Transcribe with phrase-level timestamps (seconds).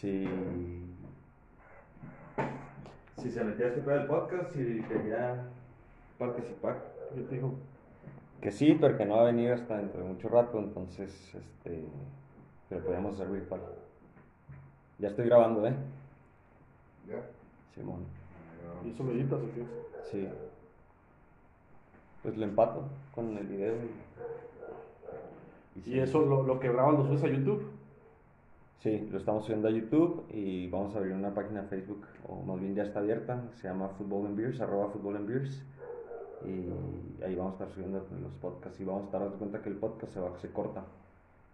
[0.00, 0.28] si,
[3.20, 5.44] si se metía a escuchar el podcast y quería
[6.18, 6.84] participar.
[7.16, 7.54] Yo te digo,
[8.40, 11.84] Que sí, pero que no va a venir hasta dentro de mucho rato, entonces, este,
[12.68, 13.60] pero podemos hacer virtual.
[14.98, 15.74] Ya estoy grabando, ¿eh?
[17.08, 17.20] Ya.
[17.74, 18.04] Simón.
[18.84, 19.64] ¿y eso lo editas o qué?
[20.12, 20.28] Sí.
[22.22, 22.84] Pues lo empato
[23.14, 23.74] con el video.
[25.74, 25.98] Y, ¿Y sí.
[25.98, 27.77] eso lo, lo que grabas lo subes a YouTube?
[28.78, 32.42] Sí, lo estamos subiendo a YouTube y vamos a abrir una página de Facebook, o
[32.42, 35.62] más bien ya está abierta, se llama Football and Beers, arroba Football and Beers.
[36.44, 39.68] Y ahí vamos a estar subiendo los podcasts y vamos a estar dando cuenta que
[39.70, 40.84] el podcast se, va, se corta.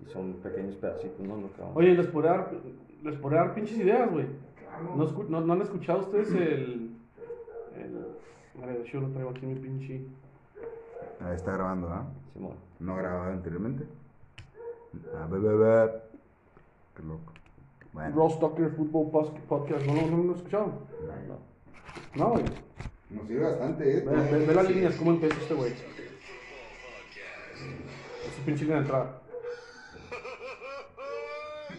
[0.04, 1.36] Y son pequeños pedacitos, ¿no?
[1.38, 2.50] Lo que vamos- Oye, les podría dar,
[3.02, 4.26] les podría dar pinches ideas, güey.
[4.94, 6.90] ¿No, no, no han escuchado ustedes el.
[7.76, 8.06] el
[8.62, 10.04] a ver, yo lo traigo aquí mi pinche.
[11.20, 12.04] Ahí está grabando, ¿ah?
[12.34, 12.56] Simón.
[12.80, 13.84] No grabado anteriormente.
[15.16, 16.13] Ah, be, be, be.
[16.96, 17.32] Qué loco.
[17.92, 18.14] Bueno.
[18.16, 19.10] Ross Tucker Football
[19.48, 20.66] Podcast, ¿no, lo- no lo han escuchado?
[21.28, 21.38] No.
[22.16, 22.44] No, güey.
[23.10, 24.00] Nos sirve bastante, ¿eh?
[24.04, 25.72] Ve, ve- ve las líneas, cómo empieza este güey.
[28.26, 29.20] Es su pinche línea de entrada.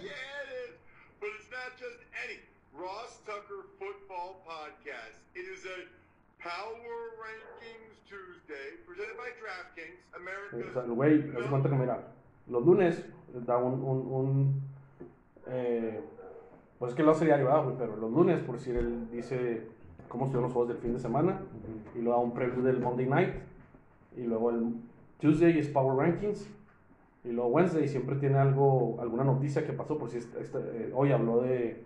[0.01, 0.11] yeah,
[0.43, 0.75] it is.
[1.19, 2.39] But it's not just any
[2.73, 5.19] Ross Tucker Football Podcast.
[5.35, 5.87] It is a
[6.39, 10.73] Power Rankings Tuesday presented by DraftKings, O America's.
[10.73, 12.07] sea, el güey, haz cuenta que mira,
[12.47, 13.03] los lunes
[13.45, 14.74] da un, un, un
[15.47, 15.99] eh,
[16.79, 17.75] pues es que lo hace diario, ¿verdad, güey?
[17.77, 19.63] pero los lunes, por decir, él dice
[20.09, 21.39] cómo estuvieron los juegos del fin de semana,
[21.95, 23.33] y luego da un preview del Monday Night,
[24.17, 24.73] y luego el
[25.19, 26.47] Tuesday es Power Rankings,
[27.23, 30.91] y luego Wednesday siempre tiene algo, alguna noticia que pasó, por si esta- esta- eh,
[30.93, 31.83] hoy habló de,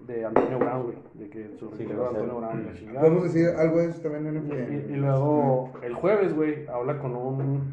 [0.00, 2.04] de Antonio Brown, güey, de que su Sí, de sé.
[2.04, 3.00] Antonio Brown y la chingada.
[3.00, 6.66] Podemos decir algo de eso también en Y, el y- y luego el jueves, güey,
[6.66, 7.72] habla con un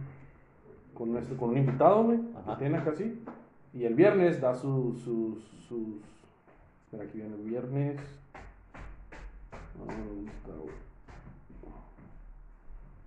[0.93, 3.21] con este con un invitado, güey, que tiene acá así.
[3.73, 5.37] Y el viernes da sus sus
[6.93, 7.99] espera aquí viene el viernes.
[8.35, 8.79] Ah,
[9.77, 10.51] ¿dónde está?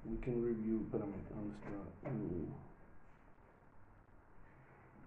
[0.05, 2.11] We can review, espérame, ¿dónde está?
[2.11, 2.47] Mm.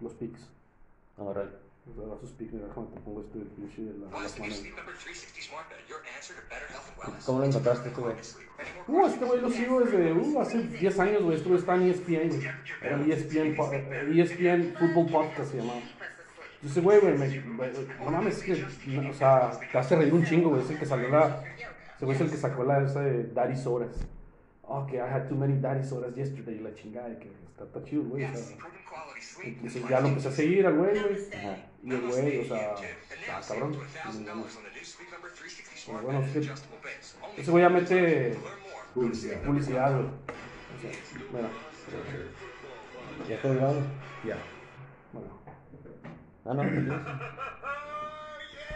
[0.02, 0.50] Los picks.
[1.18, 1.50] Ahora,
[1.98, 4.56] Déjame te pongo este pinche de la, de Why la is the new semana.
[4.56, 7.26] Sleep Number 360 Smart Bed your answer to better health and wellness?
[7.26, 8.16] ¿cómo lo encontraste tú, güey?
[8.88, 11.36] Uh, este güey lo sigo desde uh, hace 10 años, güey.
[11.38, 12.48] Este güey está en ESPN, güey.
[12.82, 15.80] Era ESPN, po- eh, ESPN Football Podcast se llamaba.
[16.62, 17.72] Y ese güey, güey, me- güey,
[18.04, 20.62] no mames, es que, no, o sea, te hace reír un chingo, güey.
[20.64, 21.44] Es el que salió la.
[21.96, 23.96] Ese güey es el que sacó la esa de Daddy Sodas.
[24.72, 26.58] Oh, que I had too many Daddy Sodas yesterday.
[26.58, 28.24] Y la chingada, que está, está chido, güey.
[28.24, 28.56] O sea,
[29.44, 31.34] entonces ya lo empecé a seguir al güey, güey.
[31.34, 31.58] Ajá.
[31.82, 33.72] Y el güey, o sea, está cabrón.
[33.74, 36.20] up to $1,000 on the new Sleep Number 360 Smart bueno.
[36.20, 38.38] Only Ese güey ya mete.
[38.94, 39.42] Publicidad.
[39.42, 40.06] publicidad, güey.
[40.06, 40.92] O sea,
[41.34, 41.50] mira,
[43.28, 43.82] ¿ya estoy grabando?
[44.24, 44.38] Ya.
[45.14, 45.40] bueno.
[46.46, 46.90] Ah, no, ¿qué tienes?
[46.90, 47.02] yeah,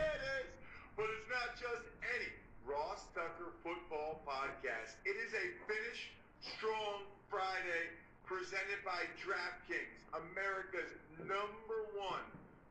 [0.09, 0.47] it is.
[0.95, 2.29] But it's not just any
[2.65, 4.97] Ross Tucker Football Podcast.
[5.05, 5.99] It is a finish
[6.41, 7.83] strong Friday
[8.25, 12.23] presented by DraftKings, America's number one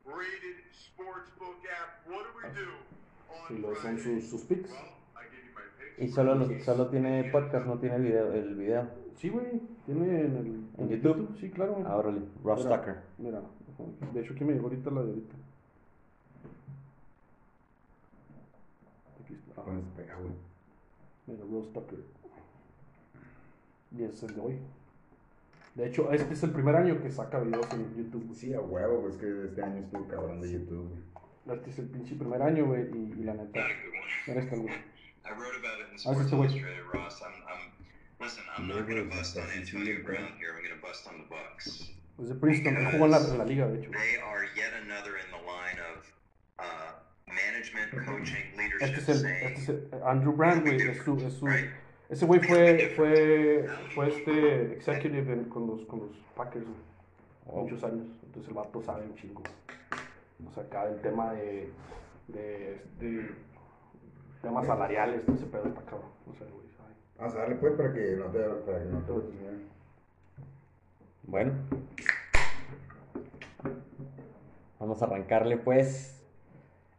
[0.05, 2.01] rated sportsbook app.
[2.09, 2.69] What do we do
[3.29, 4.21] on Y los son Friday?
[4.21, 4.71] sus, sus picks.
[5.99, 8.89] Y solo, los- solo tiene podcast, no tiene video, el video.
[9.15, 10.81] Sí, güey, tiene en el...
[10.81, 11.37] ¿En YouTube?
[11.39, 11.83] Sí, claro.
[11.85, 12.95] Ah, órale, Ross Mira, Tucker.
[13.19, 13.41] Mira,
[14.13, 15.35] de hecho aquí me llegó ahorita la de ahorita.
[19.23, 19.61] Aquí está.
[19.61, 20.33] Con ese pega, güey.
[21.27, 21.99] Mira, Rose Tucker.
[23.97, 24.59] Y es el de hoy.
[25.75, 28.25] De hecho, este es el primer año que saca videos en YouTube.
[28.25, 28.35] güey.
[28.35, 31.57] Sí, a huevo, pues que este año estuvo cabrón de YouTube, güey.
[31.57, 33.59] Este es el pinche primer año, güey, y, y la neta.
[34.27, 34.73] Mira este, güey.
[35.25, 36.47] I wrote about it in How's Sports this the way?
[36.47, 37.21] Illustrated, Ross.
[37.21, 37.71] I'm, I'm,
[38.19, 40.51] listen, I'm not going to bust on Antonio Brown here.
[40.53, 41.89] I'm going to bust on the Bucks.
[42.21, 43.89] Es de Princeton, él jugó en la, en la liga, de hecho.
[43.91, 46.05] They are yet another in the line of
[46.59, 46.93] uh,
[47.27, 51.47] management, coaching, Este es el, este es el- Andrew Brand, güey, es su, es su,
[52.13, 57.83] ese güey fue, fue, fue este executive en- con los, con los Packers, güey, muchos
[57.83, 59.41] años, entonces el vato sabe un chingo,
[60.47, 61.69] o sea, acá el tema de,
[62.27, 63.31] de, de
[64.41, 66.93] temas salariales, todo ese pedo está cabrón, no sé, güey, sabe.
[67.17, 69.13] Vamos a darle pues para que no te, para que no te
[71.23, 71.51] Bueno.
[74.79, 76.22] Vamos a arrancarle pues.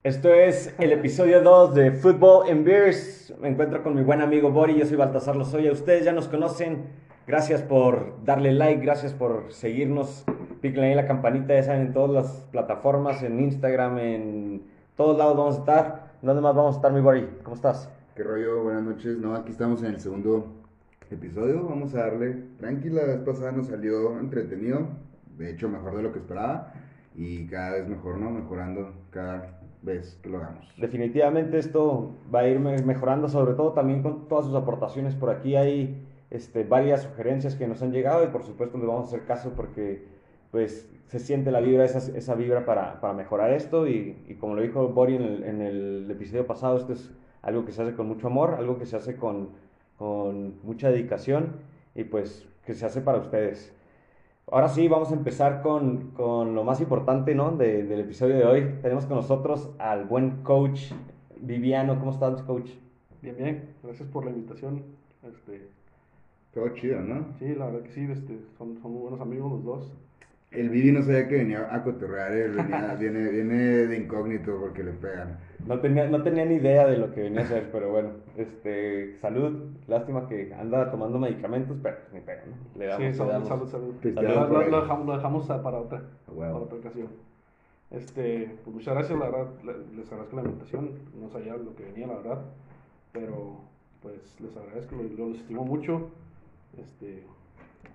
[0.05, 3.33] Esto es el episodio 2 de Football and Beers.
[3.41, 5.73] Me encuentro con mi buen amigo Bori, yo soy Baltasar Lozoya.
[5.73, 6.83] Ustedes ya nos conocen.
[7.27, 10.27] Gracias por darle like, gracias por seguirnos.
[10.61, 14.63] Píquenle ahí la campanita, ya saben, en todas las plataformas, en Instagram, en
[14.95, 16.13] todos lados vamos a estar.
[16.21, 17.27] ¿Dónde más vamos a estar, mi Bori?
[17.43, 17.89] ¿Cómo estás?
[18.15, 18.63] ¿Qué rollo?
[18.63, 19.17] Buenas noches.
[19.17, 20.53] No, aquí estamos en el segundo
[21.11, 21.67] episodio.
[21.67, 22.43] Vamos a darle.
[22.59, 24.87] Tranquila, la vez pasada nos salió entretenido.
[25.39, 26.75] De hecho, mejor de lo que esperaba.
[27.17, 28.29] y cada vez mejor, ¿no?
[28.31, 29.64] Mejorando cada
[30.23, 30.67] que lo hagamos.
[30.77, 35.15] Definitivamente esto va a ir me- mejorando, sobre todo también con todas sus aportaciones.
[35.15, 39.05] Por aquí hay este, varias sugerencias que nos han llegado y por supuesto les vamos
[39.05, 40.05] a hacer caso porque
[40.51, 45.17] pues se siente la vibra, esa, vibra para, mejorar esto y, como lo dijo Bori
[45.17, 48.55] en el, en el episodio pasado, esto es algo que se hace con mucho amor,
[48.55, 49.51] algo que se hace con,
[49.99, 51.57] con mucha dedicación
[51.95, 53.75] y pues que se hace para ustedes.
[54.51, 57.53] Ahora sí, vamos a empezar con, con lo más importante ¿no?
[57.57, 58.75] de- del episodio de hoy.
[58.83, 60.93] Tenemos con nosotros al buen coach
[61.41, 61.99] Viviano.
[61.99, 62.71] ¿Cómo estás, coach?
[63.23, 64.83] Bien, bien, gracias por la invitación.
[65.27, 65.67] Este,
[66.53, 67.25] Todo chido, ¿no?
[67.39, 69.93] sí, la verdad que sí, este, son, son muy buenos amigos los dos.
[70.55, 74.83] El Vivi no sabía que venía a cotorrear, él venía, viene, viene de incógnito porque
[74.85, 75.39] le pegan.
[75.67, 79.17] No tenía, no tenía ni idea de lo que venía a hacer, pero bueno, este,
[79.19, 79.71] salud.
[79.87, 82.79] Lástima que anda tomando medicamentos, pero ni pedo, ¿no?
[82.79, 83.49] Le damos, Sí, le salud, damos.
[83.49, 83.95] salud, salud.
[84.05, 86.53] Lo, por lo- lo dejamos, lo dejamos a- para otra, huevo.
[86.53, 87.09] para otra ocasión.
[87.91, 90.91] Este, pues muchas gracias, la verdad, le- les agradezco la invitación,
[91.21, 92.39] no sabía lo que venía, la verdad,
[93.13, 93.61] pero
[94.03, 96.09] pues les agradezco, lo- los estimo mucho.
[96.79, 97.23] Este,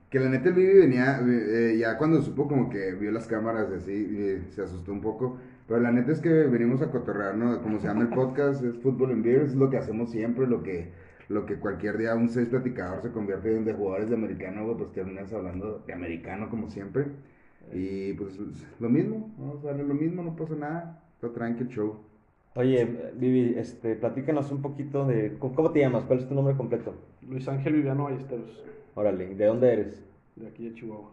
[0.09, 3.69] Que la neta el Vivi venía, eh, ya cuando supo como que vio las cámaras
[3.71, 5.37] y así, eh, se asustó un poco.
[5.67, 7.61] Pero la neta es que venimos a cotorrear, ¿no?
[7.61, 10.63] Como se llama el podcast, es Fútbol en Beers, es lo que hacemos siempre, lo
[10.63, 10.89] que,
[11.27, 14.91] lo que cualquier día un seis platicador se convierte en de jugadores de americano, pues
[14.93, 17.05] terminas hablando de americano como siempre.
[17.71, 18.39] Y pues
[18.79, 21.99] lo mismo, vamos a darle lo mismo, no pasa nada, está tranquilo show.
[22.55, 25.37] Oye, Vivi, este, platícanos un poquito de...
[25.37, 26.03] ¿Cómo cómo te llamas?
[26.05, 26.95] ¿Cuál es tu nombre completo?
[27.21, 30.05] Luis Ángel Viviano Ballesteros, Órale, ¿de dónde eres?
[30.35, 31.11] de aquí de Chihuahua.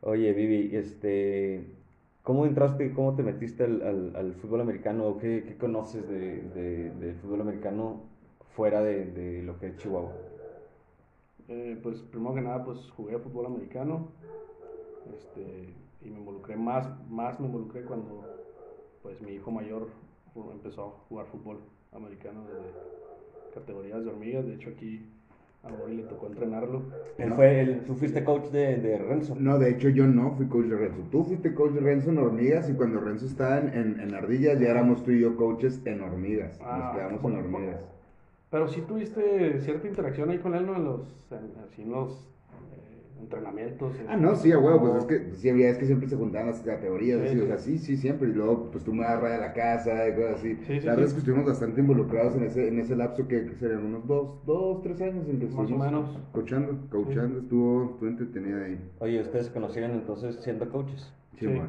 [0.00, 1.64] Oye, Vivi, este,
[2.22, 5.06] ¿cómo entraste, cómo te metiste al, al- al fútbol americano?
[5.06, 8.10] ¿O qué, qué conoces de, de- del fútbol americano
[8.54, 10.18] fuera de, de lo que es Chihuahua?
[11.48, 14.08] Eh, pues primero que nada, pues jugué fútbol americano,
[15.04, 18.30] este, y me involucré más, más me involucré cuando,
[19.02, 19.88] pues mi hijo mayor
[20.52, 21.60] empezó a jugar fútbol
[21.92, 22.76] americano desde
[23.50, 25.12] categorías de hormigas, de hecho aquí
[25.64, 26.82] a Bori le tocó entrenarlo.
[27.18, 27.36] Él No.
[27.36, 29.36] fue el, tú fuiste coach de, de Renzo.
[29.38, 31.02] No, de hecho yo no fui coach de Renzo.
[31.10, 34.58] Tú fuiste coach de Renzo en hormigas y cuando Renzo estaba en, en, en ardillas
[34.58, 36.58] ya éramos tú y yo coaches en hormigas.
[36.58, 37.80] Nos Ah, quedamos en hormigas.
[38.50, 40.76] Pero sí tuviste cierta interacción ahí con él, ¿no?
[40.76, 41.00] En los,
[41.30, 42.28] en, así en los
[43.22, 43.92] entrenamientos.
[43.98, 46.16] en- Ah, no, sí, a huevo, pues es que, sí, había- es que siempre se
[46.16, 47.46] juntaban las categorías, Sí, así, o sí.
[47.46, 50.14] sea, sí, sí, siempre, y luego, pues tú me das raya a la casa y
[50.14, 50.54] cosas así.
[50.56, 51.02] Sí, sí, la verdad sí.
[51.04, 54.44] es que estuvimos bastante involucrados en ese, en ese lapso que, que serían unos dos,
[54.44, 56.18] dos, tres años en que Más o menos.
[56.32, 58.78] coachando, coachando, estuvo, estuvo entretenida ahí.
[58.98, 61.12] Oye, ¿ustedes se conocieron entonces siendo coaches?
[61.38, 61.46] Sí, Sí.
[61.46, 61.68] bueno.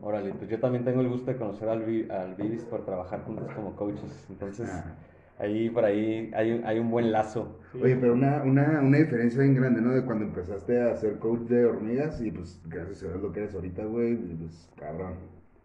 [0.00, 3.48] Órale, pues yo también tengo el gusto de conocer al, al Vivis por trabajar juntos
[3.56, 4.26] como coaches.
[4.30, 4.94] Entonces, Ah.
[5.38, 7.58] Ahí por ahí hay, un- hay un buen lazo.
[7.72, 7.80] Sí.
[7.82, 9.92] Oye, pero una, una, una diferencia bien grande, ¿no?
[9.94, 13.40] De cuando empezaste a ser coach de hormigas y pues gracias a Dios lo que
[13.40, 15.14] eres ahorita, güey, y, pues cabrón.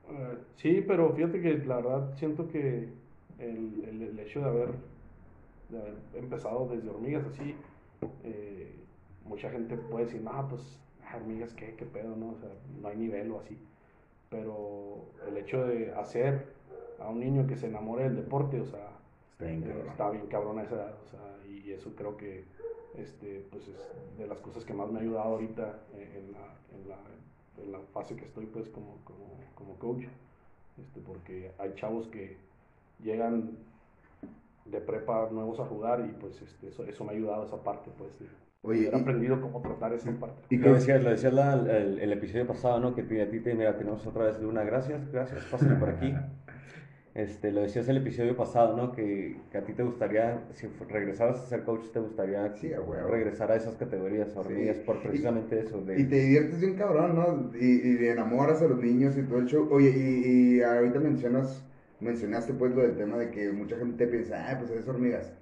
[0.10, 2.90] Eh, sí, pero fíjate que la verdad siento que
[3.40, 4.70] el, el- el hecho de haber,
[5.70, 7.56] de haber empezado desde hormigas así,
[8.24, 8.72] eh,
[9.26, 10.80] mucha gente puede decir, no, pues
[11.16, 12.32] hormigas, ¿qué, qué pedo, no?
[12.32, 12.50] O sea,
[12.82, 13.56] no hay nivel o así.
[14.30, 16.46] Pero el hecho de hacer
[17.00, 18.88] a un niño que se enamore del deporte, o sea,
[19.44, 19.88] bien, eh, cabrón.
[19.90, 22.46] está bien cabrón a esa edad, o sea, y eso creo que
[22.96, 26.88] este, pues es de las cosas que más me ha ayudado ahorita en la, en
[26.90, 26.98] la,
[27.64, 30.06] en la fase que estoy pues como, como, como coach,
[30.80, 32.38] este, porque hay chavos que
[33.04, 33.58] llegan
[34.66, 37.92] de prepa nuevos a jugar y pues este, eso, eso me ha ayudado esa parte
[37.98, 38.28] pues de
[38.62, 40.42] Oye, haber y- aprendido cómo tratar esa parte.
[40.50, 42.96] Y Lo que, decías, lo decías la- el, el episodio pasado, ¿no?
[42.96, 46.14] Que te- a ti te, mira, tenemos otra vez Luna, gracias, gracias, pásale por aquí.
[47.14, 48.92] Este, lo decías el episodio pasado, ¿no?
[48.92, 52.72] Que, que a ti te gustaría, si regresaras a ser coach, te gustaría Sí,
[53.08, 55.82] regresar a esas categorías, hormigas, por precisamente eso.
[55.82, 57.52] De, y te diviertes bien cabrón, ¿no?
[57.60, 59.68] Y, y enamoras a los niños y todo el show.
[59.72, 61.64] Oye, y, y ahorita mencionas,
[62.00, 65.34] mencionaste pues lo del tema de que mucha gente piensa, ah, pues eres hormigas.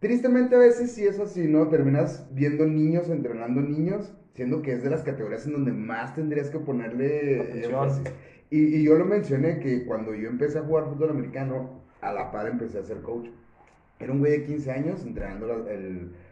[0.00, 1.68] Tristemente a veces sí es así, ¿no?
[1.68, 6.48] Terminas viendo niños entrenando niños, siendo que es de las categorías en donde más tendrías
[6.50, 8.14] que ponerle énfasis.
[8.50, 12.48] Y, yo lo mencioné que cuando yo empecé a jugar fútbol americano, a la par
[12.48, 13.28] empecé a ser coach.
[14.00, 15.46] Era un güey de 15 años entrenando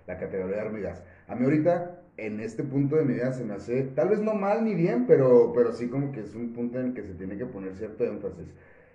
[0.06, 1.04] la categoría de hormigas.
[1.28, 4.34] A mí ahorita, en este punto de mi vida, se me hace, tal vez no
[4.34, 7.14] mal ni bien, pero, pero sí como que es un punto en el que se
[7.14, 8.48] tiene que poner cierto énfasis.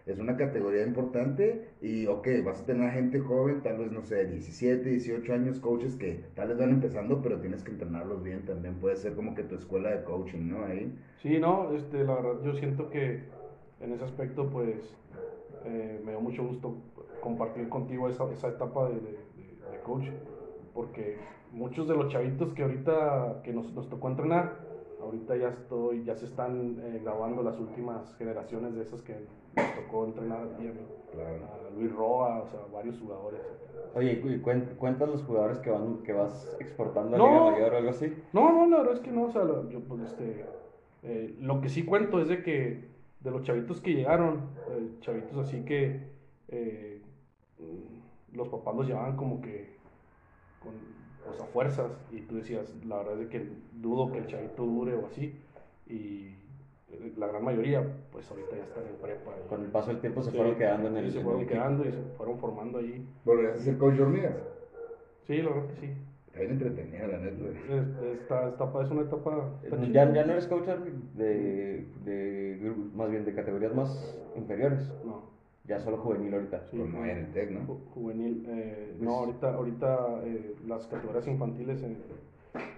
[0.06, 4.26] Es una categoría importante y, ok, vas a tener gente joven, tal vez, no sé,
[4.26, 8.76] 17, 18 años, coaches que tal vez van empezando, pero tienes que entrenarlos bien también.
[8.80, 10.66] Puede ser como que tu escuela de coaching, ¿no?
[10.66, 10.94] Ahí.
[11.22, 13.24] Sí, no, este, la verdad yo siento que
[13.80, 14.98] en ese aspecto pues
[15.64, 16.84] eh, me dio mucho gusto
[17.20, 20.06] compartir contigo esa, esa etapa de, de- coach,
[20.74, 24.60] porque muchos de los chavitos que ahorita que nos, nos tocó entrenar,
[24.98, 29.76] ahorita ya estoy, ya se están eh, grabando las últimas generaciones de esas que nos
[29.76, 30.80] tocó entrenar a ti, a mí.
[31.12, 31.40] Claro.
[31.46, 33.42] A Luis Roa, o sea, varios jugadores.
[33.96, 37.28] Oye, y cuen- cuentas los jugadores que van que vas exportando a No.
[37.28, 38.14] Liga Mayor o algo así.
[38.34, 40.46] No, no, la verdad es que no, o sea, yo, pues, este,
[41.04, 42.86] eh, lo que sí cuento es de que
[43.20, 46.02] de los chavitos que llegaron, eh, chavitos así que
[46.48, 47.02] eh,
[48.34, 49.74] los papás los llevaban como que
[50.62, 50.74] con,
[51.32, 54.64] o sea, fuerzas y tú decías, la verdad es de que dudo que el chavito
[54.66, 55.36] dure o así
[55.88, 56.36] y
[57.18, 59.32] la gran mayoría pues ahorita ya están en prepa.
[59.44, 61.12] y- Con el paso del tiempo se Sí, fueron quedando en sí, el.
[61.12, 63.06] se en fueron quedando y se fueron formando allí.
[63.26, 64.36] ¿Volverías a ser coach hormigas?
[65.28, 65.94] Sí, la verdad que sí.
[66.28, 66.60] Está bien
[67.12, 67.46] la neta.
[67.76, 69.52] Es, esta etapa es una etapa...
[69.64, 70.68] está Ya, ya no eres coach
[71.16, 74.92] de, de grupos, más bien de categorías más inferiores.
[75.06, 75.32] No.
[75.66, 76.66] Ya solo juvenil ahorita.
[76.72, 77.60] Sí, Como en el TEC, ¿no?
[77.68, 78.46] ju- Juvenil.
[78.50, 81.98] eh, no, Pues- ahorita, ahorita eh, las categorías infantiles en,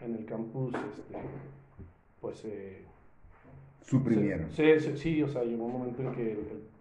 [0.04, 1.16] en el campus, este,
[2.22, 2.84] pues eh,
[3.86, 4.52] Suprimieron.
[4.52, 6.38] se- sí, o sea, llegó un momento en que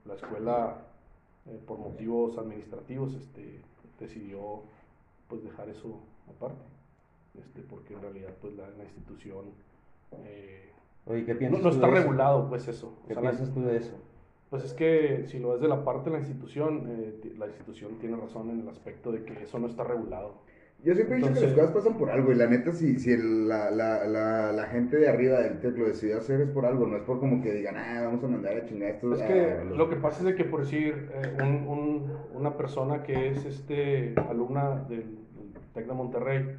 [0.07, 0.79] la escuela,
[1.47, 3.61] eh, por motivos administrativos, este,
[4.01, 4.63] decidió
[5.29, 6.65] pues dejar eso aparte,
[7.39, 9.47] este, porque en realidad pues la, la institución
[10.13, 10.71] eh,
[11.07, 12.03] Oye, ¿qué no, piensas no está de eso?
[12.03, 12.97] regulado pues eso.
[13.05, 13.95] O ¿Qué sea, la- piensas tú de eso?
[14.51, 17.99] pues es que si lo ves de la parte de la institución, eh, la institución
[17.99, 20.35] tiene razón en el aspecto de que eso no está regulado.
[20.85, 23.13] Yo siempre he dicho que las cosas pasan por algo y la neta si, si
[23.13, 26.67] el- la, la, la, la gente de arriba del TEC lo decidió hacer es por
[26.67, 29.19] algo, no es por como que digan, ah, vamos a mandar a chingar a estos.
[29.21, 29.79] Es que a los-".
[29.79, 33.45] lo que pasa es de que por decir eh, un- un- una persona que es
[33.47, 36.57] este alumna del, del TEC de Monterrey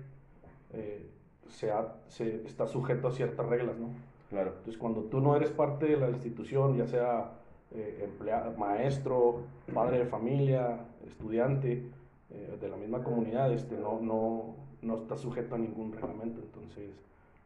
[0.74, 1.06] eh,
[1.48, 3.90] se ha- se está sujeto a ciertas reglas, ¿no?
[4.32, 4.50] Claro.
[4.58, 7.30] Entonces, cuando tú no eres parte de la institución, ya sea
[7.76, 9.42] eh, emplea- maestro,
[9.72, 11.84] padre de familia, estudiante
[12.32, 16.42] eh, de la misma comunidad, este, no, no, no estás sujeto a ningún reglamento.
[16.42, 16.90] Entonces,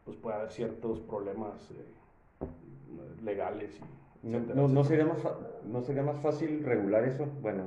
[0.05, 2.43] pues puede haber ciertos problemas eh,
[3.23, 3.71] legales.
[4.23, 5.05] Y ¿No, etcétera, no, no etcétera.
[5.05, 5.33] sería más
[5.65, 7.27] ¿No sería más fácil regular eso?
[7.41, 7.65] Bueno.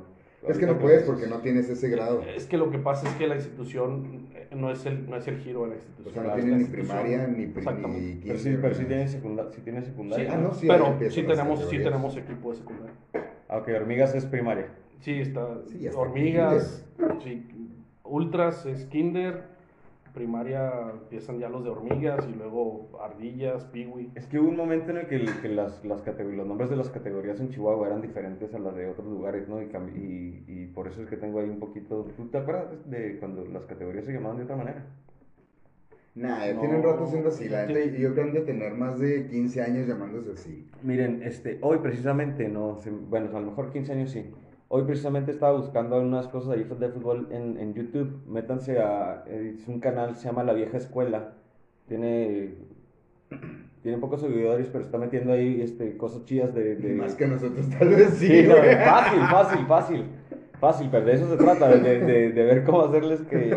[0.49, 2.21] Es que no ahorita puedes porque no tienes ese grado.
[2.23, 5.28] Es que lo que pasa es que la institución eh, no es el, no es
[5.28, 6.12] el giro de la O institución.
[6.14, 8.00] sea, no La tienen ni institución- primaria ni, Exactamente.
[8.16, 9.52] ni Pero sí, pero sí ni- tiene secundaria.
[9.52, 10.33] Sí tiene Sí, secundaria.
[10.35, 12.95] Ah, no, sí, ahí pero sí tenemos, sí tenemos equipo de secundaria.
[13.49, 14.66] Ah, ok, hormigas es primaria.
[15.02, 15.47] Sí, está.
[15.66, 16.87] Sí, hormigas,
[17.23, 17.47] sí,
[18.04, 19.42] ultras es kinder,
[20.14, 24.12] primaria empiezan ya los de hormigas y luego ardillas, piwi.
[24.14, 25.18] Es que hubo un momento en el que,
[25.49, 29.06] las, las los nombres de las categorías en Chihuahua eran diferentes a las de otros
[29.09, 29.61] lugares, ¿no?
[29.61, 32.06] Y, y, y por eso es que tengo ahí un poquito...
[32.16, 34.87] ¿Tú te acuerdas de cuando las categorías se llamaban de otra manera?
[36.14, 37.49] Nah, ya No, tienen rato siendo así.
[37.49, 40.68] La neta, tiene- yo creo que han de tener más de 15 años llamándose así.
[40.82, 44.30] Miren, este, hoy precisamente, no, se- bueno, a lo mejor 15 años sí.
[44.74, 48.22] Hoy precisamente estaba buscando unas cosas ahí de fútbol en, en YouTube.
[48.26, 51.34] Métanse a, eh, es un canal, se llama La Vieja Escuela.
[51.86, 52.54] Tiene,
[53.82, 56.76] tiene pocos seguidores, pero está metiendo ahí este, cosas chidas de...
[56.76, 58.28] de- Más que nosotros, tal vez sí.
[58.28, 60.04] Sí, no, fácil, fácil, fácil.
[60.58, 63.50] Fácil, pero de eso se trata, de, de- de ver cómo hacerles que,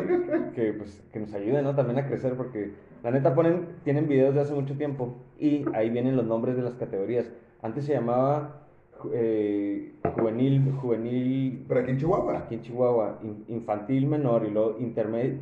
[0.53, 1.75] que, pues, que nos ayuden, ¿no?
[1.75, 2.71] También a crecer, porque
[3.03, 6.63] la neta ponen, tienen videos de hace mucho tiempo y ahí vienen los nombres de
[6.63, 7.31] las categorías.
[7.61, 8.64] Antes se llamaba
[9.13, 12.37] eh, juvenil, juvenil, Pero aquí en Chihuahua.
[12.39, 15.37] aquí en Chihuahua, in- infantil menor y luego intermed,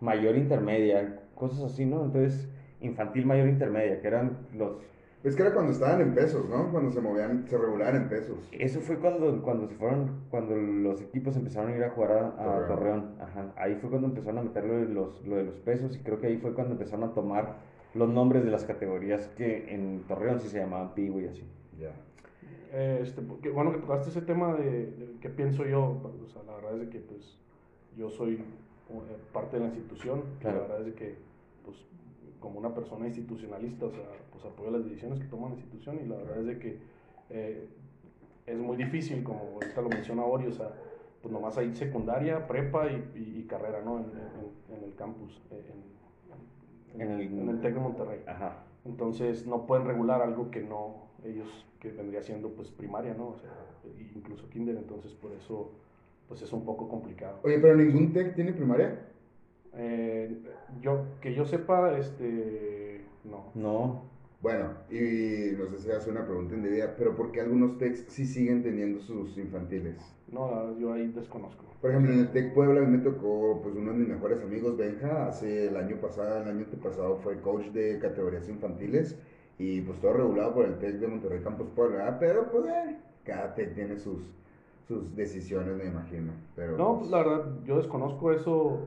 [0.00, 2.04] mayor intermedia, cosas así, ¿no?
[2.04, 2.48] Entonces,
[2.80, 4.72] infantil mayor intermedia, que eran los
[5.24, 6.70] Es que era cuando estaban en pesos, ¿no?
[6.72, 8.36] Cuando se movían, se regulaban en pesos.
[8.50, 12.26] Eso fue cuando, cuando se fueron, cuando los equipos empezaron a ir a jugar a,
[12.26, 12.66] a Torreón.
[12.68, 13.14] Torreón.
[13.20, 13.52] Ajá.
[13.56, 16.18] Ahí fue cuando empezaron a meter lo de, los, lo de los pesos y creo
[16.20, 17.58] que ahí fue cuando empezaron a tomar
[17.94, 21.44] los nombres de las categorías que en Torreón sí se llamaban Pigo y así.
[21.78, 21.92] Ya.
[22.72, 25.82] Eh, Este, bueno, que tocaste ese tema de, de qué pienso yo.
[26.24, 27.38] O sea, la verdad es que pues,
[27.96, 30.22] yo soy eh, parte de la institución.
[30.40, 30.62] Claro.
[30.62, 31.16] La verdad es que,
[31.64, 31.76] pues,
[32.40, 34.02] como una persona institucionalista, o sea,
[34.32, 36.78] pues apoyo las decisiones que toma la institución y la verdad es de que
[37.30, 37.68] eh,
[38.46, 40.70] es muy difícil, como ahorita lo menciona Ori, o sea,
[41.22, 43.98] pues nomás hay secundaria, prepa y, y- y carrera, ¿no?
[44.00, 45.62] En, en- en el campus, eh,
[46.94, 48.20] en, En el- en el TEC de Monterrey.
[48.26, 48.64] Ajá.
[48.84, 53.30] Entonces no pueden regular algo que no, ellos, que vendría siendo pues primaria, ¿no?
[53.30, 53.50] O sea,
[54.14, 55.72] incluso kinder, entonces por eso
[56.28, 57.40] pues es un poco complicado.
[57.42, 59.00] Oye, pero ningún TEC tiene primaria.
[59.74, 60.32] Eh,
[60.80, 63.50] yo, que yo sepa, este, no.
[63.56, 64.04] No.
[64.40, 68.26] Bueno, y no sé si hace una pregunta indebida, pero ¿por qué algunos TECs sí
[68.26, 69.96] siguen teniendo sus infantiles?
[70.30, 71.64] No, la verdad, yo ahí desconozco.
[71.80, 74.40] Por ejemplo, en el TEC Puebla a mí me tocó, pues uno de mis mejores
[74.40, 79.18] amigos, Benja, hace el año pasado, el año antepasado fue coach de categorías infantiles
[79.58, 82.16] y pues todo regulado por el TEC de Monterrey Campus Puebla, ¿verdad?
[82.20, 84.20] pero pues eh, cada TEC tiene sus,
[84.88, 86.32] sus decisiones, me imagino.
[86.56, 88.78] Pero, No, pues, la verdad, yo desconozco eso,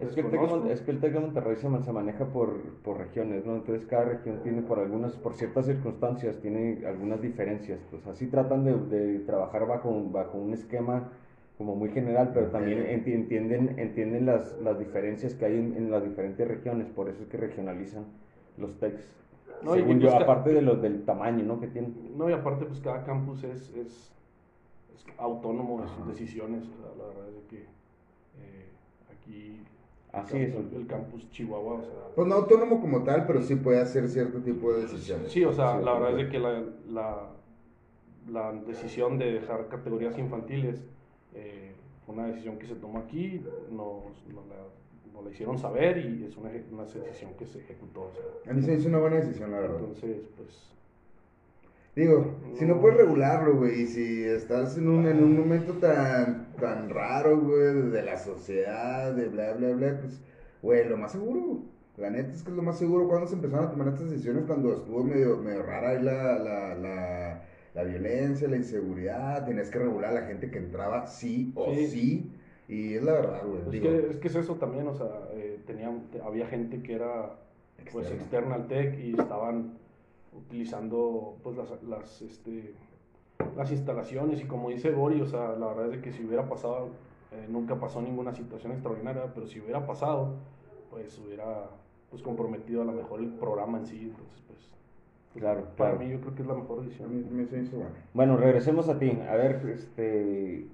[0.00, 2.98] Es que, el Tec, es que el Tec de Monterrey se, se maneja por, por
[2.98, 3.56] regiones, ¿no?
[3.56, 7.80] Entonces cada región tiene por algunas, por ciertas circunstancias, tiene algunas diferencias.
[7.90, 11.08] Pues así tratan de, de trabajar bajo, un- bajo un esquema
[11.58, 16.04] como muy general, pero también entienden, entienden las, las diferencias que hay en, en las
[16.04, 18.04] diferentes regiones, por eso es que regionalizan
[18.56, 19.12] los Tecs.
[19.62, 21.60] No, Según y yo, busca- aparte de los del tamaño, ¿no?
[21.60, 22.16] Que tienen.
[22.16, 24.12] No, y aparte, pues cada campus es, es,
[24.94, 26.64] es autónomo de sus decisiones.
[26.64, 27.56] O sea, la verdad es que
[28.40, 28.68] eh,
[29.12, 29.60] aquí
[30.12, 30.72] Así el, es.
[30.72, 34.38] el campus Chihuahua, o sea, Pues no autónomo como tal, pero sí puede hacer cierto
[34.40, 35.30] tipo de decisiones.
[35.32, 37.26] Sí, o sea, Sí, la verdad es de que la, la,
[38.30, 40.84] la decisión de dejar categorías infantiles
[41.34, 41.72] eh,
[42.06, 44.54] fue una decisión que se tomó aquí, nos, nos la,
[45.18, 48.02] nos la hicieron saber y es una, una decisión que se ejecutó.
[48.02, 48.52] o sea.
[48.52, 49.78] A mí se hizo una buena decisión, la verdad.
[49.80, 50.64] entonces, pues,
[51.96, 52.80] Digo, si no No.
[52.80, 57.90] puedes regularlo, güey, y si estás en un, en un momento tan, tan raro, güey,
[57.90, 60.20] de la sociedad, de bla, bla, bla, pues,
[60.62, 61.62] güey, lo más seguro,
[61.96, 63.08] la neta es que es lo más seguro.
[63.08, 66.74] Cuando se empezaron a tomar estas decisiones, cuando estuvo medio, medio rara ahí la, la,
[66.76, 67.42] la,
[67.74, 71.86] la violencia, la inseguridad, tenías que regular a la gente que entraba sí o sí,
[71.88, 72.32] Sí.
[72.68, 73.60] Y es la verdad, güey.
[73.62, 76.82] es, digo, que, es que es eso también, o sea, eh, tenían- te- había gente
[76.82, 77.30] que era
[77.92, 78.22] pues Externa.
[78.22, 79.72] externa al TEC y estaban
[80.36, 82.74] utilizando pues las, las, este,
[83.56, 86.48] las instalaciones y como dice Bori, o sea, la verdad es de que si hubiera
[86.48, 86.88] pasado,
[87.32, 90.34] eh, nunca pasó ninguna situación extraordinaria, pero si hubiera pasado,
[90.90, 91.68] pues hubiera
[92.10, 94.58] pues comprometido a lo mejor el programa en sí, entonces pues,
[95.32, 95.98] pues, Claro, para claro.
[95.98, 97.14] mí yo creo que es la mejor a decisión.
[97.14, 97.90] mí me bueno.
[98.14, 99.10] Bueno, regresemos a ti.
[99.28, 100.66] A ver, este,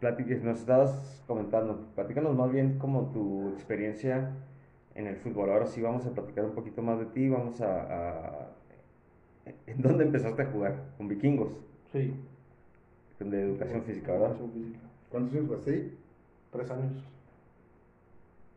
[0.00, 4.30] platique- nos estabas comentando, platícanos más bien como tu experiencia
[4.94, 5.50] en el fútbol.
[5.50, 7.82] Ahora sí vamos a platicar un poquito más de ti, vamos a...
[7.82, 8.48] a-
[9.66, 10.74] ¿En dónde empezaste a jugar?
[10.98, 11.52] Con vikingos,
[11.92, 12.14] Sí.
[13.18, 14.28] de educación física, ¿verdad?
[14.30, 14.78] Educación física.
[15.10, 15.98] ¿Cuántos años jugaste ahí?
[16.52, 16.92] Tres años.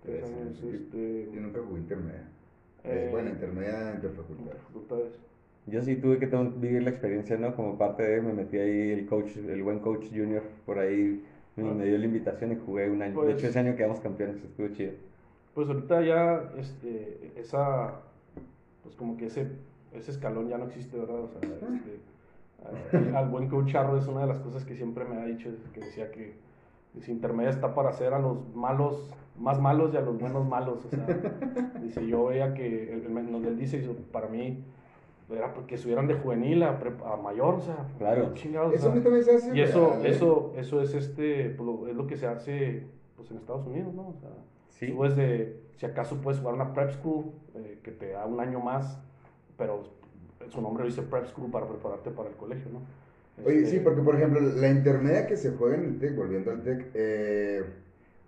[0.03, 0.74] Tres Tres años, años.
[0.74, 1.29] este...
[1.33, 2.27] Yo nunca jugué intermedia.
[2.83, 4.57] eh, Eh, bueno, intermedia interfacultad.
[4.67, 5.13] facultades.
[5.67, 7.55] Yo sí tuve que vivir la experiencia, ¿no?
[7.55, 11.24] Como parte de, me metí ahí el coach, el buen coach junior, por ahí
[11.55, 11.74] me, Ah.
[11.74, 13.12] me dio la invitación y jugué un año.
[13.12, 14.93] de Pues- hecho, ese año quedamos campeones, estuvo chido.
[15.54, 17.95] Pues ahorita ya este, esa,
[18.84, 19.47] pues como que ese,
[19.93, 21.19] ese escalón ya no existe, ¿verdad?
[21.19, 25.04] O sea, este, al, al buen coach Charro es una de las cosas que siempre
[25.04, 26.36] me ha dicho, que decía que
[26.93, 30.86] dice, intermedia está para hacer a los malos más malos y a los buenos malos,
[30.86, 31.06] o sea,
[31.82, 33.80] dice, yo veía que, él, él- dice,
[34.12, 34.63] para mí,
[35.34, 38.34] era porque subieran de juvenil a, a mayor, o sea, Claro.
[38.34, 39.56] chingados, o Eso a sea, mí también se hace.
[39.58, 42.84] y eso, eso, eso es este, pues, lo- es lo que se hace
[43.15, 44.10] pues en Estados Unidos, ¿no?
[44.10, 44.30] O sea,
[44.70, 44.91] Sí.
[45.15, 49.00] de, si acaso puedes jugar una prep school eh, que te da un año más,
[49.58, 49.84] pero
[50.50, 52.80] su nombre dice prep school para prepararte para el colegio, ¿no?
[53.46, 56.52] Oye, Este, sí, porque por ejemplo, la intermedia que se juega en el TEC, volviendo
[56.52, 57.63] al TEC, eh,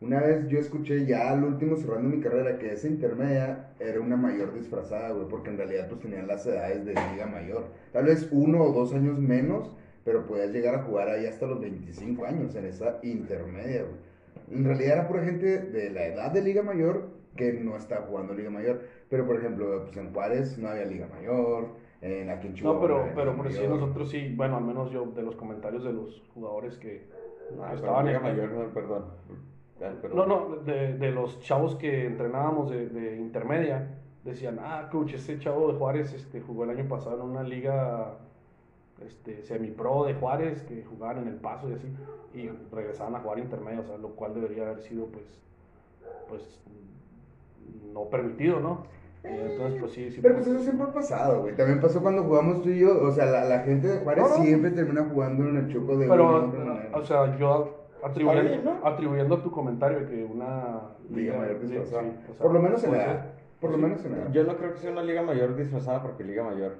[0.03, 4.17] una vez yo escuché ya al último cerrando mi carrera que esa intermedia era una
[4.17, 7.63] mayor disfrazada, güey, porque en realidad pues tenían las edades de liga mayor.
[7.91, 11.61] Tal vez uno o dos años menos, pero podías llegar a jugar ahí hasta los
[11.61, 14.13] 25 años en esa intermedia, güey.
[14.51, 18.33] En realidad era pura gente de la edad de liga mayor que no estaba jugando
[18.33, 18.81] liga mayor.
[19.09, 21.67] Pero por ejemplo, pues en Juárez no había liga mayor,
[22.01, 23.79] en aquí en Chihuahua No, pero, por sí mayor.
[23.79, 27.07] nosotros sí, bueno, al menos yo de los comentarios de los jugadores que,
[27.55, 29.05] No, estaban Liga en- mayor, no, perdón.
[30.13, 33.89] No, no, de, de los chavos que entrenábamos de, de intermedia,
[34.23, 38.17] decían, ah, coach, ese chavo de Juárez este, jugó el año pasado en una liga
[39.05, 41.87] este, semi-pro de Juárez, que jugaban en el paso y así,
[42.33, 45.25] y regresaban a jugar intermedia, o sea, lo cual debería haber sido, pues,
[46.29, 46.61] pues,
[47.93, 48.83] no permitido, ¿no?
[49.23, 50.19] Y entonces, pues sí, sí.
[50.21, 51.55] Pero pues eso siempre ha pasado, güey.
[51.55, 53.01] También pasó cuando jugamos tú y yo.
[53.03, 54.43] O sea, la, la gente de Juárez No, no.
[54.43, 58.87] siempre termina jugando en el choco de Pero, una o sea, yo atribuyendo, bien, ¿no?
[58.87, 62.01] atribuyendo a tu comentario que una Liga mayor disfrazada.
[62.03, 63.25] sí, o sea, Por lo menos en la edad.
[63.59, 64.31] Por lo menos en la edad.
[64.31, 66.75] Yo no creo que sea una liga mayor disfrazada porque liga mayor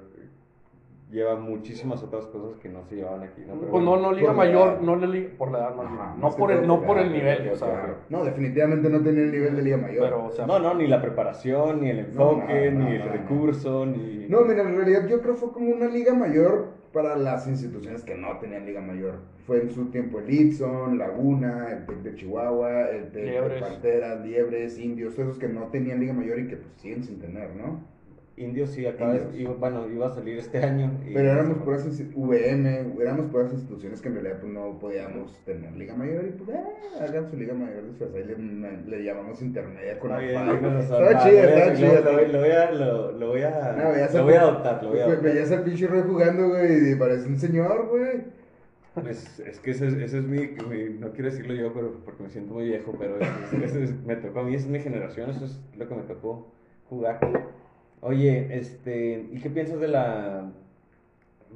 [1.10, 3.54] lleva muchísimas otras cosas que no se llevaban aquí, ¿no?
[3.54, 6.20] Pero Pues no, no liga mayor, no le liga, por la edad más bien.
[6.20, 7.56] No por el, no por el nivel, o claro.
[7.56, 10.02] sea, No, definitivamente no tenía el nivel de Liga Mayor.
[10.02, 12.98] pero, o sea, No, no, ni la preparación, ni el enfoque, no, no, ni el
[13.00, 13.12] no, no.
[13.12, 14.26] recurso, ni...
[14.28, 18.04] No, mira, en realidad yo creo que fue como una liga mayor para las instituciones
[18.04, 19.20] que no tenían liga mayor.
[19.46, 23.60] Fue en su tiempo el Itson, Laguna, el TEC de Chihuahua, el TEC de.
[23.60, 27.54] Panteras, Liebres, Indios, esos que no tenían liga mayor y que pues siguen sin tener,
[27.56, 27.82] ¿no?
[28.36, 29.34] Indios sí, acá Indios.
[29.36, 30.90] iba, bueno, iba a salir este año.
[31.08, 35.38] y- Pero éramos puras insti- VM, éramos puras instituciones que en realidad pues, no podíamos
[35.44, 36.62] tener liga mayor y pues eh,
[37.00, 38.36] hagan su liga mayor disfrazada y le,
[38.88, 40.78] le llamamos intermedia con razón.
[40.80, 42.00] Estaba a- estaba chida.
[42.26, 44.88] Lo, voy a, lo, lo voy a, No, veías lo al- voy a adoptar, lo
[44.90, 45.32] voy a Ve- adoptar.
[45.32, 48.44] Veías al pinche Roy jugando, güey, y parece un señor, güey.
[48.94, 52.22] Pues es que ese, es- ese es mi, mi- no quiero decirlo yo, pero porque
[52.24, 55.44] me siento muy viejo, pero es- me tocó a mí, esa es mi generación, eso
[55.44, 56.52] es lo que me tocó
[56.88, 57.18] jugar.
[58.06, 60.52] Oye, este, ¿y qué piensas de la,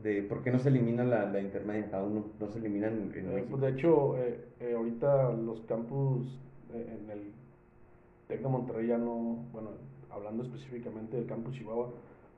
[0.03, 1.91] de por qué no se elimina la, la intermedia?
[1.93, 6.39] Aún no, no se eliminan en Eh, pues de hecho, eh, eh, ahorita los campus
[6.73, 7.33] eh, en el
[8.29, 9.73] TEC de Monterrey ya no, bueno,
[10.11, 11.91] hablando específicamente del campus Chihuahua,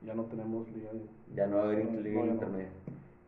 [0.05, 0.89] ya no tenemos liga
[1.33, 2.67] Ya no va a haber no, liga no, intermedia.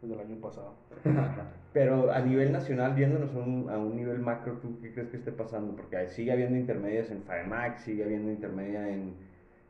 [0.02, 0.74] desde el año pasado.
[1.72, 5.16] Pero a nivel nacional, viéndonos a un, a un nivel macro, ¿tú qué crees que
[5.18, 5.78] esté pasando?
[5.78, 9.14] Porque sigue habiendo intermedias en FAEMAX, sigue habiendo intermedia en,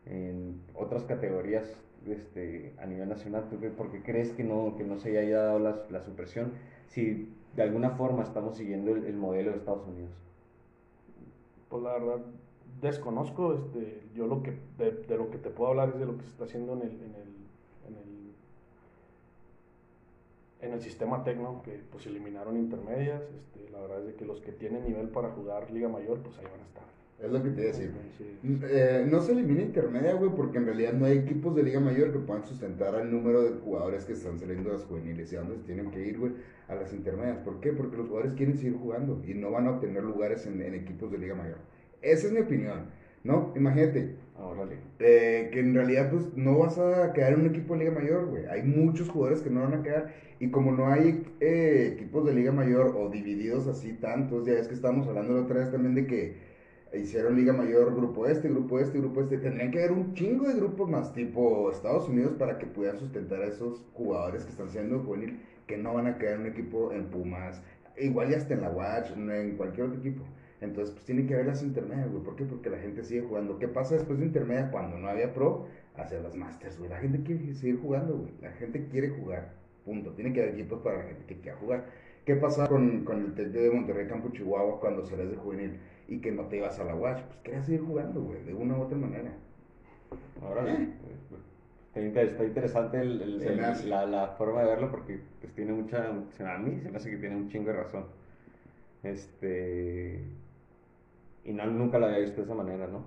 [0.05, 1.65] en otras categorías
[2.07, 3.47] este, a nivel nacional.
[3.49, 6.53] ¿Tú por qué crees que no, que no se haya dado la, la supresión
[6.87, 10.11] si de alguna forma estamos siguiendo el, el modelo de Estados Unidos?
[11.69, 12.25] Pues la verdad
[12.81, 16.17] desconozco, este, yo lo que de, de lo que te puedo hablar es de lo
[16.17, 17.33] que se está haciendo en el en el
[17.87, 18.33] en el,
[20.61, 24.41] en el sistema Tecno, que pues eliminaron intermedias, este, la verdad es de que los
[24.41, 26.83] que tienen nivel para jugar Liga Mayor, pues ahí van a estar.
[27.19, 27.91] Es lo que te iba a decir.
[28.43, 32.12] Eh, no se elimina intermedia, güey, porque en realidad no hay equipos de Liga Mayor
[32.12, 35.39] que puedan sustentar al número de jugadores que están saliendo de las juveniles y a
[35.39, 36.34] dónde se tienen que ir, güey,
[36.67, 37.38] a las intermedias.
[37.38, 37.71] ¿Por qué?
[37.71, 41.12] Porque los jugadores quieren seguir jugando y no van a obtener lugares en, en equipos
[41.12, 41.60] de Liga Mayor.
[42.02, 42.88] Esa es mi opinión,
[43.23, 43.54] ¿no?
[43.56, 44.78] Imagínate, Órale.
[44.99, 48.26] eh, que en realidad pues no vas a quedar en un equipo de Liga Mayor,
[48.28, 48.45] güey.
[48.47, 52.34] Hay muchos jugadores que no van a quedar y como no hay eh, equipos de
[52.34, 55.95] Liga Mayor o divididos así tantos, ya es que estábamos hablando la otra vez también
[55.95, 56.52] de que
[56.93, 60.56] hicieron Liga Mayor grupo este, grupo este, grupo este, tendrían que haber un chingo de
[60.56, 64.99] grupos más tipo Estados Unidos para que pudieran sustentar a esos jugadores que están siendo
[64.99, 67.62] juvenil, que no van a quedar un equipo en Pumas,
[67.97, 70.23] igual ya hasta en la Watch, en cualquier otro equipo.
[70.62, 72.23] Entonces, pues tiene que haber las intermedias, güey.
[72.23, 72.45] ¿Por qué?
[72.45, 73.60] Porque la gente sigue jugando.
[73.60, 75.67] ¿Qué pasa después de intermedia cuando no había pro?
[75.97, 76.89] Hacia las masters, güey.
[76.89, 78.32] La gente quiere seguir jugando, güey.
[78.41, 79.56] La gente quiere jugar.
[79.84, 80.12] Punto.
[80.12, 81.86] Tiene que haber equipos para la gente que quiera jugar.
[82.25, 86.19] ¿Qué pasa con, con el TEC de Monterrey Campo Chihuahua cuando salías de juvenil y
[86.19, 87.21] que no te ibas a la Watch?
[87.21, 89.31] Pues querías seguir jugando, güey, de una u otra manera.
[91.87, 95.73] Está, inter- está interesante el- el- el- la, la forma de verlo porque pues, tiene
[95.73, 98.05] mucha, a mí se me hace que tiene un chingo de razón.
[99.03, 100.23] Este,
[101.45, 103.03] y no, nunca lo había visto de esa manera, ¿no?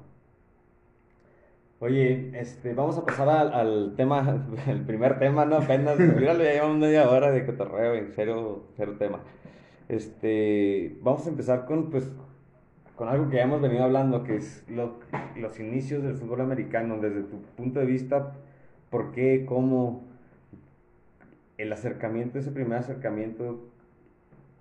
[1.78, 5.56] Oye, este, vamos a pasar al, al tema, el primer tema, ¿no?
[5.56, 9.20] Apenas, míralo, ya llevamos media hora de cotorreo y cero, cero tema.
[9.88, 12.10] Este, vamos a empezar con, pues,
[12.96, 14.94] con algo que ya hemos venido hablando, que es lo-
[15.36, 18.32] los inicios del fútbol americano, desde tu punto de vista,
[18.90, 20.02] ¿por qué, cómo,
[21.58, 23.60] el acercamiento, ese primer acercamiento?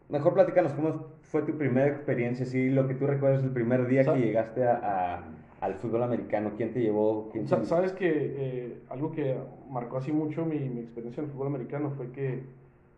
[0.09, 4.01] Mejor platícanos cómo fue tu primera experiencia, sí, lo que tú recuerdas el primer día
[4.01, 5.23] que Sa- llegaste a, a-
[5.61, 7.29] al fútbol americano, ¿quién te llevó?
[7.31, 9.35] ¿Quién te- Sabes que eh, algo que
[9.69, 12.43] marcó así mucho mi, mi experiencia en el fútbol americano fue que,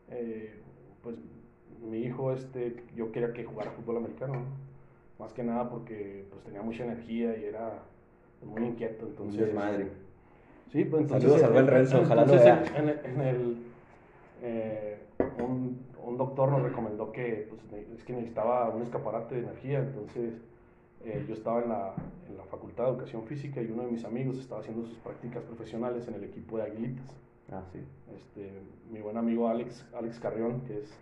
[0.10, 0.56] eh,
[1.04, 1.16] pues,
[1.88, 4.67] mi hijo, este, yo quería que jugara fútbol americano, ¿no?
[5.20, 7.84] Más que nada porque, pues, tenía mucha energía y era
[8.44, 9.46] muy inquieto, entonces.
[9.48, 9.88] desmadre.
[10.72, 11.40] Sí, pues entonces.
[11.42, 12.64] Saludos eh, Renzo, ojalá lo vea.
[12.76, 13.58] En, en- en el.
[14.42, 14.98] eh,
[15.40, 17.62] un, un doctor nos recomendó que pues,
[17.98, 20.34] es que necesitaba un escaparate de energía, entonces
[21.04, 21.94] eh, yo estaba en la,
[22.30, 25.44] en la Facultad de Educación Física y uno de mis amigos estaba haciendo sus prácticas
[25.44, 27.06] profesionales en el equipo de Aguilitas.
[27.52, 27.80] Ah, sí.
[28.16, 28.52] Este,
[28.92, 30.94] mi buen amigo Alex, Alex Carrión, que es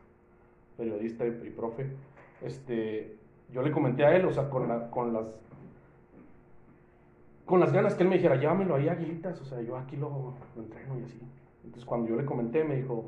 [0.78, 1.88] periodista y, y profe,
[2.44, 3.16] este,
[3.52, 5.26] yo le comenté a él, o sea, con, la- con las
[7.46, 10.34] con las ganas que él me dijera, llévamelo ahí Aguilitas, o sea, yo aquí lo,
[10.58, 11.20] entreno y así.
[11.64, 13.06] Entonces cuando yo le comenté, me dijo,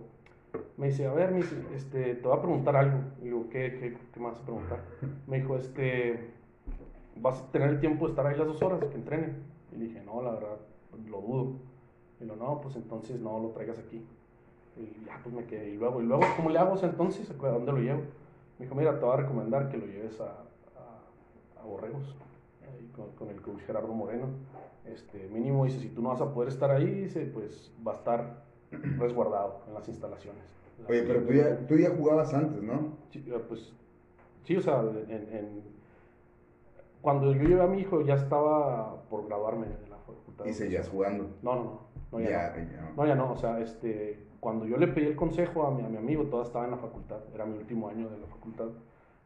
[0.77, 1.39] me dice, a ver, me
[1.75, 2.99] este, te voy a preguntar algo.
[3.21, 4.83] Y digo, ¿qué, qué, qué me preguntar?
[5.25, 6.29] Me dijo, este,
[7.19, 9.33] ¿vas a tener el tiempo de estar ahí las dos horas que entrene?
[9.71, 10.57] Y dije, no, la verdad,
[11.09, 11.53] lo dudo.
[12.21, 14.03] Y lo no, pues entonces no lo traigas aquí.
[14.75, 15.69] Y ya, pues me quedé.
[15.69, 17.29] Y luego, y luego, ¿cómo le hago o sea, entonces?
[17.29, 18.01] ¿A dónde lo llevo?
[18.59, 22.15] Me dijo, mira, te voy a recomendar que lo lleves a, a, a Borregos,
[22.95, 24.27] con, con el coach Gerardo Moreno.
[24.85, 27.95] Este, mínimo, dice, si tú no vas a poder estar ahí, dice, pues va a
[27.95, 30.43] estar resguardado en las instalaciones.
[30.87, 32.93] Oye, pero tú ya, tú ya jugabas antes, ¿no?
[33.11, 33.73] Sí, eh, pues,
[34.43, 35.77] sí, o sea, en, en-
[37.01, 40.45] cuando yo llevé a mi hijo ya estaba por graduarme de la facultad.
[40.45, 41.29] Y seguías jugando.
[41.41, 41.79] No, no, no,
[42.11, 42.71] no, ya, ya, no.
[42.71, 42.93] ya.
[42.95, 45.89] No, ya no, o sea, este, cuando yo le pedí el consejo a mi, a
[45.89, 48.67] mi amigo, todavía estaba en la facultad, era mi último año de la facultad.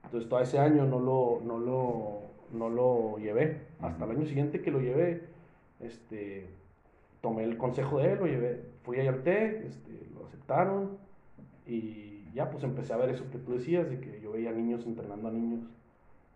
[0.04, 2.22] Entonces, todo ese año no lo, no lo,
[2.52, 3.62] no lo llevé.
[3.80, 5.28] Hasta el año siguiente que lo llevé,
[5.80, 6.48] este,
[7.22, 10.98] tomé el consejo de él, lo llevé, fui a IRT, este, lo aceptaron
[11.66, 14.86] y ya pues empecé a ver eso que tú decías, de que yo veía niños
[14.86, 15.62] entrenando a niños.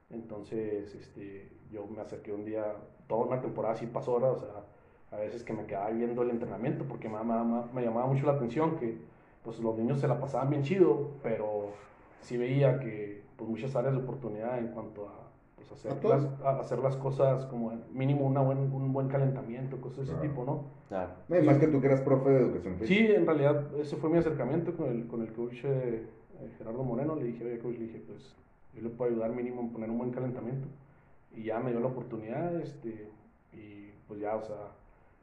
[0.09, 2.75] Entonces, este, yo me acerqué un día,
[3.07, 4.63] toda una temporada así pasó horas, o sea,
[5.15, 8.25] a veces que me quedaba viendo el entrenamiento porque me, me- me- me llamaba mucho
[8.25, 8.97] la atención que
[9.43, 11.69] pues los niños se la pasaban bien chido, pero
[12.21, 15.13] sí veía que pues muchas áreas de oportunidad en cuanto a,
[15.55, 19.79] pues, hacer, A las, a hacer las cosas como mínimo una buen, un buen calentamiento,
[19.81, 20.29] cosas de ese Claro.
[20.29, 20.63] tipo, ¿no?
[20.89, 21.11] Claro.
[21.27, 22.87] No, y más que tú que eras profe de educación física.
[23.07, 26.05] Sí, en realidad ese fue mi acercamiento con el, con el coach eh,
[26.39, 27.15] eh, Gerardo Moreno.
[27.15, 28.33] Le dije, oye, coach, le dije, pues
[28.75, 30.67] yo le puedo ayudar mínimo en poner un buen calentamiento.
[31.35, 33.09] Y ya me dio la oportunidad, este,
[33.53, 34.55] y pues ya, o sea,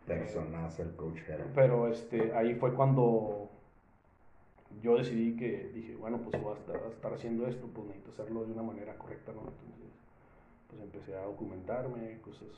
[0.07, 1.45] Personazo el coach Jera.
[1.55, 3.49] pero este, ahí fue cuando
[4.83, 8.11] yo decidí que dije, bueno, pues voy a estar, a estar haciendo esto, pues necesito
[8.13, 9.41] hacerlo de una manera correcta, ¿no?
[9.41, 9.93] Entonces,
[10.69, 12.49] pues empecé a documentarme, cosas.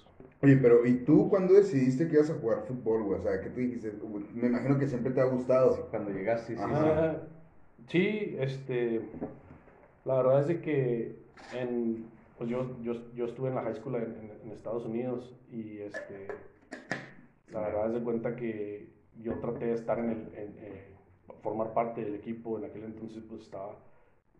[0.42, 3.18] Oye, pero ¿y tú cuándo decidiste que ibas a jugar fútbol, güey?
[3.20, 3.92] O sea, ¿qué tú dijiste?
[4.34, 5.88] Me imagino que siempre te ha gustado.
[5.90, 6.64] Cuando llegaste, sí, sí.
[6.64, 7.16] Ajá.
[7.88, 9.00] Sí, este,
[10.04, 11.16] la verdad es de que
[11.52, 12.06] en,
[12.38, 15.78] pues yo, yo, yo estuve en la high school en, en- en Estados Unidos y
[15.78, 16.28] este,
[17.48, 20.96] la verdad es de cuenta que yo traté de estar en el, en, eh,
[21.42, 23.76] formar parte del equipo, en aquel entonces pues estaba,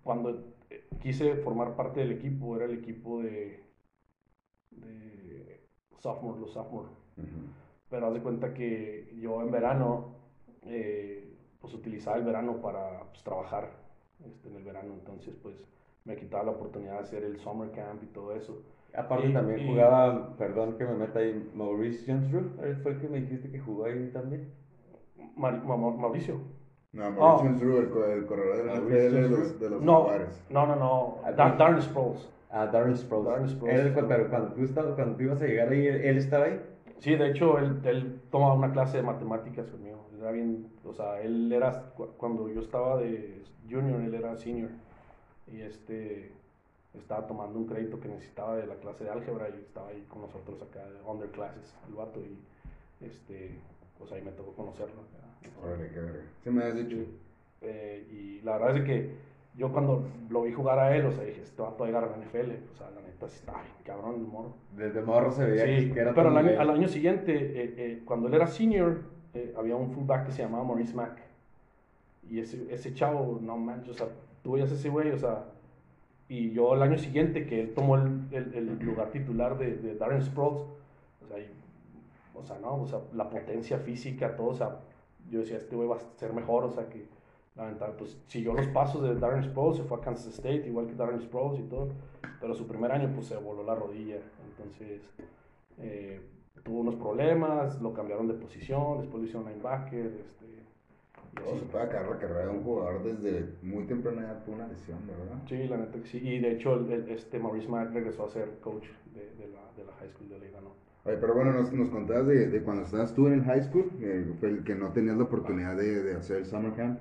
[0.03, 3.63] cuando eh, quise formar parte del equipo, era el equipo de,
[4.71, 6.89] de sophomore, los sophomore,
[7.89, 10.17] pero haz de cuenta que yo en verano,
[10.63, 13.71] eh, pues utilizaba el verano para pues, trabajar
[14.25, 15.57] este, en el verano, entonces pues
[16.05, 18.63] me quitaba la oportunidad de hacer el summer camp y todo eso.
[18.97, 23.01] Aparte Y- también y- jugaba, perdón que me meta ahí, Maurice Jones Él fue el
[23.01, 24.49] que me dijiste que jugó ahí también.
[25.37, 26.41] Mar- Ma- Ma- Mauricio.
[26.93, 27.51] No, Mauricio Ah.
[27.53, 30.07] Ensru, el, co- el corredor de la Mauricio NFL de los, de los No,
[30.51, 31.57] no, no, no, Ah, Dar-.
[31.59, 32.29] Darren Sproles.
[32.51, 33.27] Ah, Darren Sproles.
[33.33, 33.81] Darren Sproles.
[33.81, 36.61] Él pero cuando tú, estabas, cuando tú ibas a llegar ahí, él, estaba ahí.
[36.99, 40.07] Sí, de hecho, él, él tomaba una clase de matemáticas conmigo.
[40.21, 44.71] Era bien, o sea, él era, cu- cuando yo estaba de junior, él era senior.
[45.53, 46.31] Y este,
[46.99, 50.23] estaba tomando un crédito que necesitaba de la clase de álgebra y estaba ahí con
[50.23, 52.21] nosotros acá de underclasses, el vato.
[52.21, 52.39] Y
[53.05, 53.59] este,
[53.99, 55.03] pues ahí me tocó conocerlo.
[55.63, 56.23] Órale, qué verga.
[56.43, 56.97] Se me has dicho.
[57.61, 59.15] Eh, y la verdad es que
[59.57, 62.05] yo cuando lo vi jugar a él, o sea, dije, este vato va a llegar
[62.05, 62.51] a la NFL.
[62.73, 64.55] O sea, la neta, sí está bien cabrón el morro.
[64.77, 68.03] Desde morro se veía Sí, que era pero al año, al año siguiente, eh, eh,
[68.05, 69.03] cuando él era senior,
[69.35, 71.19] eh, había un fullback que se llamaba Maurice Mack.
[72.29, 74.09] Y ese, ese chavo, no manches, o sea,
[74.43, 75.45] tú veías ese güey, o sea,
[76.29, 80.23] y yo el año siguiente que él tomó el, el- lugar titular de, de Darren
[80.23, 80.63] Sproles,
[81.23, 81.51] o sea, y-
[82.35, 84.81] o sea, no, o sea, la potencia física, todo, o sea,
[85.31, 87.07] yo decía, este güey va a ser mejor, o sea, que
[87.57, 90.87] la ventaja, pues siguió los pasos de Darren Sproles, se fue a Kansas State, igual
[90.87, 91.89] que Darren Sproles y todo,
[92.41, 94.19] pero su primer año, pues se voló la rodilla,
[94.51, 95.03] entonces
[95.79, 96.21] eh,
[96.65, 100.64] tuvo unos problemas, lo cambiaron de posición, después lo hicieron linebacker, este,
[101.43, 101.59] así.
[101.61, 104.99] se puede acabar la carrera de un jugador desde muy temprana edad por una lesión,
[105.07, 105.43] ¿verdad?
[105.49, 106.19] Sí, la neta que sí.
[106.23, 109.61] Y de hecho, el, el- este Maurice Mack regresó a ser coach de, de la,
[109.77, 110.71] de la high school de Leigano.
[111.05, 113.91] Oye, pero bueno, nos, nos contabas de, de cuando estabas tú en el high school,
[114.01, 116.99] eh, fue el que no tenías la oportunidad de, de hacer el summer camp.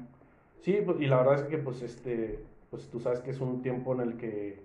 [0.61, 3.61] Sí, pues, y la verdad es que pues este, pues tú sabes que es un
[3.61, 4.61] tiempo en el que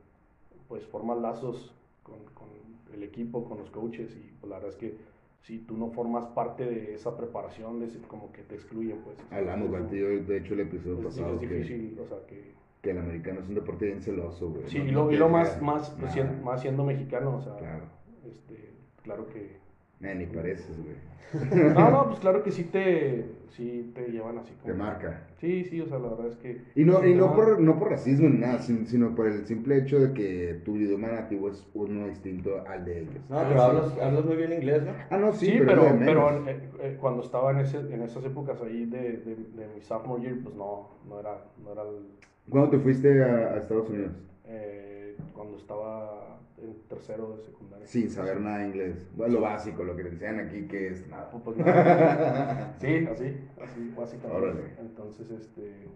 [0.68, 2.48] pues formas lazos con, con
[2.92, 4.96] el equipo, con los coaches y pues la verdad es que
[5.42, 9.16] si tú no formas parte de esa preparación, de como que te excluyen pues.
[9.31, 12.53] Hablamos, Baltillo, de hecho, el episodio es, pasado, es que, difícil, o sea que...
[12.83, 14.68] que el americano es un deporte bien celoso, güey.
[14.68, 17.40] Sí, no- y no lo, y quiere lo más, más, siendo, más siendo mexicano, o
[17.40, 17.85] sea, Claro.
[18.31, 18.70] este,
[19.03, 19.57] claro que...
[20.02, 20.96] Eh, ni pareces, güey.
[21.74, 24.72] No, no, pues claro que sí te, sí te llevan así como...
[24.72, 25.26] Te marca.
[25.40, 26.62] Sí, sí, o sea, la verdad es que...
[26.74, 29.76] Y no, y no por, no por racismo ni nada, sin- sino por el simple
[29.76, 33.14] hecho de que tu idioma nativo es uno distinto al de ellos.
[33.28, 34.92] No, pero hablas, hablas muy bien inglés, ¿no?
[35.11, 38.62] Ah, no, sí, Sí, pero, pero, eh, eh, cuando estaba en, ese, en esas épocas
[38.62, 42.06] ahí de, de, de mi sophomore year, pues no, no era, no era el,
[42.48, 44.12] ¿Cuándo te fuiste a, a Estados Unidos?
[44.46, 44.88] eh,
[45.38, 47.87] cuando estaba en tercero de secundaria.
[47.87, 49.09] Sin saber nada de inglés.
[49.14, 51.31] Bueno, lo básico, lo que te enseñan aquí, que es nada.
[51.31, 52.77] Pues, pues, nada.
[52.81, 54.37] sí, así, así, básicamente.
[54.37, 54.62] Órale.
[54.81, 55.87] Entonces, este,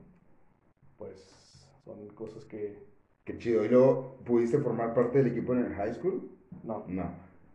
[0.97, 2.79] pues, son cosas que,
[3.25, 3.65] Qué chido.
[3.65, 6.31] ¿Y luego pudiste formar parte del equipo en el high school?
[6.63, 7.11] no, No.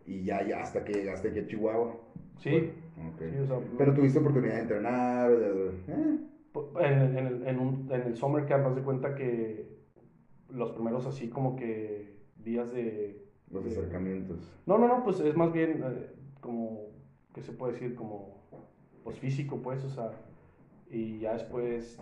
[0.06, 1.96] Y ya, ya hasta que llegaste aquí a Chihuahua.
[2.40, 3.22] sí, Ok.
[3.32, 5.72] sí, o sea, Pero tuviste oportunidad de entrenar, eh.
[6.82, 9.77] En, en, el- en, un, en el summer camp, haz de cuenta que
[10.50, 13.24] los primeros así como que días de...
[13.52, 14.38] Los de- acercamientos.
[14.66, 16.82] No, no, no, pues es más bien eh, como,
[17.34, 17.96] ¿qué se puede decir?
[17.96, 18.38] Como,
[19.04, 20.12] pues físico, pues, o sea,
[20.90, 21.98] y ya después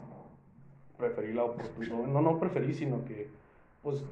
[0.98, 3.28] preferí la oportunidad, no, no preferí, sino que,
[3.84, 4.04] pues,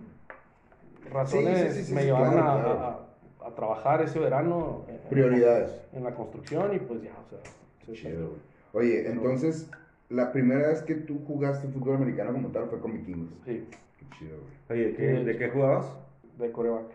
[1.12, 2.80] razones sí, sí, sí, me llevaron claro, a, claro.
[2.80, 4.86] a- a trabajar ese verano.
[4.88, 5.70] en- en Prioridades.
[5.72, 7.40] constru- En la construcción y pues ya, o sea,
[7.86, 8.30] se- Chido.
[8.74, 9.70] Oye, entonces,
[10.10, 13.34] la primera vez que tú jugaste fútbol americano como tal fue con vikingos.
[13.46, 13.66] Sí,
[14.18, 14.80] chido, güey.
[14.80, 16.04] Oye, ¿de qué, de qué jugabas?
[16.38, 16.86] de coreback.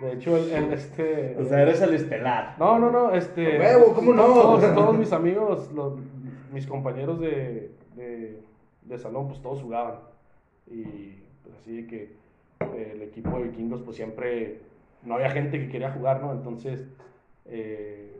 [0.00, 1.36] De hecho, el, el, este...
[1.38, 2.56] O sea, eres el estelar.
[2.58, 3.60] No, no, no, este...
[3.94, 4.24] ¿Cómo no?
[4.24, 5.70] Todos, todos mis amigos
[6.52, 8.42] mis compañeros de, de,
[8.82, 10.00] de salón, pues todos jugaban.
[10.66, 10.84] Y
[11.42, 12.02] pues así de que
[12.74, 14.60] eh, el equipo de vikingos, pues siempre
[15.02, 16.32] no había gente que quería jugar, ¿no?
[16.32, 16.86] Entonces,
[17.46, 18.18] eh,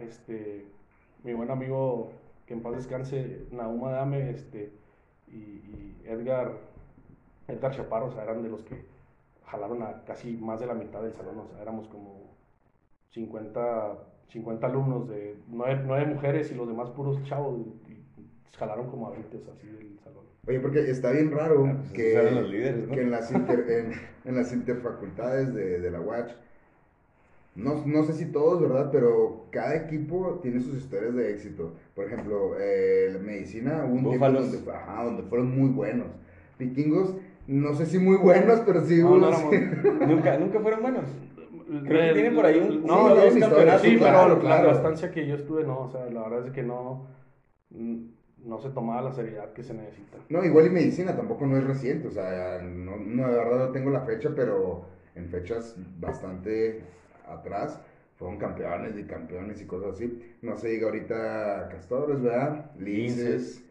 [0.00, 0.66] este,
[1.22, 2.12] mi buen amigo,
[2.46, 4.72] que en paz descanse, Nauma Dame, este,
[5.28, 6.52] y, y Edgar,
[7.48, 8.84] Edgar Chaparro, o sea, eran de los que
[9.46, 12.34] jalaron a casi más de la mitad del salón, o sea, éramos como
[13.10, 18.04] 50, 50 alumnos de 9, mujeres y los demás puros chavos, y, y
[18.58, 20.24] jalaron como a 20, o sea, así del salón.
[20.46, 22.94] Oye, porque está bien raro Ah, pues que, los líderes, ¿no?
[22.94, 23.92] que en, las inter- en,
[24.24, 26.32] en las interfacultades de, de la UACH,
[27.54, 28.90] no, no sé si todos, ¿verdad?
[28.90, 31.72] Pero cada equipo tiene sus historias de éxito.
[31.94, 34.42] Por ejemplo, eh, la medicina, hubo un tiempo Búfalos.
[34.50, 36.08] donde, fue- ajá, donde fueron muy buenos.
[36.58, 37.14] Vikingos,
[37.46, 39.30] no sé si muy buenos, pero sí No, no
[40.06, 41.04] Nunca, nunca fueron buenos.
[41.86, 44.66] Creo que tienen por ahí un- no, sí, los tienen campeonatos, sí, claro, pero claro.
[44.68, 47.08] la, estancia que yo estuve, no, o sea, la verdad es que no,
[47.70, 47.96] mm,
[48.44, 50.18] no se tomaba la seriedad que se necesita.
[50.28, 53.72] No, igual y medicina tampoco no es reciente, o sea, no, no, de verdad no
[53.72, 56.82] tengo la fecha, pero en fechas bastante
[57.26, 57.80] atrás
[58.16, 60.36] fueron campeones y campeones y cosas así.
[60.42, 62.70] No se diga ahorita Castores, ¿verdad?
[62.78, 63.63] Linces.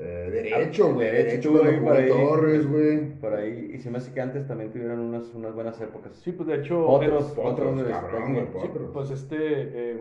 [0.00, 1.10] Eh, derecho, güey.
[1.10, 2.08] Derecho jugó por ahí.
[2.08, 3.08] Torres, güey.
[3.20, 6.12] Por ahí, y se me hace que antes también tuvieron unas, unas buenas épocas.
[6.22, 10.00] Sí, pues de hecho, Otros, es- otros cabrón, güey, sí, pues este, eh,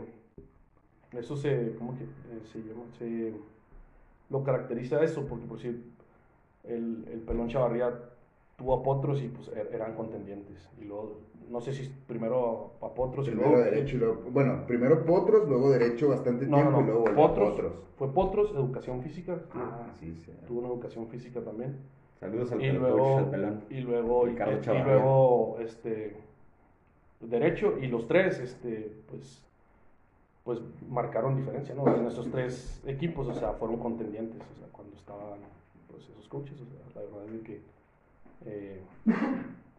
[1.18, 2.84] eso se, ¿cómo que eh, se llama?
[3.00, 3.34] Se,
[4.30, 7.92] lo caracteriza eso, porque por si el, el pelón Chavarría
[8.58, 10.67] tuvo a Potros y pues er- eran contendientes.
[10.82, 13.63] Y luego, no sé si primero a Potros y Primero luego...
[13.63, 17.50] derecho y luego, bueno, primero Potros, luego derecho bastante No, tiempo no, y luego Potros,
[17.52, 17.74] Potros.
[17.98, 19.39] Fue Potros, educación física.
[19.54, 20.32] Ah, sí, sí.
[20.48, 21.78] Tuvo una educación física también.
[22.20, 23.63] Saludos al Y luego, al pelón.
[23.70, 26.17] y luego, y, y luego, este,
[27.22, 29.43] derecho, y los tres, este, pues,
[30.43, 31.88] pues marcaron diferencia, ¿no?
[31.96, 35.39] En esos tres equipos, o sea, fueron contendientes, o sea, cuando estaban,
[35.91, 37.62] pues, esos coaches, o sea, la verdad es que,
[38.45, 38.80] eh,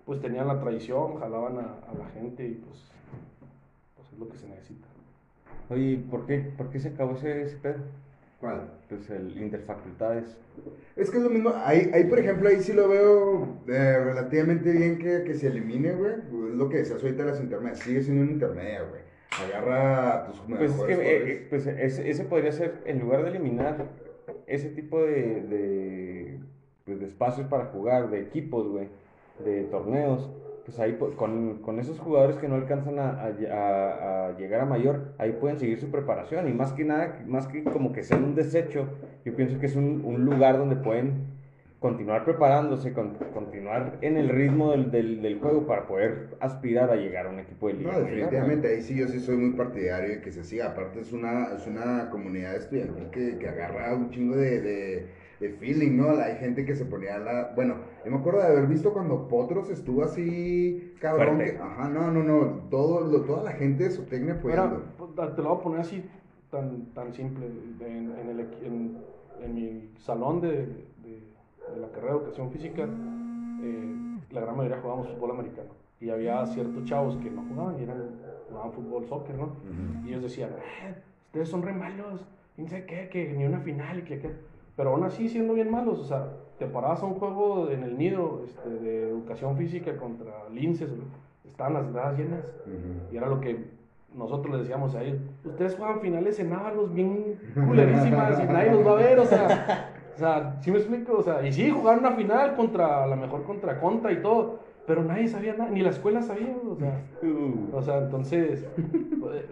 [0.05, 2.91] pues, tenían la tradición, jalaban a, a la gente y, pues,
[3.97, 4.87] pues, es lo que se necesita.
[5.71, 7.79] Oye, ¿por qué, ¿por qué se acabó ese, ese pedo?
[8.41, 8.71] ¿Cuál?
[8.89, 10.37] Pues el interfacultades.
[10.97, 14.71] Es que es lo mismo, ahí, ahí por ejemplo, ahí sí lo veo eh, relativamente
[14.73, 16.13] bien que, que se elimine, güey.
[16.13, 19.03] Es lo que decías ahorita las intermedias, sigue siendo una intermedia, güey.
[19.45, 23.31] Agarra tus Pues es que eh, eh, pues ese, ese podría ser, en lugar de
[23.31, 23.87] eliminar
[24.47, 26.08] ese tipo de, de,
[26.89, 28.89] pues, de espacios para jugar, de equipos, güey,
[29.45, 30.29] de torneos,
[30.65, 35.13] pues ahí con, con esos jugadores que no alcanzan a, a a- llegar a mayor,
[35.19, 38.35] ahí pueden seguir su preparación y más que nada, más que como que sean un
[38.35, 38.87] desecho,
[39.25, 41.37] yo pienso que es un, un lugar donde pueden
[41.81, 46.97] continuar preparándose, con- continuar en el ritmo del, del, del juego para poder aspirar a
[46.97, 47.93] llegar a un equipo de liga.
[47.93, 50.67] No, mayor, definitivamente, ahí sí yo sí soy muy partidario de que se siga.
[50.73, 55.07] Aparte es una, es una comunidad estudiantil que, que agarra un chingo de, de,
[55.41, 56.11] de feeling, ¿no?
[56.11, 57.53] Hay gente que se ponía la...
[57.55, 61.39] Bueno, yo me acuerdo de haber visto cuando Potros estuvo así, cabrón.
[61.39, 62.47] Que, ajá, no, no, no.
[62.71, 64.83] Todo, lo- toda la gente de su técnica Mira, apoyando.
[64.99, 66.05] pues, te lo voy a poner así,
[66.51, 67.47] tan, tan simple.
[67.81, 68.99] En, en el en-
[69.43, 71.23] en mi salón de, de-
[71.75, 72.83] de la carrera de educación física,
[73.63, 73.95] eh,
[74.31, 75.69] la gran mayoría jugábamos fútbol americano.
[76.01, 78.03] Y había ciertos chavos que no jugaban y eran,
[78.49, 79.51] jugaban fútbol, soccer, ¿no?
[80.05, 80.95] Y ellos decían, "Ah,
[81.27, 82.25] ustedes son re malos,
[82.57, 84.31] y no sé qué, que ni una final, y que qué.
[84.79, 87.99] Pero aún así, siendo bien malos, o sea, te parabas a un juego en el
[87.99, 91.03] nido este, de educación física contra linces, güey,
[91.45, 92.45] estaban las gradas llenas.
[93.11, 93.65] Y era lo que
[94.15, 95.19] nosotros les decíamos a ellos.
[95.45, 99.95] Ustedes juegan finales en Ábalos bien culerísimas y nadie los va a ver, o sea.
[100.15, 101.17] O sea, ¿sí me explico?
[101.19, 104.61] O sea, y sí, jugaron una final contra, a la mejor contra Conta y todo,
[104.87, 107.03] pero nadie sabía nada, ni la escuela sabía, o sea.
[107.23, 107.77] Uh.
[107.77, 108.65] O sea, entonces,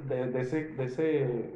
[0.08, 1.50] de, de ese, de ese,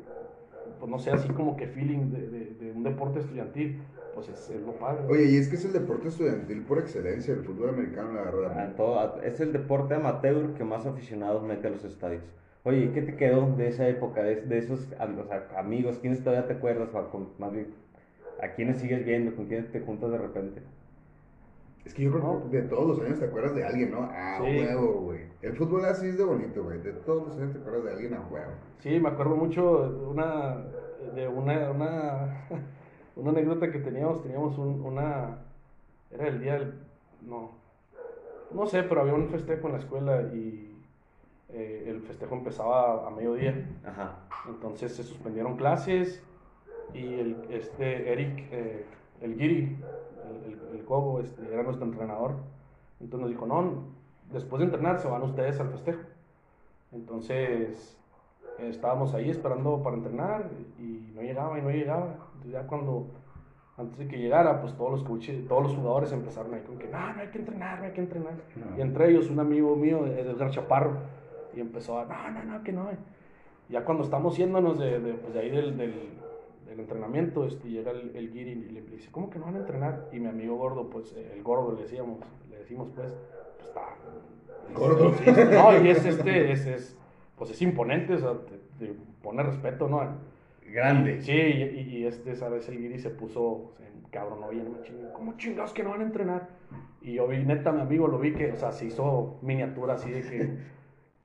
[0.81, 3.83] pues no sé, así como que feeling de, de- de un deporte estudiantil,
[4.15, 5.03] pues es, es lo padre.
[5.09, 8.25] Oye, y es que es el deporte estudiantil por excelencia, el fútbol americano, la A
[8.25, 8.75] verdad.
[8.77, 12.23] todo- a- es el deporte amateur que más aficionados mete a los estadios.
[12.65, 15.99] Oye, ¿y ¿qué te quedó de esa época, de, de esos o sea, amigos?
[16.01, 16.93] ¿Quiénes todavía te acuerdas?
[16.95, 17.69] O a con- más bien,
[18.39, 19.35] ¿a quiénes sigues viendo?
[19.37, 20.63] ¿Con quiénes te juntas de repente?
[21.85, 24.09] Es que yo creo que de todos los años te acuerdas de alguien, ¿no?
[24.13, 24.59] Ah, Sí.
[24.59, 25.21] huevo, güey.
[25.43, 26.79] El fútbol así es de bonito, güey.
[26.81, 28.53] De todos los años te acuerdas de alguien a huevo.
[28.79, 30.57] Sí, me acuerdo mucho de una,
[31.15, 32.47] de una, una,
[33.17, 35.39] una anécdota que teníamos, teníamos un- una,
[36.11, 36.75] era el día del,
[37.23, 37.53] no,
[38.53, 40.77] no sé, pero había un festejo en la escuela y
[41.49, 43.67] eh, el festejo empezaba a mediodía.
[43.85, 44.19] Ajá.
[44.49, 46.23] Entonces se suspendieron clases
[46.93, 48.85] y el, este Eric, eh,
[49.23, 49.77] el Giri,
[50.29, 52.35] el, el, este, era nuestro entrenador.
[53.01, 53.85] Entonces nos dijo, no,
[54.33, 56.01] después de entrenar se van ustedes al festejo.
[56.93, 57.97] Entonces
[58.59, 62.17] estábamos ahí esperando para entrenar y no llegaba y no llegaba.
[62.35, 63.07] Entonces ya cuando,
[63.77, 66.89] antes de que llegara, pues todos los coaches, todos los jugadores empezaron ahí con que,
[66.89, 68.35] no, no hay que entrenar, no hay que entrenar.
[68.57, 68.77] No.
[68.77, 70.99] Y entre ellos un amigo mío, Edgar Chaparro,
[71.55, 72.89] y empezó a, no, no, no, que no.
[73.69, 75.95] Ya cuando estamos yéndonos de, de, pues, de ahí del, del,
[76.71, 79.59] del entrenamiento, este, llega el, el guiri y le dice, ¿cómo que no van a
[79.59, 80.09] entrenar?
[80.13, 83.13] Y mi amigo gordo, pues eh, el gordo le decíamos, le decimos pues,
[83.57, 83.97] pues está...
[84.75, 85.13] Gordo.
[85.15, 86.97] Sí, no, y es este, es, es,
[87.37, 88.35] pues es imponente, o sea,
[88.79, 90.01] te, te pone respeto, ¿no?
[90.73, 91.21] Grande.
[91.21, 92.69] Sí, y, y- y este, ¿sabes?
[92.69, 96.51] El guiri se puso, se encabronó bien, machín, ¿cómo chingados que no van a entrenar?
[97.03, 100.11] Y yo vi, neta, mi amigo lo vi que, o sea, se hizo miniatura así
[100.11, 100.51] de que,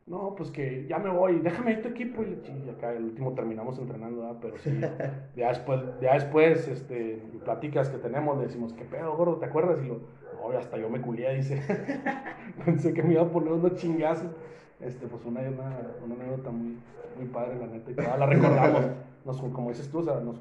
[0.08, 2.24] no, pues que ya me voy, déjame ir tu equipo.
[2.24, 4.38] Y, y acá el último terminamos entrenando, ¿verdad?
[4.40, 4.80] Pero sí,
[5.36, 9.38] ya después, ya después, este, en pláticas que tenemos, le decimos, ¿qué pedo, gordo?
[9.38, 9.80] ¿Te acuerdas?
[9.84, 10.02] Y lo,
[10.36, 11.60] no, hasta yo me culié, dice.
[12.66, 14.30] Pensé que me iba a poner unos chingazos.
[14.80, 15.72] Este, pues una, una,
[16.04, 16.78] una anécdota muy,
[17.18, 18.82] muy padre, la neta, y todavía la recordamos.
[19.26, 20.40] Nos, como dices tú, o sea, nos,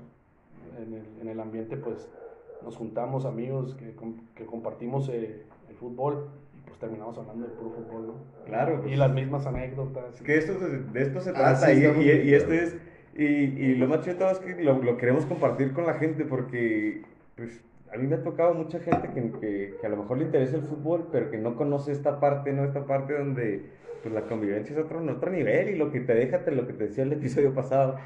[0.77, 2.11] en, el, en el ambiente, pues,
[2.63, 3.95] nos juntamos amigos que,
[4.35, 6.29] que compartimos eh, el fútbol
[6.85, 8.15] terminamos hablando de puro fútbol, ¿no?
[8.47, 8.99] Claro, Y pues.
[8.99, 10.21] las mismas anécdotas.
[10.23, 12.53] Que esto, de esto se Ah, trata sí, y, y- y acuerdo.
[12.55, 12.77] es
[13.17, 15.95] y, y lo más chido de todo es que lo, lo queremos compartir con la
[15.95, 17.03] gente porque
[17.37, 17.63] pues
[17.93, 20.57] a mí me ha tocado mucha gente que, que, que a lo mejor le interesa
[20.57, 23.67] el fútbol pero que no conoce esta parte no esta parte donde
[24.03, 26.67] pues la convivencia es otro en otro nivel y lo que te deja te- lo
[26.67, 28.01] que te decía el episodio pasado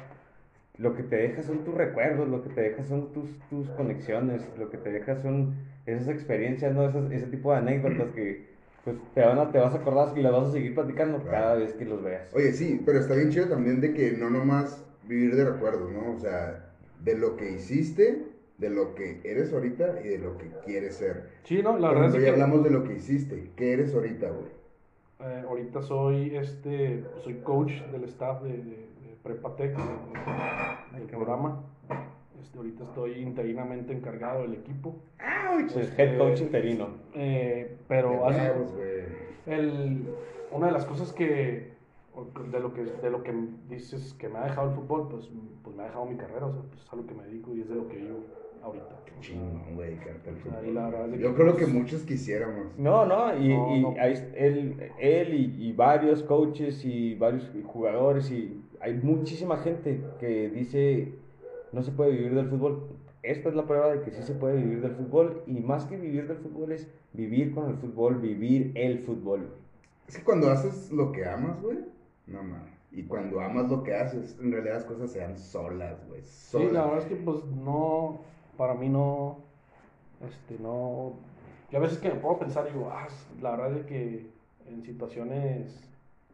[0.77, 4.47] lo que te deja son tus recuerdos, lo que te deja son tus, tus conexiones,
[4.59, 5.55] lo que te deja son
[5.85, 6.87] esas experiencias, ¿no?
[6.87, 8.47] Esas- ese tipo de anécdotas que
[8.83, 11.31] pues, te, van a, te vas a acordar y las vas a seguir platicando Claro.
[11.31, 12.33] cada vez que los veas.
[12.33, 16.11] Oye, sí, pero está bien chido también de que no nomás vivir de recuerdos, ¿no?
[16.15, 16.71] O sea,
[17.03, 18.25] de lo que hiciste,
[18.57, 21.29] de lo que eres ahorita y de lo que quieres ser.
[21.43, 23.51] Sí, no, la verdad es que hablamos de lo que hiciste.
[23.55, 24.59] ¿Qué eres ahorita, güey?
[25.21, 31.07] eh, ahorita soy, este, soy coach del staff de, de, de Prepatec, de- de- del
[31.09, 31.61] programa.
[32.41, 34.95] Este, ahorita estoy interinamente encargado del equipo.
[35.73, 36.87] Pues, Este, head coach interino.
[37.13, 38.73] Eh, pero hace- huevos,
[39.47, 40.03] el,
[40.51, 41.77] una de las cosas que
[42.51, 43.33] de lo que de lo que
[43.69, 45.29] dices que me ha dejado el fútbol pues,
[45.63, 47.55] pues me ha dejado mi carrera o sea pues es a lo que me dedico
[47.55, 48.19] y es de lo que vivo
[48.61, 49.95] ahorita sea, Chingón, güey,
[51.17, 52.67] Yo que, creo que pues, muchos quisiéramos.
[52.77, 53.95] No, no, y, No, y no.
[54.35, 61.13] él, él y, y varios coaches y varios jugadores y hay muchísima gente que dice
[61.71, 62.89] no se puede vivir del fútbol.
[63.21, 65.97] Esta es la prueba de que sí se puede vivir del fútbol y más que
[65.97, 69.49] vivir del fútbol es vivir con el fútbol, vivir el fútbol.
[70.07, 71.79] Es que cuando haces lo que amas, güey,
[72.27, 72.79] no mames.
[72.91, 76.21] Y cuando amas lo que haces, en realidad las cosas se dan solas, güey.
[76.23, 78.21] sí la verdad es que pues no
[78.57, 79.37] para mí no
[80.27, 81.13] este no
[81.71, 83.07] yo a veces que me puedo pensar digo ah
[83.41, 84.31] la verdad es que
[84.65, 85.79] en situaciones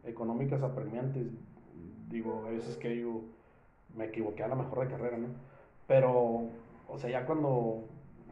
[0.04, 1.26] económicas apremiantes
[2.08, 3.24] digo a veces que digo
[3.96, 5.28] me equivoqué a la mejor de carrera no
[5.86, 6.42] pero
[6.88, 7.84] o sea ya cuando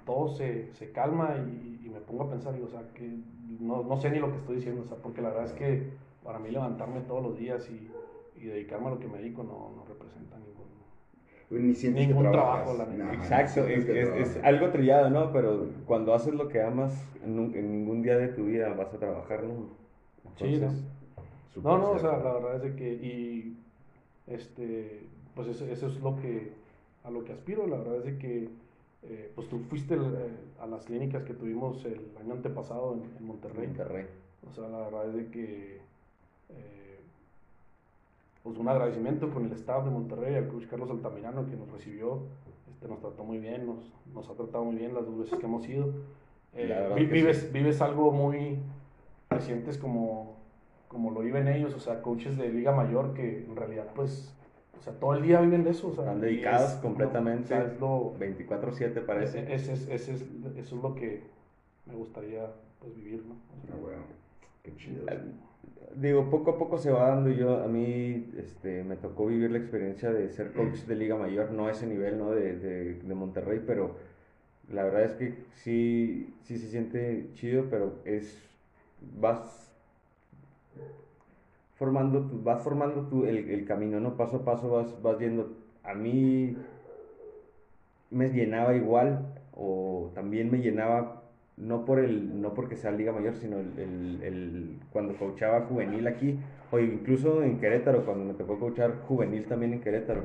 [0.04, 3.08] todo se, se calma y, y me pongo a pensar digo o sea que
[3.60, 5.82] no, no sé ni lo que estoy diciendo o sea porque la verdad es que
[6.22, 7.90] para mí levantarme todos los días y,
[8.40, 10.64] y dedicarme a lo que me dedico no, no representa ningún
[11.68, 12.86] Ni sientes Ningún que trabajo, la.
[12.86, 14.08] No, Exacto, es, que es-
[14.38, 15.30] es algo trillado, ¿no?
[15.32, 18.92] Pero cuando haces lo que amas, en, un- en ningún día de tu vida vas
[18.92, 19.68] a trabajar, ¿no?
[20.36, 20.68] Sí, ¿no?
[20.68, 20.84] Entonces,
[21.62, 23.56] No, no, o sea, la verdad es de que, y,
[24.26, 26.52] este, pues eso, eso es lo que,
[27.04, 28.48] a lo que aspiro, la verdad es de que,
[29.02, 30.30] eh, pues tú fuiste el, eh,
[30.60, 34.06] a las clínicas que tuvimos el año antepasado en, en Monterrey, Monterrey.
[34.50, 35.76] o sea, la verdad es de que,
[36.50, 37.00] eh,
[38.42, 42.20] pues un agradecimiento con el staff de Monterrey, al coach Carlos Altamirano que nos recibió,
[42.70, 43.78] este, nos trató muy bien, nos,
[44.14, 45.92] nos ha tratado muy bien las dos veces que hemos ido.
[46.54, 47.48] Eh, vi- vives, sí.
[47.52, 48.58] vives algo muy,
[49.28, 50.36] te sientes como,
[50.88, 54.30] como lo viven ellos, o sea, coaches de Liga Mayor que en realidad, pues,
[54.78, 57.44] o sea, todo el día viven de eso, o sea, Están dedicados es- completamente.
[57.44, 59.40] o sea, es lo, 24-7 parece.
[59.54, 60.22] ese- ese- ese es-
[60.56, 61.20] eso es lo que
[61.86, 62.46] me gustaría,
[62.80, 63.34] pues, vivir, ¿no?
[63.34, 64.02] O sea, Ah, bueno,
[64.62, 65.04] qué chido.
[65.96, 67.30] Digo, poco a poco se va dando.
[67.30, 71.52] Yo, a mí este, me tocó vivir la experiencia de ser coach de Liga Mayor,
[71.52, 72.32] no a ese nivel ¿no?
[72.32, 73.94] de, de, de Monterrey, pero
[74.72, 78.42] la verdad es que sí, sí se siente chido, pero es,
[79.20, 79.70] vas
[81.84, 84.16] formando, tu- vas formando tu, el, el camino, ¿no?
[84.16, 85.52] Paso a paso vas, vas yendo.
[85.82, 86.56] A mí
[88.10, 91.22] me llenaba igual, o también me llenaba
[91.56, 96.06] no por el no porque sea Liga Mayor, sino el, el- el- cuando coachaba juvenil
[96.06, 96.38] aquí,
[96.72, 100.22] o incluso en Querétaro, cuando me tocó coachar juvenil también en Querétaro,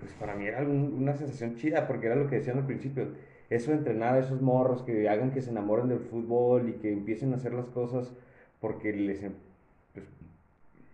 [0.00, 3.08] pues para mí era un- una sensación chida, porque era lo que decían al principio,
[3.50, 6.92] eso de entrenar a esos morros que hagan que se enamoren del fútbol y que
[6.92, 8.12] empiecen a hacer las cosas
[8.60, 9.24] porque les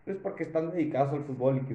[0.08, 1.74] pues porque están dedicados al fútbol y que,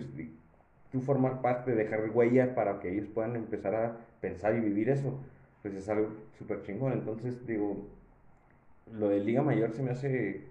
[0.92, 5.20] tú formar parte, dejar huella para que ellos puedan empezar a pensar y vivir eso,
[5.62, 6.08] pues es algo
[6.40, 6.94] súper chingón.
[6.94, 7.78] Entonces, digo,
[8.92, 10.46] lo de Liga Mayor se me hace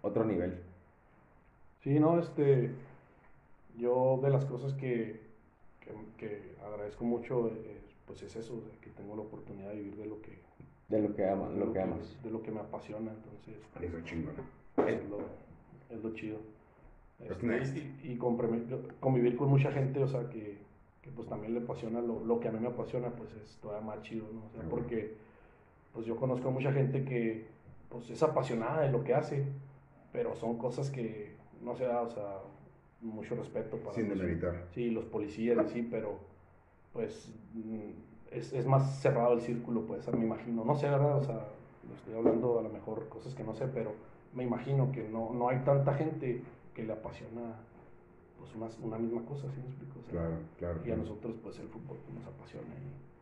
[0.00, 0.58] otro nivel.
[1.82, 2.70] Sí, no, este,
[3.76, 5.20] yo de las cosas que,
[5.80, 7.76] que, que agradezco mucho, eh,
[8.06, 10.38] pues es eso, que tengo la oportunidad de vivir de lo que,
[10.88, 12.22] De lo que amas, de lo que amas.
[12.22, 14.61] de lo que me apasiona, entonces Eso es chingón.
[14.76, 15.18] Es lo,
[15.90, 16.38] es lo chido.
[17.20, 17.46] Este,
[18.04, 20.58] y y convivir con mucha gente, o sea, que,
[21.02, 23.86] que, pues también le apasiona lo, lo que a mí me apasiona, pues es todavía
[23.86, 24.46] más chido, ¿no?
[24.46, 24.70] O sea, Ujú.
[24.70, 25.14] porque
[25.92, 27.46] pues yo conozco a mucha gente que
[27.90, 29.44] pues es apasionada de lo que hace,
[30.12, 32.38] pero son cosas que no se da, o sea,
[33.02, 34.56] mucho respeto para Sin los-.
[34.72, 36.16] Sí, los policías y sí, pero
[36.92, 37.90] pues mm,
[38.32, 40.64] es, es más cerrado el círculo, pues me imagino.
[40.64, 41.18] No sé, ¿verdad?
[41.18, 41.46] O sea,
[41.88, 43.92] lo estoy hablando a lo mejor cosas que no sé, pero
[44.34, 46.42] me imagino que no, no hay tanta gente
[46.74, 47.56] que le apasiona
[48.38, 50.00] pues una, una misma cosa, ¿sí me explico?
[50.00, 50.80] O sea, Claro, claro.
[50.84, 51.02] Y a claro.
[51.02, 52.74] nosotros pues el fútbol nos apasiona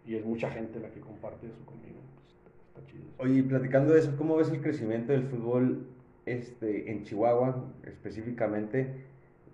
[0.04, 2.36] y, y es mucha gente la que comparte eso conmigo, pues
[2.68, 3.04] está chido.
[3.10, 3.22] eso.
[3.22, 5.86] Oye, platicando de eso, ¿cómo ves el crecimiento del fútbol
[6.26, 9.06] este, en Chihuahua específicamente?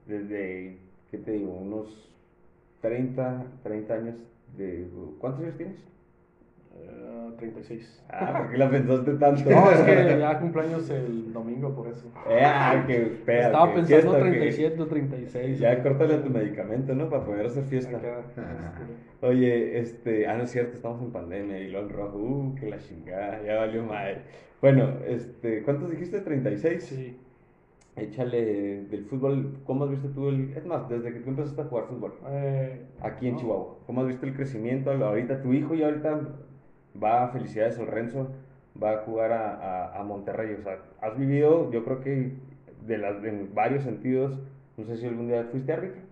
[0.07, 0.79] Desde,
[1.11, 1.53] ¿qué te digo?
[1.55, 2.09] Unos
[2.81, 4.17] 30, 30 años
[4.57, 4.89] de...
[5.19, 5.77] ¿Cuántos años tienes?
[6.83, 8.05] Eh, 36.
[8.09, 9.51] Ah, ¿por qué la pensaste tanto?
[9.51, 12.07] No, es que ya cumpleaños el domingo por eso.
[12.29, 15.59] Eh, ah, espera, Estaba que pensando fiesta, que- 37 o 36.
[15.59, 17.09] Ya córtale tu medicamento, ¿no?
[17.11, 17.97] Para poder hacer fiesta.
[17.97, 18.43] Acá, este,
[19.27, 22.71] Oye, este, ah, no es cierto, estamos en pandemia y lo en rojo, uh, que
[22.71, 24.19] la chingada, ya valió madre.
[24.63, 26.25] Bueno, este, ¿cuántos dijiste?
[26.25, 26.79] ¿36?
[26.81, 27.17] sí.
[27.97, 31.65] Échale del fútbol, ¿cómo has visto tú el, es más, desde que tú empezaste a
[31.65, 33.41] jugar fútbol, Eh, aquí en no.
[33.41, 34.91] Chihuahua, ¿cómo has visto el crecimiento?
[34.91, 36.21] Ahorita tu hijo ya ahorita
[37.03, 38.29] va a Felicidades al Renzo,
[38.83, 42.33] va a jugar a, a, a Monterrey, o sea, has vivido, yo creo que
[42.87, 44.39] de las, en varios sentidos,
[44.77, 46.03] no sé si algún día fuiste árbitro.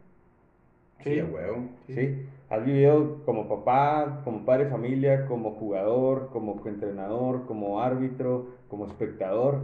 [1.03, 1.69] Sí, huevo.
[1.89, 2.27] ¿sí?
[2.49, 8.87] Has vivido como papá, como padre de familia, como jugador, como entrenador, como árbitro, como
[8.87, 9.61] espectador.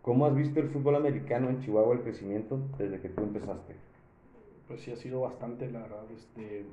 [0.00, 3.74] ¿Cómo has visto el fútbol americano en Chihuahua, el crecimiento desde que tú empezaste?
[4.66, 6.04] Pues sí ha sido bastante, la verdad.
[6.14, 6.64] Este,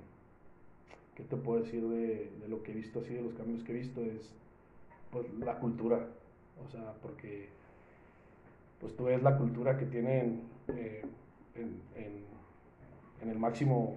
[1.20, 3.74] ¿Qué te puedo decir de, de lo que he visto así, de los cambios que
[3.74, 4.00] he visto?
[4.02, 4.34] Es
[5.12, 6.08] pues la cultura.
[6.66, 7.50] O sea, porque
[8.80, 11.02] pues tú ves la cultura que tienen eh,
[11.56, 12.30] en, en-
[13.22, 13.96] en el máximo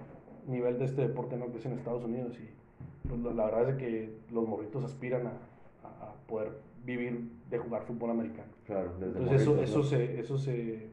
[0.48, 1.52] nivel de este deporte, ¿no?
[1.52, 2.36] Que es en Estados Unidos.
[2.40, 5.30] Y pues, la, la verdad es que los morritos aspiran a,
[5.84, 6.50] a- a poder
[6.84, 8.50] vivir de jugar fútbol americano.
[8.66, 9.84] Claro, desde Entonces eso, eso, ¿no?
[9.84, 10.88] se, eso se,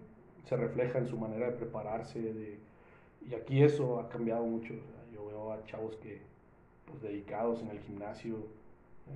[0.46, 2.22] se refleja en su manera de prepararse.
[2.22, 2.60] De,
[3.28, 4.74] y aquí eso ha cambiado mucho.
[4.76, 4.99] o sea, yo
[5.30, 6.20] veo a chavos que,
[6.86, 8.36] pues, dedicados en el gimnasio,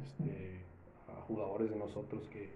[0.01, 0.59] este,
[1.07, 2.49] a jugadores de nosotros que, eh,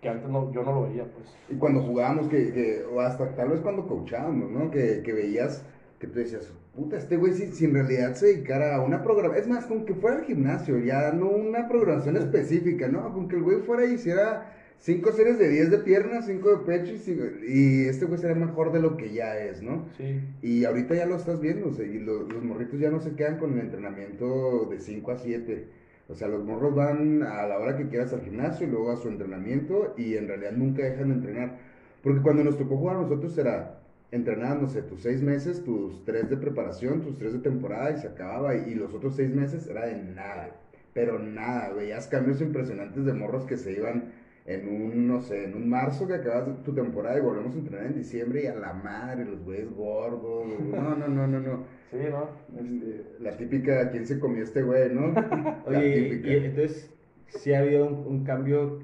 [0.00, 1.04] que antes no, yo no lo veía.
[1.04, 1.34] Pues.
[1.50, 4.70] Y cuando jugábamos, que, que- o hasta tal vez cuando coachábamos, ¿no?
[4.70, 5.62] Que, que veías,
[5.98, 9.42] que tú decías, puta, este güey si, si en realidad se dedicara a una programación,
[9.42, 13.12] es más, con que fuera al gimnasio, ya no una programación específica, ¿no?
[13.12, 16.58] Con que el güey fuera y hiciera cinco series de 10 de piernas, cinco de
[16.64, 19.86] pecho y, cinco- y este güey sería mejor de lo que ya es, ¿no?
[19.96, 23.00] Sí, Y ahorita ya lo estás viendo, o sea, y lo- los morritos ya no
[23.00, 25.68] se quedan con el entrenamiento de 5 a 7.
[26.08, 28.96] O sea, los morros van a la hora que quieras al gimnasio y luego a
[28.96, 31.58] su entrenamiento y en realidad nunca dejan de entrenar.
[32.02, 33.80] Porque cuando nos tocó jugar nosotros era
[34.12, 37.96] entrenar, no sé, tus seis meses, tus tres de preparación, tus tres de temporada y
[38.00, 38.54] se acababa.
[38.54, 40.50] Y, y los otros seis meses era de nada,
[40.94, 41.72] pero nada.
[41.72, 44.12] Veías cambios impresionantes de morros que se iban
[44.46, 47.86] en un, no sé, en un marzo que acabas tu temporada y volvemos a entrenar
[47.86, 50.46] en diciembre y a la madre, los güeyes gordos.
[50.70, 51.64] No, no, no, no, no.
[51.90, 52.28] sí, ¿no?
[52.60, 55.12] Este, la típica, ¿quién se comió este güey, no?
[55.66, 56.28] Oye, y- típica.
[56.28, 56.94] y entonces,
[57.28, 58.80] sí ha habido un, un cambio,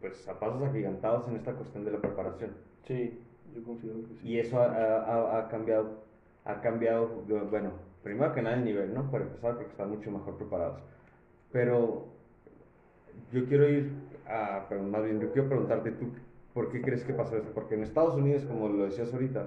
[0.00, 2.50] pues, a pasos agigantados en esta cuestión de la preparación.
[2.86, 3.18] Sí,
[3.54, 4.28] yo considero que sí.
[4.28, 6.04] Y eso ha, ha- ha- ha cambiado,
[6.44, 7.70] ha cambiado, bueno,
[8.02, 9.10] primero que nada el nivel, ¿no?
[9.10, 10.82] Para empezar, porque están mucho mejor preparados.
[11.52, 12.06] Pero
[13.32, 13.90] yo quiero ir
[14.28, 16.06] a, pero más bien, yo quiero preguntarte tú,
[16.54, 17.50] ¿por qué crees que pasó eso?
[17.54, 19.46] Porque en Estados Unidos, como lo decías ahorita,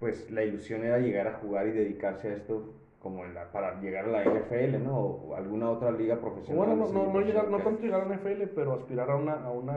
[0.00, 2.62] pues la ilusión era llegar a jugar y dedicarse a esto
[3.02, 4.96] como en la- para llegar a la NFL, ¿no?
[4.98, 6.66] O, alguna otra liga profesional.
[6.66, 9.34] Bueno, no, no, no, llegar, no tanto llegar a la NFL, pero aspirar a una,
[9.44, 9.74] a una,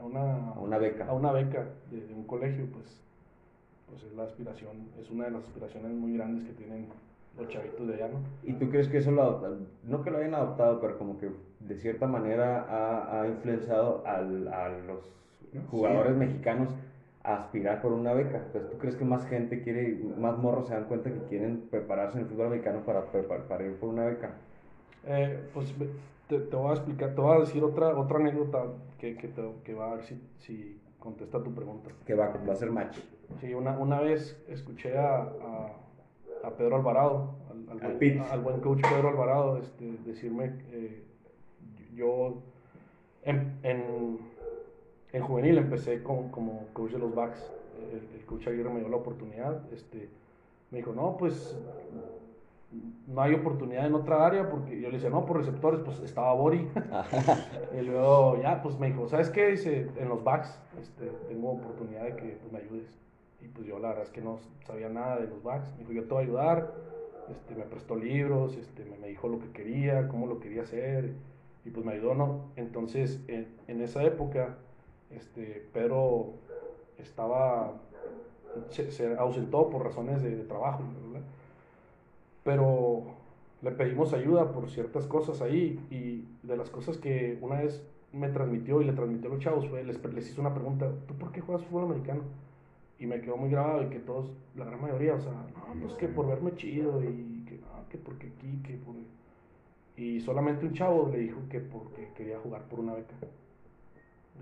[0.00, 1.06] a una, A una beca.
[1.06, 3.00] a una beca de, de un colegio, pues,
[3.90, 6.86] pues es la aspiración, es una de las aspiraciones muy grandes que tienen
[7.38, 8.18] los chavitos de allá, ¿no?
[8.42, 9.66] ¿Y tú crees que eso lo adoptan?
[9.82, 11.30] No que lo hayan adoptado, pero como que
[11.60, 15.08] de cierta manera ha, ha influenciado al- a los
[15.70, 16.18] jugadores sí.
[16.18, 16.74] mexicanos
[17.24, 18.38] a aspirar por una beca.
[18.46, 22.18] Entonces, ¿tú crees que más gente quiere, más morros se dan cuenta que quieren prepararse
[22.18, 24.34] en el fútbol americano para, prepar- para ir por una beca?
[25.06, 25.74] Eh, pues
[26.28, 28.64] te, te voy a explicar, te voy a decir otra, otra anécdota
[28.98, 31.90] que, que, te- que va a ver si, si contesta tu pregunta.
[32.06, 32.98] Que va, va a ser match.
[33.40, 35.66] Sí, una, una vez escuché a, a,
[36.44, 37.34] a Pedro Alvarado,
[37.70, 38.20] al, buen, Pit.
[38.30, 41.02] al buen coach Pedro Alvarado, este, decirme, eh,
[41.94, 42.38] yo
[43.24, 44.18] en, en,
[45.12, 47.50] en juvenil empecé con- como coach de los backs.
[47.92, 49.62] El, el coach Aguirre me dio la oportunidad.
[49.72, 50.08] Este,
[50.70, 51.56] me dijo, no, pues
[53.06, 56.32] no hay oportunidad en otra área porque yo le decía, no, por receptores, pues estaba
[56.34, 56.66] Bori.
[57.78, 59.48] y luego ya, pues me dijo, ¿sabes qué?
[59.48, 62.86] Dice, en los backs este, tengo oportunidad de que pues, me ayudes.
[63.42, 65.72] Y pues yo la verdad es que no sabía nada de los backs.
[65.72, 66.74] Me dijo, yo te voy a ayudar.
[67.30, 71.12] Este, me prestó libros, este, me, dijo lo que quería, cómo lo quería hacer.
[71.64, 72.50] Y pues me ayudó, ¿no?
[72.56, 74.56] Entonces, en, en esa época,
[75.10, 76.34] este, Pedro
[76.98, 77.74] estaba,
[78.70, 81.26] se, se ausentó por razones de, de trabajo, ¿verdad?
[82.42, 83.04] pero
[83.62, 87.82] le pedimos ayuda por ciertas cosas ahí y de las cosas que una vez
[88.12, 91.14] me transmitió y le transmitió a los chavos fue, les, les hizo una pregunta, ¿tú
[91.14, 92.22] por qué juegas fútbol americano?
[93.02, 95.94] Y me quedó muy grabado y que todos, la gran mayoría, o sea, no, pues
[95.94, 98.94] que por verme chido y que no, que porque aquí, que por...
[99.96, 103.14] Y solamente un chavo le dijo que porque quería jugar por una beca.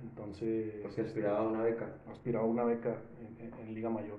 [0.03, 0.75] Entonces...
[0.83, 1.87] Porque aspiraba a una beca.
[2.11, 4.19] aspiraba a una beca en, en- en Liga Mayor.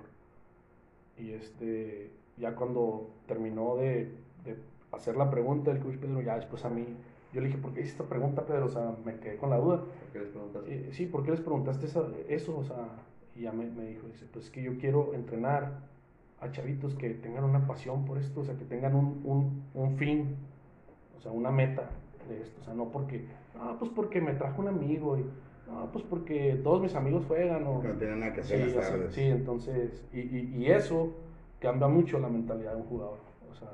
[1.18, 4.10] Y este, ya cuando terminó de,
[4.44, 4.56] de
[4.92, 6.84] hacer la pregunta el coach Pedro, ya después a mí,
[7.32, 8.66] yo le dije, ¿por qué hice esta pregunta, Pedro?
[8.66, 9.78] O sea, me quedé con la duda.
[9.78, 10.62] ¿Por qué les preguntas?
[10.66, 11.86] Eh, sí, ¿por qué les preguntaste
[12.28, 12.58] eso?
[12.58, 12.88] O sea,
[13.36, 15.80] y ya me, me dijo, dice, pues es que yo quiero entrenar
[16.40, 19.96] a chavitos que tengan una pasión por esto, o sea, que tengan un, un, un
[19.96, 20.36] fin,
[21.16, 21.88] o sea, una meta
[22.28, 23.24] de esto, o sea, no porque,
[23.54, 25.24] no, pues porque me trajo un amigo, y
[25.70, 27.82] no, pues porque todos mis amigos juegan, o...
[27.82, 29.14] No tienen nada que Sí, hacer o las tardes.
[29.14, 31.12] sí, entonces, y, y, y eso
[31.60, 33.18] cambia mucho la mentalidad de un jugador.
[33.50, 33.68] O sea,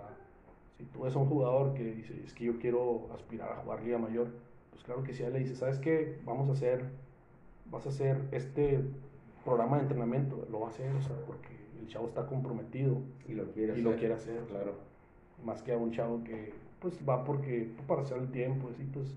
[0.76, 3.98] si tú a un jugador que dice, es que yo quiero aspirar a jugar Liga
[3.98, 4.28] Mayor,
[4.70, 6.18] pues claro que sí, a él le dice, ¿sabes qué?
[6.24, 6.84] Vamos a hacer,
[7.70, 8.80] vas a hacer este
[9.44, 11.48] programa de entrenamiento, lo va a hacer, o sea, porque
[11.80, 13.84] el chavo está comprometido Y lo quiere y hacer.
[13.84, 14.74] lo quiere hacer, Claro.
[15.44, 19.14] más que a un chavo que pues va porque para hacer el tiempo, así pues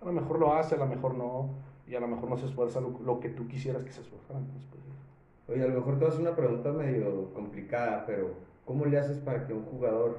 [0.00, 1.50] a lo mejor lo hace, a lo mejor no,
[1.86, 4.38] y a lo mejor no se esfuerza lo, lo que tú quisieras que se esforzara,
[4.40, 4.82] entonces pues
[5.46, 8.30] Oye, a lo mejor te vas a hacer una pregunta medio complicada, pero
[8.64, 10.16] ¿cómo le haces para que un jugador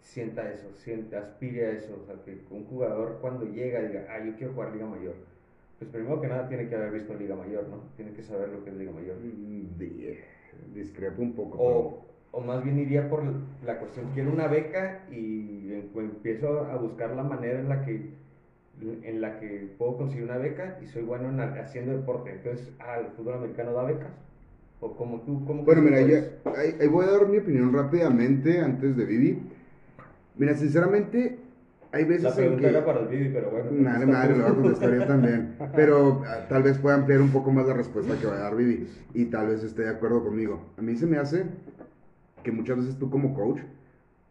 [0.00, 1.96] sienta eso, sienta, aspire a eso?
[2.02, 5.14] O sea, que un jugador cuando llega diga, ah, yo quiero jugar Liga Mayor.
[5.80, 7.78] Pues primero que nada tiene que haber visto Liga Mayor, ¿no?
[7.96, 9.16] Tiene que saber lo que es Liga Mayor.
[9.16, 10.14] Mm, di-
[10.74, 11.56] Discrepo un poco.
[11.58, 13.22] O, o más bien iría por
[13.64, 18.20] la cuestión, quiero una beca y em- empiezo a buscar la manera en la que
[18.82, 22.30] en la que puedo conseguir una beca y soy bueno en haciendo deporte.
[22.30, 24.12] Entonces, ah, ¿el fútbol americano da becas?
[24.80, 25.44] ¿O como tú?
[25.46, 26.24] Cómo Bueno, mira, ya,
[26.56, 29.38] ahí, ahí voy a dar mi opinión rápidamente antes de Vivi.
[30.36, 31.38] Mira, sinceramente,
[31.92, 32.22] hay puedes?
[32.22, 32.76] La veces en pregunta que...
[32.76, 33.70] era para el Vivi, pero bueno.
[33.72, 35.54] Madre, lo voy a contestar yo también.
[35.74, 38.56] Pero ah, tal vez pueda ampliar un poco más la respuesta que va a dar
[38.56, 38.88] Vivi.
[39.14, 40.72] Y tal vez esté de acuerdo conmigo.
[40.76, 41.44] A mí se me hace
[42.42, 43.60] que muchas veces tú como coach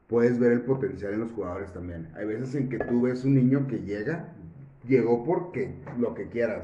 [0.07, 2.09] puedes ver el potencial en los jugadores también.
[2.15, 4.33] Hay veces en que tú ves un niño que llega,
[4.87, 6.63] llegó porque lo que quieras.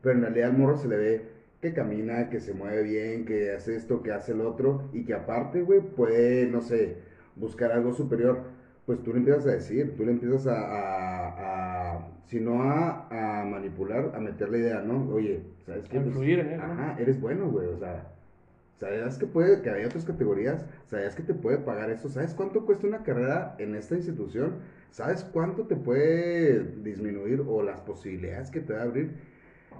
[0.00, 3.52] Pero en realidad al morro se le ve que camina, que se mueve bien, que
[3.52, 6.96] hace esto, que hace el otro, y que aparte, güey, puede, no sé,
[7.36, 8.40] buscar algo superior.
[8.86, 13.40] Pues tú le empiezas a decir, tú le empiezas a, a- a- si no a,
[13.40, 15.08] a manipular, a meter la idea, ¿no?
[15.12, 15.98] Oye, ¿sabes qué?
[15.98, 16.64] A influir en él, ¿no?
[16.72, 18.08] Ajá, eres bueno, güey, o sea,
[18.80, 20.66] ¿sabías que puede, que hay otras categorías?
[20.86, 22.08] ¿Sabías que te puede pagar eso?
[22.08, 24.56] ¿Sabes cuánto cuesta una carrera en esta institución?
[24.90, 29.10] ¿Sabes cuánto te puede disminuir o las posibilidades que te va a abrir?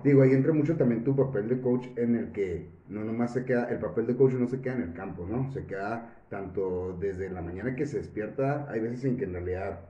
[0.03, 3.45] Digo, ahí entra mucho también tu papel de coach en el que no nomás se
[3.45, 5.51] queda, el papel de coach no se queda en el campo, ¿no?
[5.53, 9.81] Se queda tanto desde la mañana que se despierta, hay veces en que en realidad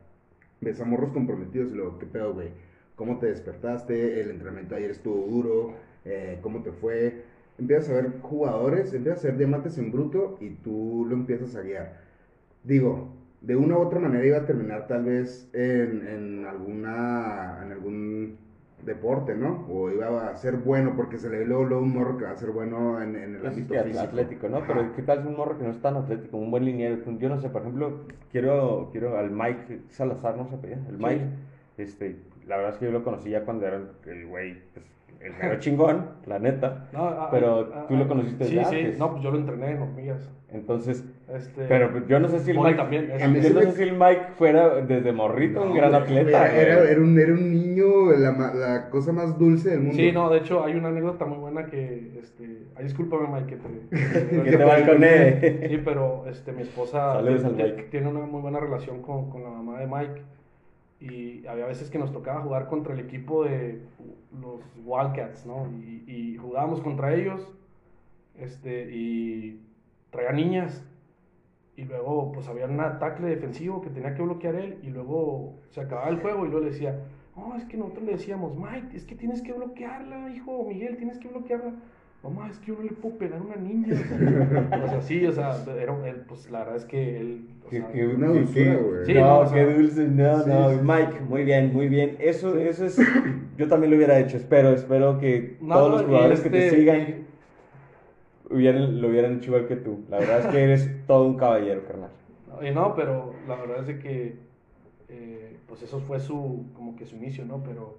[0.60, 2.50] ves a morros comprometidos y luego, ¿qué pedo, güey?
[2.96, 4.20] ¿Cómo te despertaste?
[4.20, 7.22] El entrenamiento ayer estuvo duro, Eh, ¿cómo te fue?
[7.58, 11.62] Empiezas a ver jugadores, empiezas a ver diamantes en bruto y tú lo empiezas a
[11.62, 11.92] guiar.
[12.64, 13.08] Digo,
[13.40, 18.36] de una u otra manera iba a terminar tal vez en, en alguna, en algún
[18.84, 19.66] deporte, ¿no?
[19.70, 22.32] O iba a ser bueno porque se le ve luego, luego un morro que va
[22.32, 24.00] a ser bueno en, en el es ámbito físico.
[24.00, 24.56] atlético, ¿no?
[24.58, 24.66] Ajá.
[24.68, 26.36] Pero ¿qué tal es un morro que no es tan atlético?
[26.36, 26.96] Un buen liniero.
[27.18, 31.04] Yo no sé, por ejemplo, quiero, quiero al Mike Salazar, no sé, el Sí.
[31.04, 31.24] Mike.
[31.78, 32.16] Este,
[32.46, 34.84] la verdad es que yo lo conocí ya cuando era el güey, pues,
[35.24, 36.88] el mero chingón, la neta.
[36.92, 38.98] No, ah, Pero ah, tú lo conociste Sí, desde sí, antes.
[38.98, 40.30] no, pues yo lo entrené en hormigas.
[40.50, 41.02] Entonces,
[41.32, 43.66] Este, pero pues, yo no sé si el Mike, también, es- yo se no me-
[43.66, 46.52] sé si el Mike fuera desde morrito un gran atleta.
[46.54, 49.96] Era, era- un, era un niño, la, la cosa más dulce del mundo.
[49.96, 53.56] Sí, no, de hecho hay una anécdota muy buena que, este, ay, discúlpame Mike, que
[53.56, 54.42] te...
[54.50, 55.68] que te balconé.
[55.68, 57.82] Sí, pero este, mi esposa Saludos al tiene- Mike.
[57.90, 60.22] tiene una muy buena relación con, con la mamá de Mike
[61.00, 63.80] y había veces que nos tocaba jugar contra el equipo de
[64.40, 65.66] los Wildcats, ¿no?
[66.06, 67.48] Y, jugábamos contra ellos,
[68.36, 69.60] este, y
[70.10, 70.84] traía niñas,
[71.76, 75.80] y luego pues había un ataque defensivo que tenía que bloquear él, y luego se
[75.80, 77.00] acababa el juego, y luego le decía,
[77.36, 81.18] no, es que nosotros le decíamos, Mike, es que tienes que bloquearla, hijo, Miguel, tienes
[81.18, 81.74] que bloquearla.
[82.22, 83.88] Mamá, es que yo no le puedo pegar a una niña.
[84.84, 87.48] O sea, sí, o sea, era, él, pues la verdad es que él.
[87.66, 89.06] O Qué- sea, qué- una dulzura, güey.
[89.06, 90.78] Sí, no, no, o qué dulce, no, sí, no, sí.
[90.82, 92.16] Mike, muy bien, muy bien.
[92.20, 93.00] Eso, eso es,
[93.56, 96.78] yo también lo hubiera hecho, espero, espero que No, todos los jugadores que te este-
[96.78, 97.06] sigan
[98.50, 100.04] hubieran, lo hubieran hecho igual que tú.
[100.08, 102.10] La verdad es que eres todo un caballero, carnal.
[102.62, 104.36] Y no, pero la verdad es de que,
[105.08, 107.62] eh, pues eso fue su, como que su inicio, ¿no?
[107.64, 107.96] Pero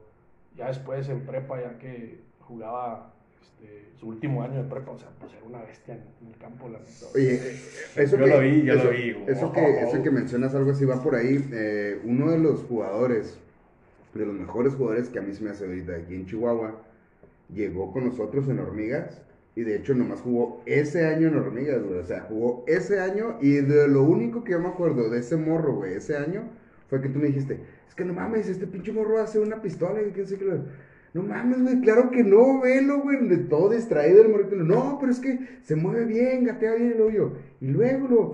[0.55, 3.11] ya después en prepa, ya que jugaba
[3.43, 6.69] este, su último año de prepa, o sea, pues era una bestia en, el campo,
[6.69, 6.79] la.
[7.13, 7.39] Oye,
[7.95, 9.15] eso Yo que, lo vi, yo eso, lo vi.
[9.27, 11.47] Eso que, eso que mencionas algo así va por ahí.
[11.51, 13.37] eh, uno de los jugadores,
[14.13, 16.81] de los mejores jugadores que a mí se me hace ahorita aquí en Chihuahua,
[17.53, 19.21] llegó con nosotros en Hormigas.
[19.55, 21.99] Y de hecho nomás jugó ese año en Hormigas, güey.
[21.99, 25.37] O sea, jugó ese año y de lo único que yo me acuerdo de ese
[25.37, 26.43] morro, güey, ese año,
[26.89, 30.01] fue que tú me dijiste, es que no mames, este pinche morro hace una pistola
[30.01, 30.57] y que sé lo...
[31.13, 34.55] No mames, güey, claro que no, velo, güey, de todo distraído el morrito.
[34.55, 37.33] No, pero es que se mueve bien, gatea bien el hoyo.
[37.61, 38.33] Y luego, lo,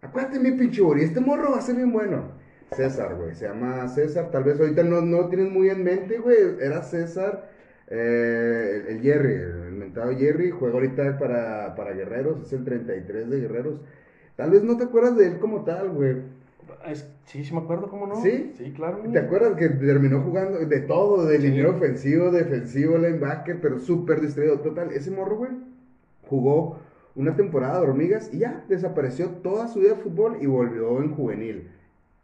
[0.00, 2.38] acuérdate mi pinche Bori, este morro va a ser bien bueno.
[2.72, 6.18] César, güey, se llama César, tal vez ahorita no, no lo tienes muy en mente,
[6.18, 7.50] güey, era César,
[7.88, 13.40] eh, el, Jerry, el mentado Jerry, juega ahorita para, para Guerreros, es el 33 de
[13.40, 13.80] Guerreros.
[14.36, 16.16] Tal vez no te acuerdas de él como tal, güey.
[16.86, 18.16] Es- sí, sí me acuerdo, ¿cómo no?
[18.16, 18.52] ¿Sí?
[18.56, 18.98] Sí, claro.
[19.12, 21.46] ¿Te acuerdas que terminó jugando de todo, de Sí.
[21.48, 24.60] liniero ofensivo, defensivo, linebacker, pero súper distraído?
[24.60, 25.50] Total, ese morro, güey,
[26.26, 26.78] jugó
[27.14, 31.10] una temporada de hormigas y ya desapareció toda su vida de fútbol y volvió en
[31.14, 31.68] juvenil.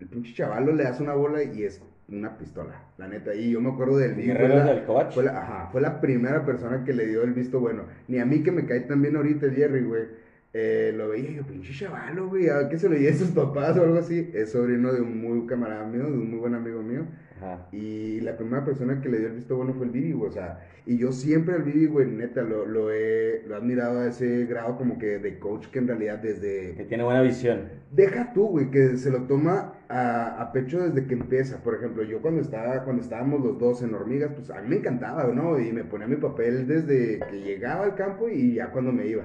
[0.01, 3.35] El pinche chavalo le hace una bola y es una pistola, la neta.
[3.35, 4.65] Y yo me acuerdo del Vivi, fue la-
[5.11, 7.83] fue la, ajá, fue la primera persona que le dio el visto bueno.
[8.09, 10.05] Ni a mí que me cae tan bien ahorita el Jerry, güey.
[10.53, 12.49] Eh, lo veía y yo, pinche chavalo, güey.
[12.49, 14.31] ¿A qué se lo a sus papás o algo así?
[14.33, 17.07] Es sobrino de un muy camarada mío, de un muy buen amigo mío.
[17.37, 17.69] Ajá.
[17.73, 20.31] Y la primera persona que le dio el visto bueno fue el Vivi, güey.
[20.31, 24.01] O sea, y yo siempre al Vivi, güey, neta, lo, lo, he, lo he admirado
[24.01, 27.69] a ese grado como que de coach que en realidad desde Que tiene buena visión.
[27.93, 31.63] Deja tú, güey, que se lo toma a, a pecho desde que empieza.
[31.63, 34.77] Por ejemplo, yo cuando estaba, cuando estábamos los dos en hormigas, pues a mí me
[34.77, 35.61] encantaba, ¿no?
[35.61, 39.25] Y me ponía mi papel desde que llegaba al campo y ya cuando me iba.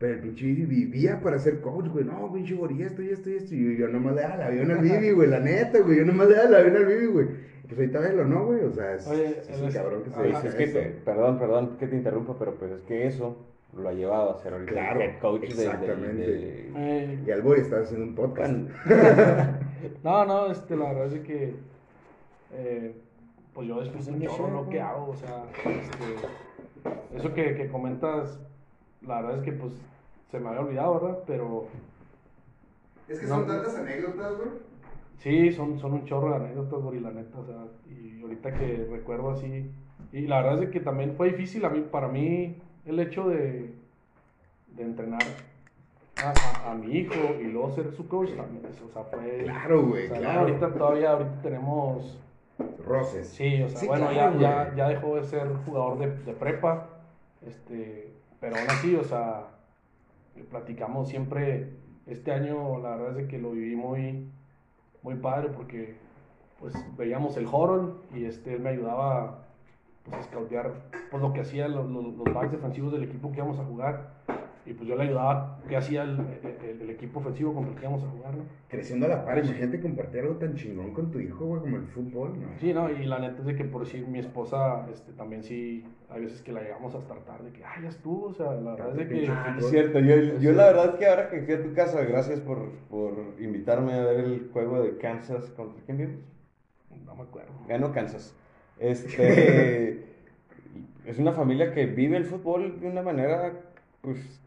[0.00, 2.04] Pero el pinche Vivi vivía para ser coach, güey.
[2.06, 3.54] No, pinche Bori, esto y esto y esto.
[3.54, 5.98] Y yo nomás le daba el avión al Vivi, güey, la neta, güey.
[5.98, 7.26] Yo nomás le daba el avión al Vivi, güey.
[7.68, 8.64] Pues ahorita velo, ¿no, güey?
[8.64, 10.22] O sea, es, Oye, es un cabrón que se Ajá.
[10.24, 13.06] dedica Pues a es que, te- perdón, perdón que te interrumpa, pero pues es que
[13.06, 13.36] eso
[13.76, 16.22] lo ha llevado a ser ahorita Claro, el head coach de- de- exactamente.
[16.26, 18.52] de- Eh, Y al Bori estaba haciendo un podcast.
[18.52, 18.68] Bueno,
[20.02, 21.54] No, no, este, la verdad es que,
[22.54, 22.94] eh,
[23.54, 27.68] pues yo después de un chorro lo que hago, o sea, este, eso que, que
[27.68, 28.40] comentas,
[29.06, 29.74] la verdad es que pues
[30.30, 31.18] se me había olvidado, ¿verdad?
[31.26, 31.66] Pero
[33.08, 33.36] Es que No.
[33.36, 34.48] son tantas anécdotas, güey.
[35.18, 37.56] sí, son, son un chorro de anécdotas, Bori, la neta, o sea,
[37.88, 39.70] y ahorita que recuerdo así,
[40.12, 42.56] y la verdad es que también fue difícil a mí, para mí
[42.86, 43.72] el hecho de,
[44.76, 45.20] de entrenar
[46.24, 49.40] a, a- mi hijo y luego ser su coach también, o sea, fue...
[49.42, 50.40] Claro, güey, o sea, no, claro.
[50.40, 52.18] ahorita todavía, ahorita tenemos...
[52.86, 53.26] Roces.
[53.28, 54.76] Sí, o sea, Sí, bueno, claro, ya, ya, güey.
[54.76, 56.88] ya dejó de ser jugador de, de prepa,
[57.46, 59.46] este, pero aún así, o sea,
[60.50, 61.70] platicamos siempre,
[62.06, 64.28] este año la verdad es que lo viví muy,
[65.02, 65.96] muy padre porque
[66.58, 69.46] pues veíamos el horror y este, él me ayudaba
[70.04, 70.72] pues a scoutear
[71.10, 74.10] pues, lo que hacían los, los, los backs defensivos del equipo que íbamos a jugar
[74.66, 77.84] y pues yo le ayudaba qué hacía el, el- el equipo ofensivo contra el que
[77.86, 78.44] íbamos a jugar, ¿no?
[78.68, 81.86] Creciendo a la par, imagínate compartir algo tan chingón con tu hijo, güey, como el
[81.86, 82.46] fútbol, ¿no?
[82.60, 85.84] Sí, no, y la neta es de que por decir mi esposa, este, también sí,
[86.10, 88.90] hay veces que la llegamos hasta tarde, que, ay, ya estuvo, o sea, la verdad
[88.90, 89.28] es de que...
[89.28, 89.98] Ah, es cierto.
[90.00, 93.14] Yo, yo la verdad es que ahora que fui a tu casa, gracias por, por
[93.40, 96.16] invitarme a ver el juego de Kansas contra quién vimos.
[97.06, 97.50] No me acuerdo.
[97.66, 98.34] Ganó Kansas.
[98.78, 100.04] Este
[101.06, 103.52] es una familia que vive el fútbol de una manera,
[104.00, 104.40] pues,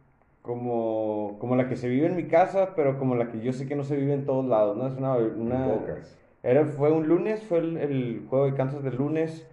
[0.43, 3.65] como, como la que se vive en mi casa, pero como la que yo sé
[3.67, 4.85] que no se vive en todos lados, ¿no?
[4.87, 5.67] Es una, una
[6.43, 9.47] era, fue un lunes, fue el, el juego de Kansas del lunes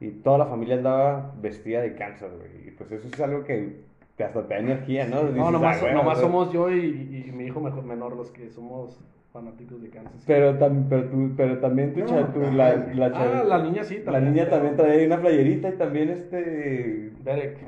[0.00, 2.68] y toda la familia andaba vestida de Kansas, güey.
[2.68, 3.80] Y pues eso es algo que
[4.16, 5.24] te hasta te da energía, ¿no?
[5.24, 8.48] No, nomás, "Ah, güey, nomás somos yo y, y- mi hijo mejor, menor los que
[8.48, 9.00] somos
[9.32, 10.22] fanáticos de Kansas.
[10.28, 12.52] Pero, tam- pero, tú- pero también tu, No, cha- tu- ajá.
[12.54, 14.32] la, la, Ah, la niña sí, La también.
[14.34, 17.58] niña también trae una playerita y también este Derek.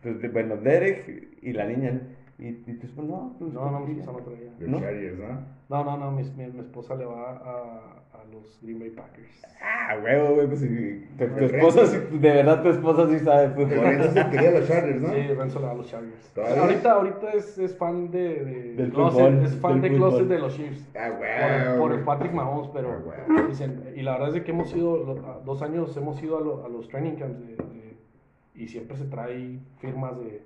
[0.00, 2.00] pues, bueno, Derek y la niña.
[2.38, 4.50] Y, y tu esposa, no, pues, No, no, mi esposa no traía.
[4.58, 4.80] Los ¿No?
[4.80, 5.54] Chargers, ¿no?
[5.68, 9.42] No, no, no, mi, mi, mi esposa le va a, a los Green Bay Packers.
[9.62, 13.48] Ah, huevo, güey, pues sí, tu, tu esposa, sí, de verdad tu esposa sí sabe
[13.50, 13.80] fútbol.
[13.84, 15.08] Renzo se quería los Chargers, ¿no?
[15.14, 16.32] Sí, Renzo le va a los Chargers.
[16.34, 16.62] ¿Todavía?
[16.62, 20.26] Ahorita, ahorita es, es fan de, de Del closet, fútbol, es fan del de closet
[20.26, 20.88] de los Chiefs.
[20.96, 21.78] Ah, Por, güey.
[21.78, 22.88] por el Patrick Mahomes, pero
[23.28, 25.14] Ah, dicen, y la verdad es de que hemos ido,
[25.44, 27.96] dos años hemos ido a, lo- a los training camps de- de-
[28.56, 30.42] y siempre se trae firmas de,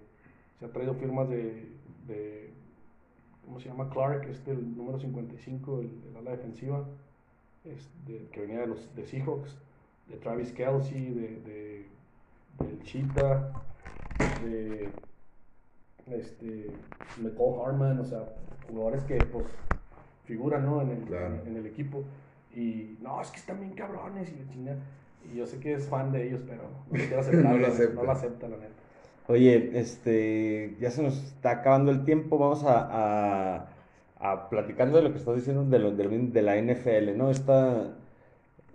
[0.59, 1.68] se ha traído firmas de,
[2.06, 2.50] de
[3.44, 3.88] ¿cómo se llama?
[3.90, 6.84] Clark, este el número 55, el, el ala defensiva,
[7.64, 9.56] es de- que venía de los de Seahawks,
[10.09, 11.86] de Travis Kelsey, de, de
[12.64, 13.52] del Cheetah,
[14.42, 14.88] de
[16.11, 16.70] este
[17.22, 18.24] Nicole Harman, o sea,
[18.68, 19.46] jugadores que pues
[20.24, 20.82] figuran ¿no?
[20.82, 21.40] en, el, Claro.
[21.46, 22.02] en el equipo.
[22.54, 24.78] Y no, es que están bien cabrones y la chingada.
[25.32, 27.72] Y yo sé que es fan de ellos, pero no quiere aceptarlo, No lo no,
[27.72, 27.94] acepta.
[27.94, 28.78] no lo acepta, la neta.
[29.29, 33.68] Oye, este, ya se nos está acabando el tiempo, vamos a,
[34.18, 37.31] a, platicando de lo que estás diciendo de, lo- de la NFL, ¿no?
[37.31, 37.95] Esta,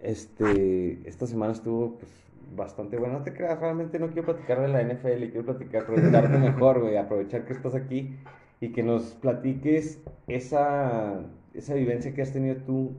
[0.04, 2.12] este, esta semana estuvo pues,
[2.56, 6.38] bastante buena, no te creas, realmente no quiero platicar de la NFL, quiero platicar, preguntarte
[6.38, 8.16] mejor, güey, aprovechar que estás aquí
[8.62, 11.22] y que nos platiques esa,
[11.56, 12.92] esa vivencia que has tenido tú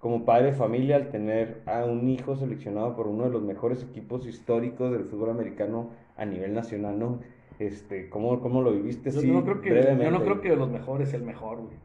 [0.00, 3.82] como padre de familia al tener a un hijo seleccionado por uno de los mejores
[3.82, 7.20] equipos históricos del fútbol americano a nivel nacional, ¿no?
[7.58, 9.10] Este, ¿cómo, cómo lo viviste?
[9.10, 11.76] Yo, Sí, no creo que, yo no creo que de los mejores el mejor, güey.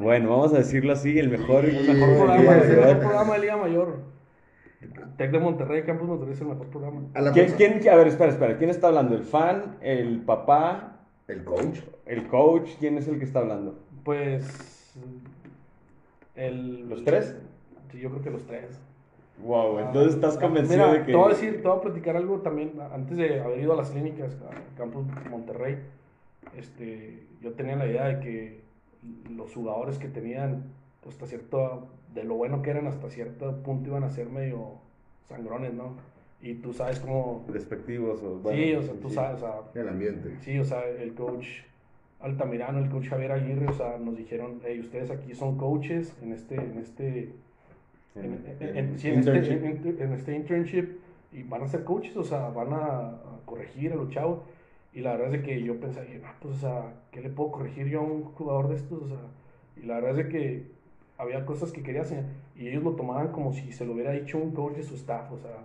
[0.00, 2.98] Bueno, vamos a decirlo así, el mejor, el mejor programa, de Liga el mejor Mayor.
[3.00, 4.12] programa de Liga Mayor.
[5.16, 7.02] Tec de Monterrey, Campus Monterrey es el mejor programa.
[7.14, 9.14] A la ¿Quién, quién, a ver, espera, espera, ¿quién está hablando?
[9.14, 11.80] ¿El fan, el papá, El coach.
[12.06, 12.70] el coach?
[12.78, 13.78] ¿Quién es el que está hablando?
[14.04, 14.94] Pues.
[16.34, 17.36] El, ¿Los tres?
[17.90, 18.80] Sí, yo creo que los tres.
[19.38, 21.12] Wow, entonces estás Ah, convencido mira, de que...
[21.12, 22.72] Te voy a decir, te voy a platicar algo también.
[22.92, 25.78] Antes de haber ido a las clínicas, a Campus Monterrey,
[26.56, 28.60] este, yo tenía la idea de que
[29.34, 30.64] los jugadores que tenían,
[31.02, 34.74] pues, hasta cierto, de lo bueno que eran, hasta cierto punto iban a ser medio
[35.28, 35.96] sangrones, ¿no?
[36.40, 37.44] Y tú sabes cómo.
[37.52, 38.38] Despectivos o...
[38.38, 39.14] bueno, sí, o sea, tú sí.
[39.14, 40.36] sabes, o sea, El ambiente.
[40.40, 41.46] Sí, o sea, el coach
[42.20, 46.32] Altamirano, el coach Javier Aguirre, o sea, nos dijeron, hey, ustedes aquí son coaches en
[46.32, 47.32] este, en este,
[48.14, 49.64] en, en- en- sí, en este, Internship.
[49.86, 50.88] en- en este internship
[51.32, 54.40] y van a ser coaches, o sea, van a, corregir a los chavos.
[54.94, 57.52] Y la verdad es de que yo pensaba, ah, pues, o sea, ¿qué le puedo
[57.52, 59.02] corregir yo a un jugador de estos?
[59.02, 59.18] O sea,
[59.76, 60.66] y la verdad es de que
[61.18, 62.24] había cosas que quería hacer
[62.56, 65.30] y ellos lo tomaban como si se lo hubiera dicho un coach de su staff,
[65.32, 65.64] o sea,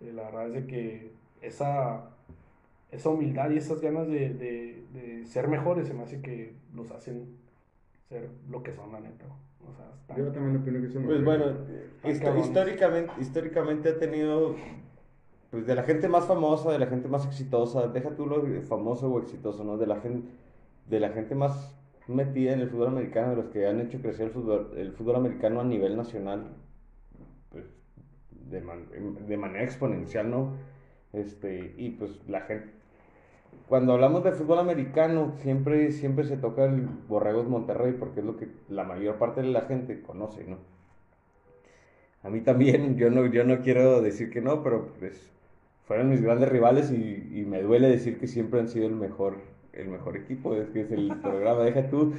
[0.00, 2.10] eh, la verdad es de que esa,
[2.90, 6.90] esa humildad y esas ganas de, de- de ser mejores se me hace que los
[6.90, 7.26] hacen
[8.08, 9.24] ser lo que son, la neta.
[9.70, 11.44] O sea, están- Yo también opino que son Pues los bueno,
[12.40, 14.54] históricamente, históricamente ha tenido,
[15.50, 18.60] pues de la gente más famosa, de la gente más exitosa, deja tú lo de
[18.62, 19.76] famoso o exitoso, ¿no?
[19.78, 20.28] De la gente,
[20.88, 21.74] de la gente más
[22.06, 25.16] metida en el fútbol americano, de los que han hecho crecer el fútbol, el fútbol
[25.16, 26.48] americano a nivel nacional,
[27.50, 27.64] pues
[28.30, 28.86] de, man-
[29.26, 30.52] de manera exponencial, ¿no?
[31.14, 32.70] Este, y pues la gente,
[33.68, 38.36] cuando hablamos de fútbol americano, siempre, siempre se toca el Borregos Monterrey porque es lo
[38.36, 40.58] que la mayor parte de la gente conoce, ¿no?
[42.22, 45.30] A mí también, yo no, yo no quiero decir que no, pero pues
[45.86, 49.36] fueron mis grandes rivales y, y me duele decir que siempre han sido el mejor,
[49.72, 52.14] el mejor equipo, es que es el programa, deja tú,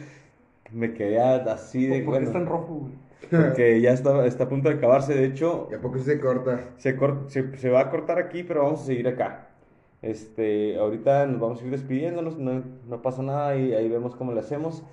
[0.73, 2.93] me quedé así de, ¿Por qué bueno, está en rojo, güey?
[3.31, 6.59] porque ya está, está a punto de acabarse, de hecho, ¿Y a poco se corta?
[6.77, 9.44] se, cor- se, se va a cortar aquí, pero vamos a seguir acá.
[10.05, 14.33] Este, ahorita nos vamos a ir despidiéndonos, no, no pasa nada y ahí vemos cómo
[14.33, 14.83] le hacemos.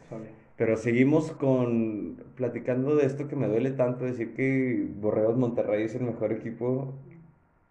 [0.56, 5.94] Pero seguimos con platicando de esto que me duele tanto decir que Borreos Monterrey es
[5.94, 6.94] el mejor equipo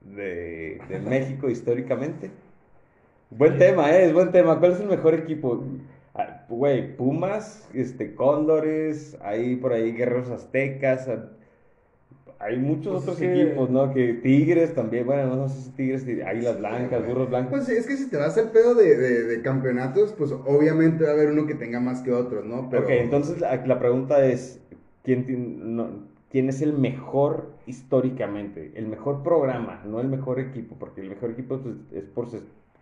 [0.01, 2.29] de, de México históricamente.
[3.31, 3.59] Buen Sí.
[3.59, 4.05] tema, ¿eh?
[4.05, 4.59] Es buen tema.
[4.59, 5.63] ¿Cuál es el mejor equipo?
[6.13, 11.09] Ah, Güey, Pumas, este, Cóndores, hay por ahí Guerreros Aztecas,
[12.41, 13.93] hay muchos Pues otros que- equipos, ¿no?
[13.93, 17.51] Que Tigres también, bueno, no sé si Tigres, Águilas Blancas, Burros Blancos.
[17.51, 21.11] Pues es que si te vas al pedo de, de, de campeonatos, pues obviamente va
[21.11, 22.69] a haber uno que tenga más que otros, ¿no?
[22.69, 24.59] Pero Ok, entonces la, la pregunta es,
[25.03, 28.71] ¿quién, no- ¿quién es el mejor históricamente?
[28.75, 32.27] El mejor programa, no el mejor equipo, porque el mejor equipo pues, es por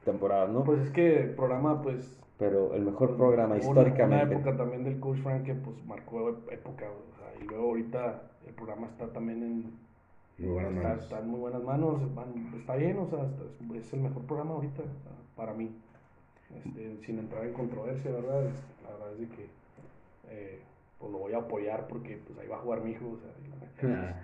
[0.05, 0.63] temporadas, ¿no?
[0.63, 2.15] Pues es que el programa, pues.
[2.37, 4.25] Pero el mejor programa una- históricamente.
[4.27, 7.65] Una época también del Coach Frank que, pues, marcó época, güey, o sea, y luego
[7.65, 9.89] ahorita el programa está también en.
[10.37, 11.03] Muy buenas está, manos.
[11.03, 14.53] está en muy buenas manos, van- está bien, o sea, está- es, el mejor programa
[14.55, 15.69] ahorita, o sea, para mí.
[16.65, 18.45] Este, sin entrar en controversia, ¿verdad?
[18.45, 19.47] Es- la verdad es de que
[20.31, 20.59] eh,
[20.99, 23.29] pues lo voy a apoyar porque pues ahí va a jugar mi hijo, o sea,
[23.43, 24.15] y la neta,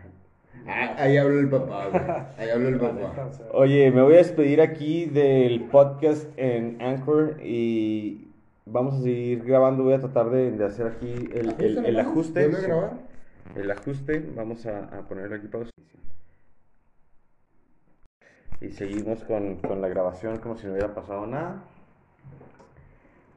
[0.68, 2.02] Ah, ahí habló el papá, güey.
[2.38, 3.30] Ahí habló el papá.
[3.52, 8.30] Oye, me voy a despedir aquí del podcast en Anchor y
[8.66, 9.84] vamos a seguir grabando.
[9.84, 11.56] Voy a tratar de, de hacer aquí el,
[11.86, 12.50] el- ajuste.
[12.54, 12.62] sí.
[12.68, 12.94] grabar.
[13.56, 14.24] El ajuste.
[14.36, 15.72] Vamos a, a ponerlo aquí pausa.
[18.62, 21.64] Y seguimos con, con la grabación como si no hubiera pasado nada.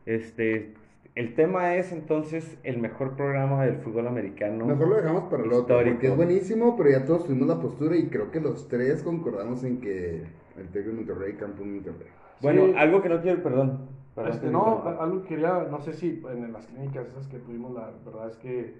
[0.06, 0.74] Este,
[1.14, 4.64] el tema es entonces el mejor programa del fútbol americano.
[4.64, 5.94] Mejor lo dejamos para el otro, Histórico.
[5.94, 9.64] porque es buenísimo, pero ya todos tuvimos la postura y creo que los tres concordamos
[9.64, 10.22] en que
[10.56, 12.08] el Tec de Monterrey, campeón Monterrey.
[12.40, 12.74] Bueno, Sí.
[12.76, 13.88] algo que no quiero, perdón.
[14.28, 17.92] Este, no, algo que quería, no sé si en las clínicas esas que tuvimos, la
[18.04, 18.74] verdad es que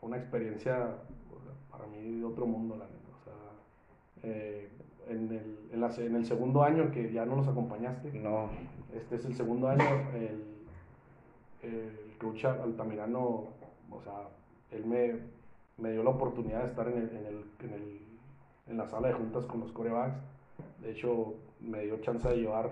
[0.00, 0.96] fue una experiencia
[1.34, 2.96] o sea, para mí de otro mundo, la neta.
[3.20, 4.68] O sea, eh,
[5.08, 8.48] en, el, en, la en el segundo año que ya no nos acompañaste, No,
[8.94, 9.84] este es el segundo año,
[10.14, 10.42] el,
[11.62, 13.44] el coach Altamirano,
[13.90, 14.28] o sea,
[14.70, 15.14] él me,
[15.78, 18.00] me dio la oportunidad de estar en, el, en, el, en, el-
[18.68, 20.18] en la sala de juntas con los corebacks.
[20.82, 22.70] De hecho, me dio chance de llevar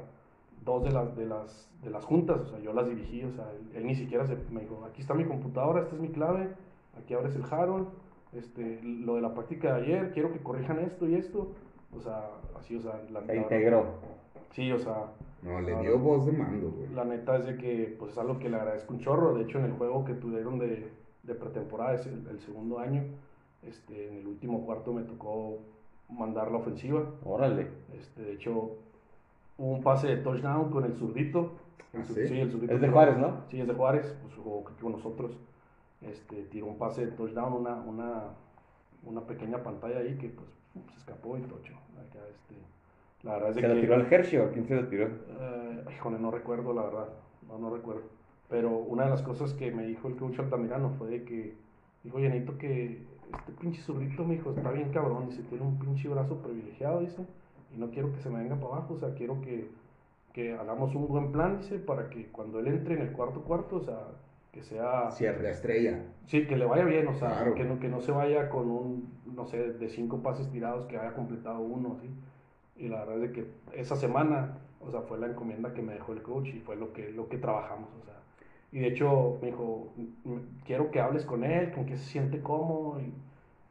[0.64, 3.49] dos de las, de las, de las juntas, o sea, yo las dirigí, o sea,
[3.53, 6.49] él, él ni siquiera se, me dijo, aquí está mi computadora, esta es mi clave,
[6.99, 7.88] aquí abres el Harold,
[8.32, 11.53] este, lo de la práctica de ayer, quiero que corrijan esto y esto,
[11.97, 13.84] o sea, así, o sea, la, se integró.
[14.53, 16.88] Sí, o sea, No, le dio voz de mando, güey.
[16.95, 19.34] la neta es de que pues es algo que le agradezco un chorro.
[19.34, 20.90] De hecho, en el juego que tuvieron de,
[21.22, 23.03] de pretemporada, es el, el segundo año,
[23.62, 25.59] este, en el último cuarto me tocó
[26.09, 27.05] mandar la ofensiva.
[27.24, 27.68] Órale.
[27.99, 28.53] Este, de hecho,
[29.59, 31.53] hubo un pase de touchdown con el zurdito.
[31.92, 32.40] El ¿Ah, sí?
[32.40, 33.42] el zurdito Es de Juárez, ¿no?
[33.51, 35.36] Sí, es de Juárez, pues jugó aquí con nosotros.
[36.11, 38.23] Este, tiró un pase de touchdown, una, una,
[39.05, 40.49] una pequeña pantalla ahí que pues
[40.93, 41.73] se escapó y tocho.
[41.95, 42.55] Acá, este,
[43.23, 45.07] la verdad es ¿Se que- tiró al Hershey o quién se lo tiró?
[45.07, 47.09] eh, híjole, no recuerdo la verdad,
[47.49, 48.03] no, no recuerdo.
[48.51, 51.55] Pero una de las cosas que me dijo el coach Altamirano fue de que,
[52.05, 53.03] dijo, oye, necesito que
[53.39, 57.25] este pinche zurdito, me dijo, está bien cabrón, dice, tiene un pinche brazo privilegiado, dice,
[57.75, 59.69] y no quiero que se me venga para abajo, o sea, quiero que,
[60.35, 63.77] que hagamos un buen plan, dice, para que cuando él entre en el cuarto cuarto,
[63.77, 63.99] o sea,
[64.55, 65.11] que sea...
[65.11, 66.01] Cierta estrella.
[66.27, 67.55] Sí, que le vaya bien, o sea, Claro.
[67.55, 70.97] que, no, que no se vaya con un, no sé, de cinco pases tirados, que
[70.97, 72.09] haya completado uno, ¿sí?
[72.77, 75.93] Y la verdad es de que esa semana, o sea, fue la encomienda que me
[75.95, 78.15] dejó el coach y fue lo que, lo que trabajamos, o sea.
[78.71, 79.89] Y de hecho me dijo,
[80.25, 83.13] "M- quiero que hables con él, con que se siente cómodo y,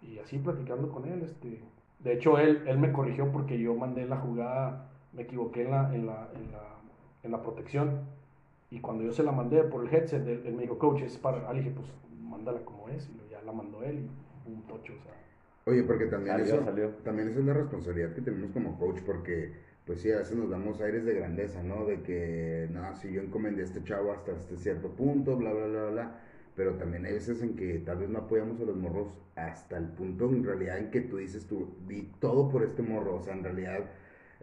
[0.05, 1.61] y así platicando con él, este.
[1.99, 5.95] De hecho, él, él me corrigió porque yo mandé la jugada, me equivoqué en la,
[5.95, 6.63] en la, en la,
[7.23, 8.01] en la protección.
[8.73, 11.15] Y cuando yo se la mandé por el headset, él, él me dijo, coach, es
[11.19, 11.47] para.
[11.47, 11.87] Ah, le dije, pues
[12.19, 13.07] mándala como es.
[13.07, 14.09] Y ya la mandó él
[14.47, 15.13] y un tocho, o sea.
[15.65, 16.89] Oye, porque también Salió, eso, salió.
[17.03, 19.53] también esa es la responsabilidad que tenemos como coach, porque
[19.85, 21.85] pues sí, a veces nos damos aires de grandeza, ¿no?
[21.85, 25.67] De que, no, si yo encomendé a este chavo hasta este cierto punto, bla, bla,
[25.67, 26.19] bla, bla,
[26.55, 29.85] pero también hay veces en que tal vez no apoyamos a los morros hasta el
[29.89, 33.33] punto en realidad en que tú dices tú, di todo por este morro, o sea,
[33.33, 33.85] en realidad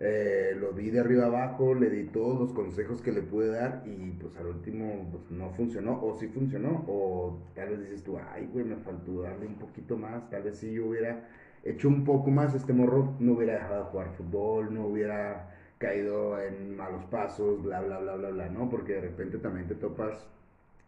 [0.03, 3.83] eh, lo vi de arriba abajo, le di todos los consejos que le pude dar
[3.85, 8.17] y pues al último pues, no funcionó, o sí funcionó, o tal vez dices tú,
[8.19, 11.29] ay, güey, me faltó darle un poquito más, tal vez si yo hubiera
[11.65, 16.41] hecho un poco más, este morro no hubiera dejado de jugar fútbol, no hubiera caído
[16.41, 18.71] en malos pasos, bla, bla, bla, bla, bla, ¿no?
[18.71, 20.27] Porque de repente también te topas,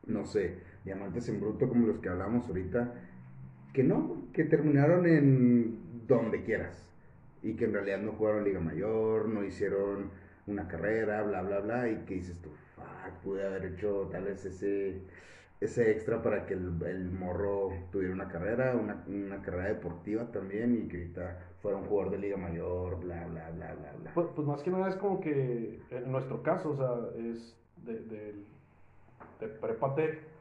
[0.06, 0.56] no sé,
[0.86, 2.94] diamantes en bruto como los que hablamos ahorita,
[3.74, 6.91] que no, que terminaron en donde quieras
[7.42, 10.10] y que en realidad no jugaron Liga Mayor, no hicieron
[10.46, 14.44] una carrera, bla, bla, bla, y que dices tú, fuck, pude haber hecho tal vez
[14.44, 15.02] ese,
[15.60, 20.74] ese extra para que el, el morro tuviera una carrera, una, una carrera deportiva también,
[20.76, 24.14] y que ahorita fuera un jugador de Liga Mayor, bla, bla, bla, bla, bla.
[24.14, 28.00] Pues, pues más que nada es como que en nuestro caso, o sea, es de,
[28.00, 28.34] de
[29.60, 30.31] prepa tech,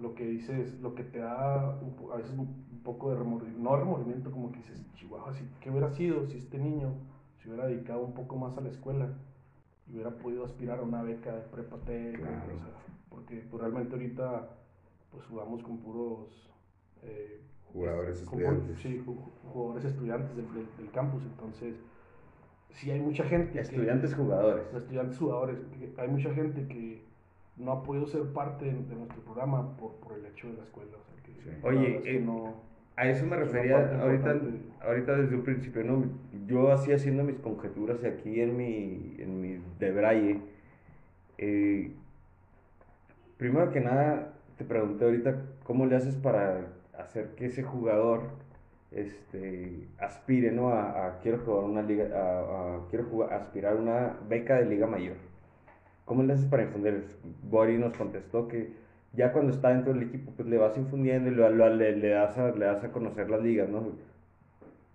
[0.00, 4.30] lo que dices, lo que te da a veces un, poco de remordimiento, no remordimiento,
[4.30, 6.94] como que dices, chihuahua, si, ¿qué hubiera sido si este niño
[7.42, 9.12] se hubiera dedicado un poco más a la escuela
[9.86, 12.54] y hubiera podido aspirar a una beca de prepa Claro.
[12.54, 12.72] o sea,
[13.10, 14.48] porque pues, realmente ahorita
[15.10, 16.50] pues jugamos con puros...
[17.02, 17.42] eh,
[17.72, 18.78] Jugadores con estudiantes.
[18.78, 19.16] sí, ju-
[19.52, 21.76] jugadores estudiantes del, del- del campus, entonces
[22.70, 24.72] sí hay mucha gente que- Estudiantes jugadores.
[24.74, 27.04] estudiantes jugadores, que hay mucha gente que
[27.58, 30.62] no ha podido ser parte de, de nuestro programa por, por el hecho de la
[30.64, 30.92] escuela.
[30.98, 31.50] O sea, que Sí.
[31.62, 32.54] Oye, es que eh, no-
[32.96, 34.60] A eso me refería ahorita, importante.
[34.80, 36.04] ahorita desde un principio, ¿no?
[36.46, 40.40] Yo así haciendo mis conjeturas aquí en mi, en mi debraye.
[41.38, 41.92] eh,
[43.36, 46.66] primero que nada, te pregunté ahorita cómo le haces para
[46.98, 48.22] hacer que ese jugador
[48.90, 50.70] este, aspire, ¿no?
[50.70, 52.40] A, a quiero jugar una liga, a,
[52.78, 55.16] a- quiero jugar, aspirar una beca de liga mayor.
[56.08, 57.04] ¿Cómo le haces para infundir?
[57.42, 58.72] Bori nos contestó que
[59.12, 62.50] ya cuando está dentro del equipo, pues le vas infundiendo y lo- le, das a,
[62.50, 63.92] le das a conocer las ligas, ¿no?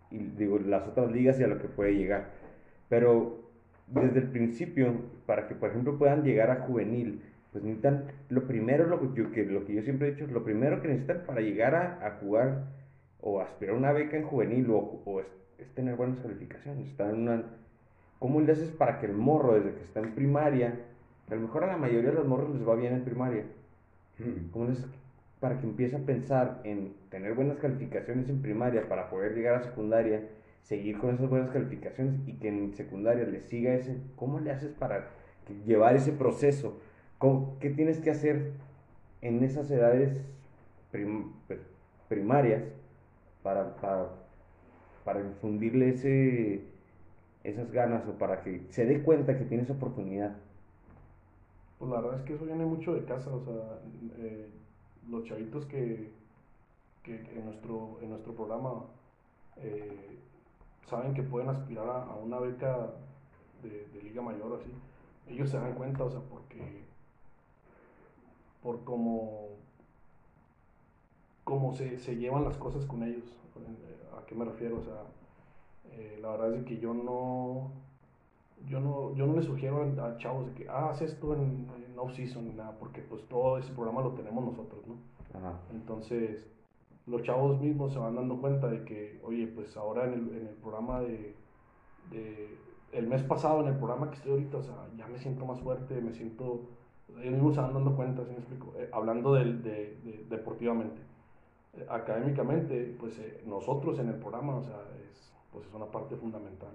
[0.10, 2.32] Y digo, las otras ligas y a lo que puede llegar.
[2.90, 3.44] Pero
[3.86, 4.92] desde el principio,
[5.28, 9.26] para que por ejemplo puedan llegar a juvenil, pues necesitan, lo primero, lo que yo,
[9.52, 12.64] lo que yo siempre he dicho, lo primero que necesitan para llegar a, jugar
[13.22, 15.28] o aspirar a una beca en juvenil o, o es,
[15.76, 17.44] tener buenas calificaciones, en una...
[18.18, 20.74] ¿Cómo le haces para que el morro, desde que está en primaria,
[21.34, 23.44] a lo mejor a la mayoría de los morros les va bien en primaria,
[24.52, 24.86] ¿Cómo es
[25.40, 29.64] para que empiece a pensar en tener buenas calificaciones en primaria para poder llegar a
[29.64, 30.22] secundaria,
[30.62, 33.98] seguir con esas buenas calificaciones y que en secundaria le siga ese?
[34.16, 35.08] ¿Cómo le haces para
[35.66, 36.80] llevar ese proceso?
[37.18, 38.52] ¿Cómo- ¿Qué tienes que hacer
[39.22, 40.22] en esas edades
[40.92, 41.60] prim- pues,
[42.08, 42.62] primarias
[43.42, 44.10] para, para,
[45.04, 46.62] para infundirle ese,
[47.44, 50.36] esas ganas o para que se dé cuenta que tiene esa oportunidad?
[51.80, 53.80] Pues la verdad es que eso viene mucho de casa, o sea,
[54.18, 54.50] eh,
[55.10, 56.12] los chavitos que,
[57.04, 58.86] que en, nuestro, en nuestro programa
[59.58, 60.18] eh,
[60.90, 62.94] saben que pueden aspirar a, una beca
[63.62, 64.72] de, Liga Mayor o así,
[65.28, 66.84] ellos se dan cuenta, o sea, porque
[68.62, 69.50] por cómo,
[71.44, 73.26] cómo se, se llevan las cosas con ellos.
[73.58, 74.78] Eh, ¿A qué me refiero?
[74.80, 75.04] O sea,
[76.22, 77.72] la verdad es que yo no,
[78.68, 82.00] yo no, yo no le sugiero a, chavos de que, ah, haz esto en, en
[82.00, 84.96] off-season nada, porque pues todo ese programa lo tenemos nosotros, ¿no?
[85.38, 85.60] Ajá.
[85.72, 86.48] Entonces,
[87.06, 90.48] los chavos mismos se van dando cuenta de que, oye, pues ahora en el, en
[90.48, 91.36] el programa de,
[92.12, 92.58] de-
[92.94, 95.60] el mes pasado, en el programa que estoy ahorita, o sea, ya me siento más
[95.60, 96.62] fuerte, me siento,
[97.20, 98.74] ellos mismos se van dando cuenta, ¿sí me explico?
[98.78, 101.02] Eh, hablando del- de, de- deportivamente.
[101.76, 106.16] Eh, académicamente, pues eh, nosotros en el programa, o sea, es, pues es una parte
[106.16, 106.70] fundamental,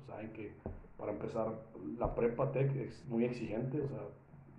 [0.00, 0.52] pues saben que
[0.98, 1.54] para empezar,
[1.98, 3.98] la prepa tech es muy exigente, o sea,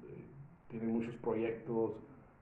[0.03, 0.25] eh,
[0.69, 1.93] tienen muchos proyectos,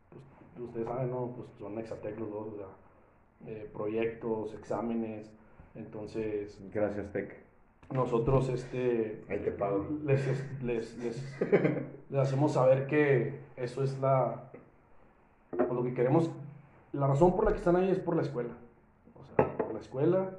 [0.10, 1.34] pues ustedes saben, ¿no?
[1.36, 5.30] Pues son Exatec los dos, o sea, eh, proyectos, exámenes,
[5.76, 7.38] entonces Gracias, Tec.
[7.93, 9.86] nosotros este Ahí te pago.
[10.06, 10.26] les,
[10.64, 11.39] les, les,
[12.10, 14.50] les hacemos saber que eso es la
[15.52, 16.32] pues, lo que queremos
[16.93, 18.54] la razón por la que están ahí es por la escuela
[19.16, 20.38] o sea por la escuela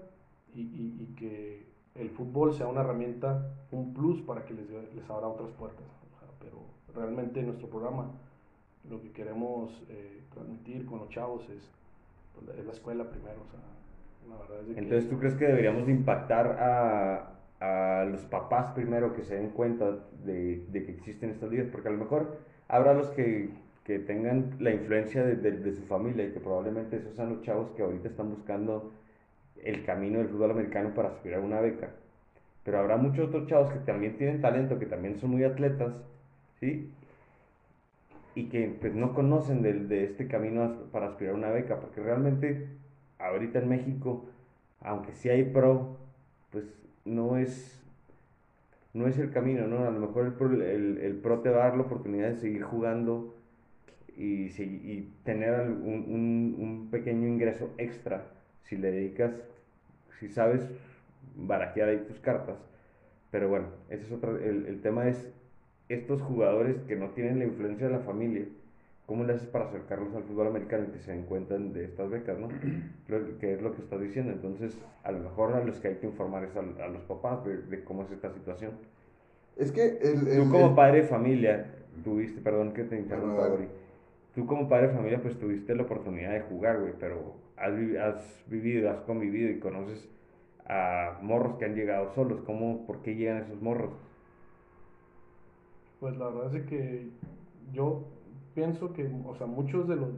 [0.55, 5.11] y, y- y que el fútbol sea una herramienta un plus para que les, les
[5.11, 5.85] abra otras puertas
[6.41, 6.59] pero
[6.95, 8.11] realmente nuestro programa
[8.89, 11.71] lo que queremos eh, transmitir con los chavos es,
[12.35, 13.61] pues, es la escuela primero o sea
[14.29, 17.31] la verdad es que- Entonces, ¿tú crees que deberíamos de impactar a,
[17.61, 19.91] a los papás primero que se den cuenta
[20.25, 21.67] de, de que existen estas ligas?
[21.73, 22.39] Porque a lo mejor
[22.69, 23.51] habrá los que,
[23.85, 27.43] que tengan la influencia de, de- de su familia y que probablemente esos sean los
[27.43, 28.93] chavos que ahorita están buscando
[29.65, 31.91] el camino del fútbol americano para aspirar a una beca.
[32.65, 35.95] Pero habrá muchos otros chavos que también tienen talento, que también son muy atletas,
[36.61, 36.91] ¿sí?
[38.35, 42.01] Y que pues no conocen del- de, este camino para aspirar a una beca, porque
[42.01, 42.69] realmente
[43.19, 44.27] ahorita en México,
[44.81, 45.97] aunque sí hay pro,
[46.51, 46.65] pues
[47.05, 47.83] no es,
[48.93, 49.85] no es el camino, ¿no?
[49.87, 52.63] A lo mejor el pro, el, el te va a dar la oportunidad de seguir
[52.63, 53.35] jugando
[54.17, 58.25] y, y tener un- un pequeño ingreso extra
[58.65, 59.33] si le dedicas,
[60.21, 60.69] si sabes
[61.37, 62.59] barajear ahí tus cartas.
[63.31, 65.29] Pero bueno, ese es otro, el, el tema es
[65.89, 68.47] estos jugadores que no tienen la influencia de la familia,
[69.07, 72.11] ¿cómo le haces para acercarlos al fútbol americano y que se den cuenta de estas
[72.11, 72.49] becas, ¿no?
[73.09, 74.33] Lo- que es lo que estás diciendo.
[74.33, 77.45] Entonces, a lo mejor a los que hay que informar es a, a los papás
[77.45, 78.73] de, de cómo es esta situación.
[79.57, 81.67] Es que el, el- Tú como padre de familia,
[82.05, 83.49] tuviste, perdón que te interrumpa.
[84.35, 88.45] Tú como padre de familia, pues tuviste la oportunidad de jugar, güey, pero has, has
[88.49, 90.09] vivido, has convivido y conoces
[90.67, 92.41] a morros que han llegado solos.
[92.47, 93.93] ¿Cómo, por qué llegan esos morros?
[96.01, 97.09] Pues la verdad es que
[97.73, 98.03] yo
[98.55, 100.09] pienso que, o sea, muchos de los,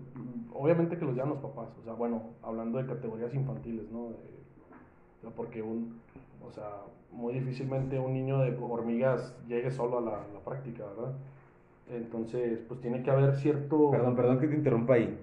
[0.54, 4.08] obviamente que los llevan los papás, o sea, bueno, hablando de categorías infantiles, ¿no?
[4.08, 6.00] De- porque un,
[6.46, 6.68] o sea,
[7.12, 11.12] muy difícilmente un niño de hormigas llegue solo a la, la práctica, ¿verdad?
[11.90, 13.90] Entonces, pues tiene que haber cierto...
[13.90, 15.18] Perdón, perdón que te interrumpa ahí.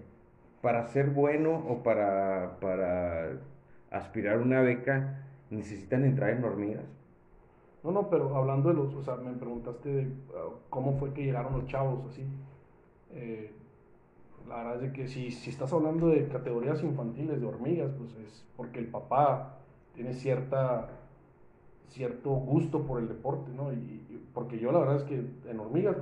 [0.62, 3.38] Para ser bueno o para, para
[3.92, 6.86] aspirar una beca, necesitan entrar en hormigas.
[7.84, 11.24] No, no, pero hablando de los, o sea, me preguntaste de uh, cómo fue que
[11.24, 12.26] llegaron los chavos, así.
[13.12, 13.52] Eh,
[14.48, 18.16] la verdad es de que si, si estás hablando de categorías infantiles, de hormigas, pues
[18.16, 19.60] es porque el papá
[19.94, 20.90] tiene cierta,
[21.90, 23.72] cierto gusto por el deporte, ¿no?
[23.74, 25.16] Y, y- porque yo la verdad es que
[25.50, 25.98] en hormigas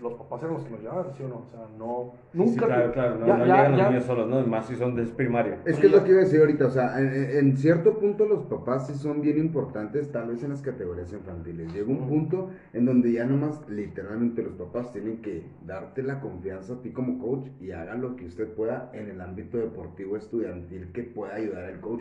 [0.00, 1.34] los papás eran los que los llevaban, ¿sí o no?
[1.36, 2.52] O sea, no, Sí, nunca...
[2.52, 4.46] sí, claro, claro, no, ya- no ya- llegan ya- los niños solos, ¿no?
[4.46, 5.58] Más si son de primaria.
[5.64, 8.24] Es que es lo que iba a decir ahorita, o sea, en, en cierto punto
[8.24, 11.72] los papás sí son bien importantes, tal vez en las categorías infantiles.
[11.74, 16.74] Llega un punto en donde ya nomás literalmente los papás tienen que darte la confianza
[16.74, 20.92] a ti como coach y haga lo que usted pueda en el ámbito deportivo estudiantil
[20.92, 22.00] que pueda ayudar al coach.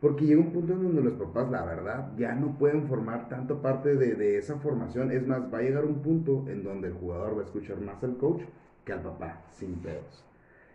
[0.00, 3.60] Porque llega un punto en donde los papás, la verdad, ya no pueden formar tanto
[3.60, 5.10] parte de, de esa formación.
[5.10, 8.02] Es más, va a llegar un punto en donde el jugador va a escuchar más
[8.04, 8.42] al coach
[8.84, 10.24] que al papá, sin pedos.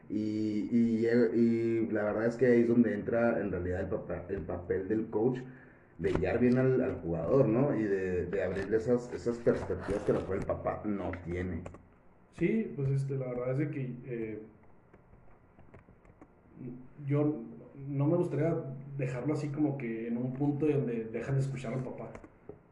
[0.10, 4.42] Y, y, la verdad es que ahí es donde entra en realidad el, papá, el
[4.42, 5.40] papel del coach
[5.98, 7.74] de guiar bien al, jugador, ¿no?
[7.76, 11.62] Y de, de abrirle esas, esas perspectivas que el papá no tiene.
[12.38, 14.40] Sí, pues este, la verdad es de que eh,
[17.06, 17.42] yo
[17.88, 18.56] no me gustaría
[18.98, 22.10] dejarlo así como que en un punto donde dejan de escuchar al papá.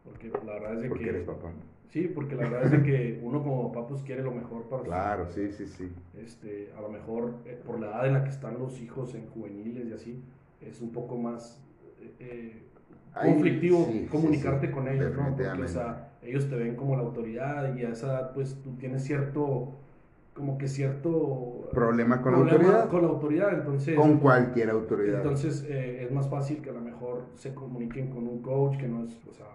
[0.03, 1.09] Porque la verdad es de Porque que...
[1.09, 1.51] eres papá.
[1.89, 4.81] Sí, porque la verdad es de que uno como papá pues quiere lo mejor para
[4.83, 5.91] su- Claro, sí, sí, sí.
[6.17, 9.27] este, a lo mejor eh, por la edad en la que están los hijos en
[9.27, 10.23] juveniles y así,
[10.61, 11.61] es un poco más
[12.01, 12.63] eh, eh,
[13.13, 15.35] Ay, conflictivo sí, comunicarte sí, con ellos, ¿no?
[15.35, 18.71] Porque, o sea, ellos te ven como la autoridad y a esa edad, pues, tú
[18.77, 19.73] tienes cierto,
[20.33, 21.69] como que cierto...
[21.73, 22.89] Problema con la autoridad.
[22.89, 23.95] Con la autoridad, entonces...
[23.97, 25.17] Con cualquier autoridad.
[25.17, 28.87] Entonces, eh, es más fácil que a lo mejor se comuniquen con un coach que
[28.87, 29.45] no es, o sea,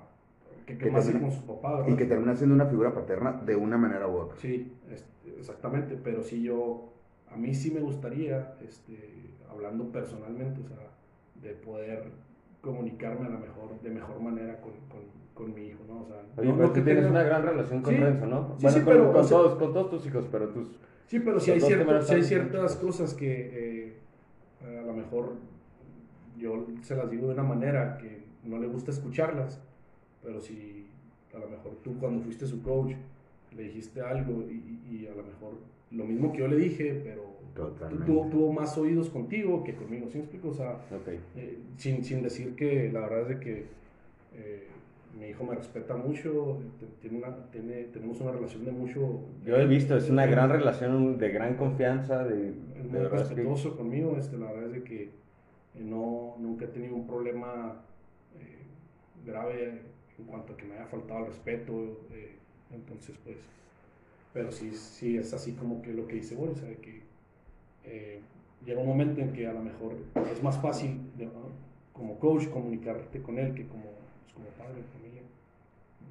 [0.66, 1.88] que, que Que termina- con su papá, ¿verdad?
[1.92, 4.36] y que termina siendo una figura paterna de una manera u otra.
[4.38, 6.92] Sí, este, exactamente, pero sí yo,
[7.30, 10.90] a mí sí me gustaría, este, hablando personalmente, o sea,
[11.42, 12.04] de poder
[12.60, 15.00] comunicarme a lo mejor, de mejor manera con, con,
[15.36, 16.00] con mi hijo, ¿no?
[16.02, 18.54] O sea, Oye, no- pero que tienes tenga- una gran relación con Sí, Renzo, ¿no?
[18.56, 20.68] sí, bueno, sí, con, pero, con o sea- todos, con todos tus hijos, pero tus...
[21.06, 23.50] Sí, pero si hay, cierto- si hay ciertas cosas que
[24.64, 25.34] eh, a lo mejor
[26.38, 29.60] yo se las digo de una manera que no le gusta escucharlas,
[30.24, 30.86] pero si
[31.34, 32.94] a lo mejor tú cuando fuiste su coach
[33.54, 35.52] le dijiste algo y, y- a lo mejor
[35.90, 37.36] lo mismo que yo le dije, pero
[38.04, 40.48] tuvo, tuvo más oídos contigo que conmigo, ¿sí me explico?
[40.48, 41.08] O sea, Ok.
[41.36, 43.66] eh, sin, sin decir que la verdad es de que
[44.34, 44.66] eh,
[45.18, 49.20] mi hijo me respeta mucho, te- tiene una, tiene, tenemos una relación de mucho...
[49.44, 53.16] Yo he visto, es una gran relación de gran confianza, de, es muy es que-
[53.16, 55.10] respetuoso conmigo, este, la verdad es de que eh,
[55.80, 57.80] no, nunca he tenido un problema
[58.38, 58.58] eh,
[59.24, 59.82] grave
[60.18, 61.72] en cuanto a que me haya faltado el respeto,
[62.12, 62.36] eh,
[62.74, 63.36] entonces pues,
[64.32, 67.00] pero sí, sí es así como que lo que dice Boris, o sea, que
[67.84, 68.20] eh,
[68.64, 69.94] llega un momento en que a lo mejor
[70.30, 71.00] es más fácil
[71.92, 73.84] como coach comunicarte con él que como,
[74.34, 75.22] como padre, familia.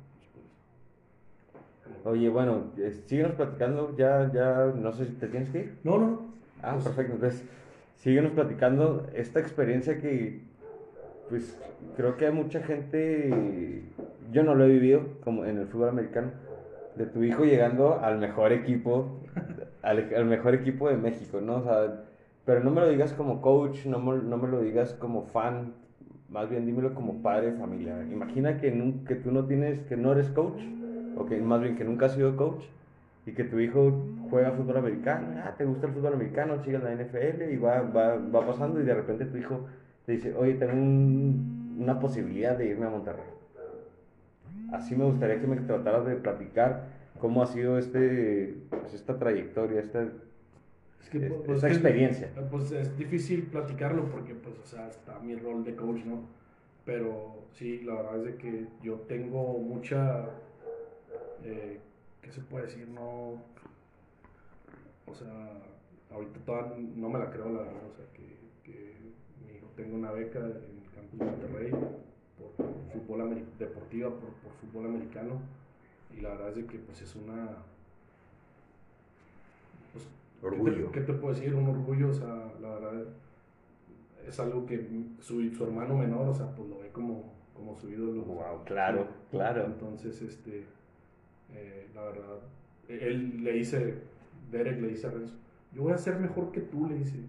[0.08, 5.60] Entonces, pues, Oye, bueno, eh, síguenos platicando, ya, ya, no sé si te tienes que
[5.60, 5.78] ir.
[5.84, 6.22] no, no, no.
[6.62, 7.14] Ah, Pues, perfecto.
[7.14, 7.44] Entonces,
[7.96, 10.42] síguenos platicando esta experiencia que,
[11.30, 11.58] pues,
[11.96, 13.84] creo que hay mucha gente,
[14.32, 16.32] yo no lo he vivido como en el fútbol americano,
[16.96, 19.20] de tu hijo llegando al mejor equipo,
[19.82, 21.58] al, al mejor equipo de México, ¿no?
[21.58, 22.04] O sea,
[22.46, 25.74] pero no me lo digas como coach, no me, no me lo digas como fan,
[26.30, 28.04] más bien dímelo como padre de familia.
[28.12, 30.62] Imagina que, nun- que tú no tienes, que no eres coach,
[31.18, 32.64] o que más bien que nunca has sido coach,
[33.26, 33.92] y que tu hijo
[34.30, 38.18] juega fútbol americano, ah, te gusta el fútbol americano, sigue la NFL y va, va,
[38.18, 39.66] va pasando y de repente tu hijo
[40.06, 43.26] te dice, oye, tengo un- una posibilidad de irme a Monterrey.
[44.72, 46.84] Así me gustaría que me trataras de platicar
[47.20, 50.08] cómo ha sido este, pues, esta trayectoria, esta,
[51.06, 52.32] Es que, Es- pues, esa que- experiencia.
[52.50, 56.22] Pues es difícil platicarlo porque, pues, o sea, está mi rol de coach, ¿no?
[56.84, 60.26] Pero sí, la verdad es de que yo tengo mucha,
[61.44, 61.80] eh,
[62.22, 62.88] ¿qué se puede decir?
[62.88, 63.42] No,
[65.08, 65.52] o sea,
[66.12, 68.96] ahorita todavía no me la creo, la verdad, o sea, que, que
[69.46, 74.52] mi hijo tenga una beca en el campus de Monterrey por fútbol deportiva, por, por
[74.62, 75.40] fútbol americano,
[76.18, 77.58] y la verdad es de que, pues, es una...
[79.94, 80.08] Pues,
[80.52, 81.56] ¿Qué te, qué te puedo decir?
[81.56, 83.04] Un orgullo, o sea, la verdad
[84.28, 84.88] es algo que
[85.22, 88.24] su, su hermano menor, o sea, pues lo ve como, como su ídolo.
[88.24, 89.66] Wow, claro, claro.
[89.66, 90.64] Entonces, este,
[91.54, 92.40] eh, la verdad,
[92.88, 93.96] él le dice,
[94.52, 95.36] Derek le dice a Renzo,
[95.74, 97.20] yo voy a ser mejor que tú, le dice.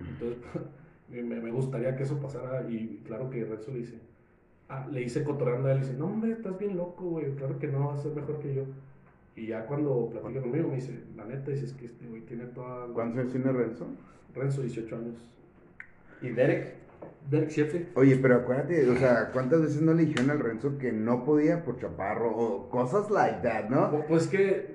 [0.00, 0.42] Entonces,
[1.08, 3.98] me, me gustaría que eso pasara y claro que Renzo le dice,
[4.68, 7.58] ah, le dice cotorreando a él, le dice, no hombre, estás bien loco, güey, claro
[7.58, 8.64] que no, vas a ser mejor que yo.
[9.40, 12.44] Y ya cuando platica conmigo me dice, la neta, dice, es que este güey tiene
[12.44, 12.86] toda...
[12.88, 13.86] la- ¿Cuántos años tiene Renzo?
[14.34, 15.14] Renzo, 18 años.
[16.20, 16.74] ¿Y Derek?
[17.30, 17.88] Derek 7.
[17.94, 21.64] Oye, pero acuérdate, o sea, ¿cuántas veces no le dijeron al Renzo que no podía
[21.64, 24.04] por chaparro o cosas like that, no?
[24.08, 24.74] Pues que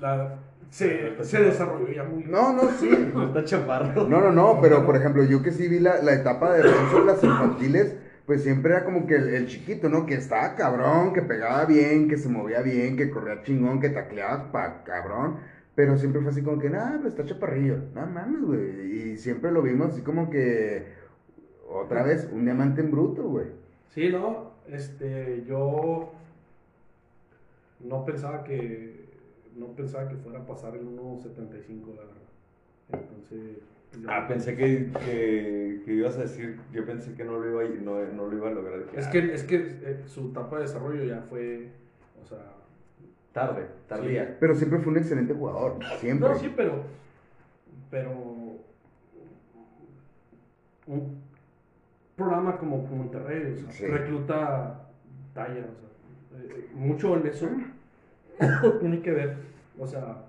[0.00, 0.36] la,
[0.70, 2.24] se, se desarrolló ya muy...
[2.24, 2.88] No, no, sí.
[3.14, 4.08] No está chaparro.
[4.08, 6.98] No, no, no, pero por ejemplo, yo que sí vi la, la etapa de Renzo
[7.00, 10.06] en las infantiles, pues siempre era como que el, el chiquito, ¿no?
[10.06, 14.52] Que estaba cabrón, que pegaba bien, que se movía bien, que corría chingón, que tacleaba
[14.52, 15.38] pa' cabrón.
[15.74, 17.78] Pero siempre fue así como que, nah, pues está chaparrillo.
[17.94, 19.12] No mames, güey.
[19.12, 20.86] Y siempre lo vimos así como que,
[21.68, 23.46] otra vez, un diamante en bruto, güey.
[23.90, 26.12] Sí, no, este, yo
[27.80, 29.08] no pensaba que,
[29.56, 32.22] no pensaba que fuera a pasar el 1.75, la verdad.
[32.92, 33.58] Entonces,
[34.08, 37.80] Ah, pensé que, que, que ibas a decir, yo pensé que no lo iba a,
[37.80, 38.84] no, no lo iba a lograr.
[38.94, 41.68] Es que, es que eh, su etapa de desarrollo ya fue,
[42.22, 42.38] o sea...
[43.32, 44.36] Tarde, tardía.
[44.40, 46.28] Pero siempre fue un excelente jugador, siempre.
[46.28, 46.84] No, sí, pero...
[47.90, 48.10] Pero...
[50.86, 51.22] Un
[52.16, 53.86] programa como como Monterrey, o sea, Sí.
[53.86, 54.88] recluta
[55.34, 57.48] talla, o sea, eh, mucho en eso
[58.80, 59.36] tiene que ver,
[59.78, 60.24] o sea,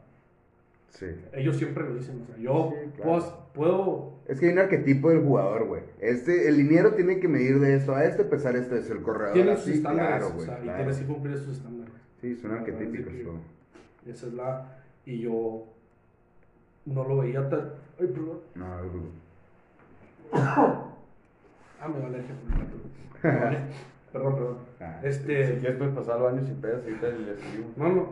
[0.90, 1.08] Sí.
[1.34, 3.12] ellos siempre lo dicen, o sea, yo Sí, claro.
[3.12, 5.82] puedo, puedo Es que hay un arquetipo del jugador, güey.
[6.00, 9.34] Este, el liniero tiene que medir de esto a este, pesar este es el corredor.
[9.34, 10.46] tiene sus estándares, claro, o güey.
[10.46, 11.94] sea, y tienes que cumplir esos estándares.
[12.22, 13.14] Sí, son es arquetípicos.
[13.14, 13.36] que- todo.
[14.08, 14.78] Esa es la.
[15.06, 15.66] Y yo
[16.86, 17.72] no lo veía tan.
[18.00, 18.40] Ay, perdón.
[18.56, 19.24] No, güey.
[21.82, 23.58] Ah, me por el vale.
[24.14, 24.58] Perdón, perdón.
[24.80, 25.58] Ah, Si Este.
[25.60, 27.78] quieres puedes pasar baño sin pedas, ahorita le seguimos.
[27.78, 28.08] No, no.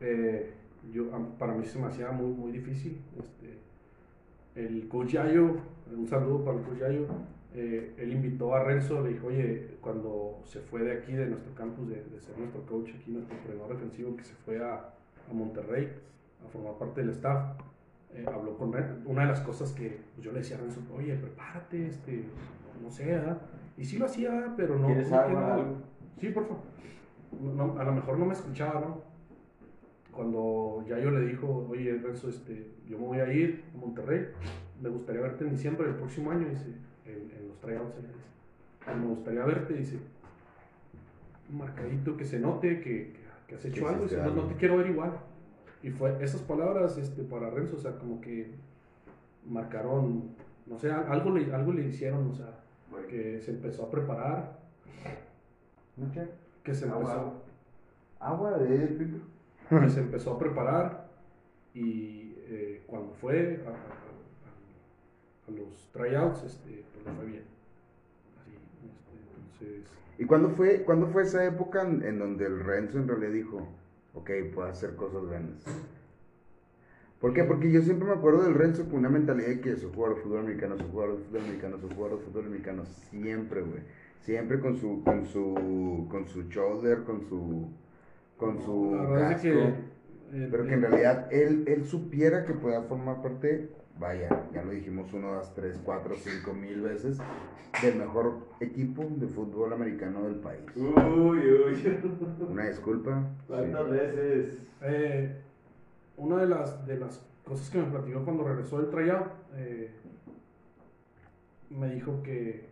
[0.00, 0.50] Eh,
[0.92, 1.04] yo,
[1.38, 3.00] para mí se me hacía muy, muy difícil.
[3.18, 3.58] Este,
[4.54, 5.56] el coach Yayo,
[5.96, 7.06] un saludo para el coach Yayo,
[7.54, 11.54] eh, él invitó a Renzo, le dijo, oye, cuando se fue de aquí, de nuestro
[11.54, 15.32] campus, de, de ser nuestro coach aquí, nuestro entrenador defensivo, que se fue a, a
[15.32, 15.92] Monterrey
[16.44, 17.56] a formar parte del staff,
[18.12, 18.74] eh, habló con.
[19.06, 22.24] Una de las cosas que pues, yo le decía a Renzo, oye, prepárate, este,
[22.82, 23.20] no sé,
[23.76, 24.86] y sí lo hacía, pero no.
[24.86, 25.76] ¿Quieres no algo?
[26.18, 26.62] Sí, por favor.
[27.40, 29.13] No, a lo mejor no me escuchaba, ¿no?
[30.14, 34.28] Cuando ya yo le dijo, oye, Renzo, este, yo me voy a ir a Monterrey,
[34.80, 36.66] me gustaría verte en diciembre del próximo año, dice,
[37.04, 37.96] en, en los tryouts,
[39.00, 39.98] me gustaría verte, dice,
[41.50, 43.12] un marcadito que se note que,
[43.48, 45.12] que- has hecho algo, dice, no, no te quiero ver igual.
[45.82, 48.50] Y fue esas palabras este, para Renzo, o sea, como que
[49.46, 50.30] marcaron,
[50.66, 52.60] no sé, algo le, algo le hicieron, o sea,
[53.08, 54.58] que se empezó a preparar,
[55.96, 56.26] ¿Mucha?
[56.62, 56.98] que se Agua.
[57.00, 57.32] empezó
[58.20, 59.20] Agua de filtro.
[59.68, 61.10] Que se empezó a preparar
[61.74, 67.44] y eh, cuando fue a, a- a- a los tryouts, este, pues le fue bien.
[68.40, 68.52] Así,
[68.86, 69.84] este, entonces,
[70.18, 73.68] ¿Y cuándo fue, cuándo fue esa época en, en donde el Renzo en realidad dijo,
[74.14, 75.64] ok, puedo hacer cosas grandes?
[77.20, 77.44] ¿Por qué?
[77.44, 80.22] Porque yo siempre me acuerdo del Renzo con una mentalidad de que su jugador de
[80.22, 83.82] fútbol americano, su jugador de fútbol americano, su jugador de fútbol americano, siempre, güey.
[84.20, 87.68] Siempre con su, con su, con su shoulder, con su,
[88.36, 89.42] con su casco.
[89.42, 89.64] que,
[90.32, 94.72] eh, Pero que en realidad él, él supiera que pueda formar parte, vaya, ya lo
[94.72, 97.18] dijimos uno, dos, tres, cuatro, cinco mil veces,
[97.82, 100.64] del mejor equipo de fútbol americano del país.
[100.76, 102.00] Uy, uy.
[102.48, 103.24] Una disculpa.
[103.46, 103.90] ¿Cuántas sí.
[103.92, 104.58] veces?
[104.82, 105.40] eh,
[106.16, 109.90] una de las, de las cosas que me platicó cuando regresó del tryout, eh,
[111.70, 112.68] me dijo que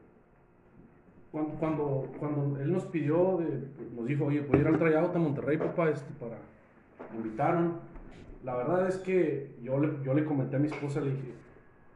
[1.33, 5.19] cuando, cuando, cuando él nos pidió, de- nos dijo, oye, a ir al tryout a
[5.19, 6.37] Monterrey, papá, este, para,
[7.11, 7.81] me invitaron.
[8.45, 11.33] La verdad es que yo le, yo le comenté a mi esposa, le dije,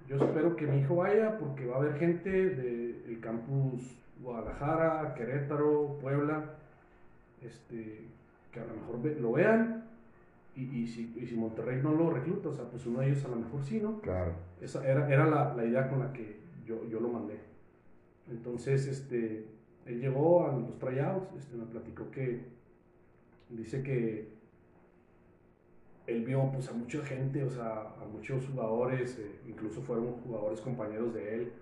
[0.08, 5.98] yo espero que mi hijo vaya porque va a haber gente del campus Guadalajara, Querétaro,
[6.00, 6.44] Puebla,
[7.42, 8.06] este,
[8.52, 9.84] que a lo mejor lo vean
[10.54, 13.24] y, y si, y si Monterrey no lo recluta, o sea, pues uno de ellos
[13.24, 14.00] a lo mejor sí, ¿no?
[14.00, 14.32] Claro.
[14.60, 17.38] Esa era, era la, la idea con la que yo, yo lo mandé.
[18.30, 19.46] Entonces, este,
[19.86, 22.44] él llegó a los tryouts, este, me platicó que
[23.50, 24.28] dice que
[26.06, 30.60] él vio pues a mucha gente, o sea, a muchos jugadores, eh, incluso fueron jugadores
[30.60, 31.52] compañeros de él,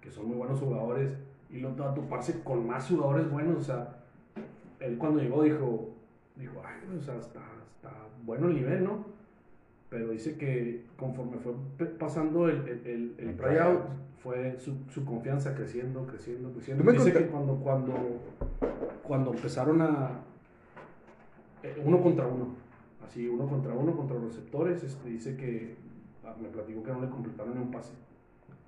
[0.00, 1.12] que son muy buenos jugadores,
[1.50, 4.04] y lo a toparse con más jugadores buenos, o sea,
[4.80, 5.90] él cuando llegó dijo,
[6.36, 7.40] dijo, ay, o sea, está,
[8.24, 9.04] bueno el nivel, ¿no?
[9.90, 11.52] Pero dice que conforme fue
[11.98, 13.80] pasando el, el, el, el tryout,
[14.22, 16.84] fue su, su confianza creciendo, creciendo, creciendo.
[16.92, 17.94] Dice conta- que cuando, cuando,
[19.02, 20.20] cuando empezaron a...
[21.64, 22.54] eh, uno contra uno,
[23.04, 25.74] así, uno contra uno, contra los receptores, este, dice que
[26.24, 27.92] ah, me platicó que no le completaron ni un pase.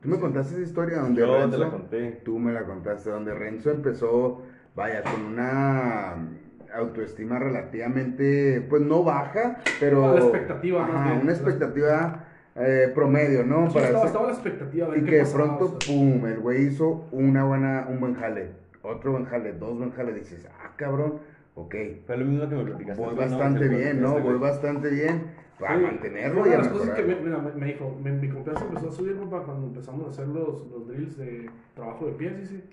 [0.01, 1.57] Tú me contaste esa historia donde Yo Renzo...
[1.57, 2.11] te la conté.
[2.25, 4.43] Tú me la contaste, donde Renzo empezó,
[4.75, 6.29] vaya, con una
[6.75, 10.15] autoestima relativamente, pues no baja, pero...
[10.15, 11.23] La expectativa, más Ajá, bien.
[11.23, 12.25] una expectativa
[12.57, 13.69] eh, promedio, ¿no?
[13.69, 14.97] Sí, Para estaba, la expectativa.
[14.97, 18.51] Y que de pronto, pum, el güey hizo una buena, un buen jale,
[18.83, 21.15] otro buen jale, dos buen jale, dices, ah, cabrón,
[21.55, 21.75] ok,
[22.07, 23.03] Fue lo mismo que me platicaste.
[23.03, 24.19] voy bastante bien, ¿no?
[24.21, 25.23] Voy bastante bien,
[25.59, 27.23] para Sí, mantenerlo y una a de las cosas que mejorar.
[27.25, 30.11] me, mira, me, me dijo, me- mi confianza empezó a subir, papá, cuando empezamos a
[30.11, 32.65] hacer los, los drills de trabajo de pies, dice.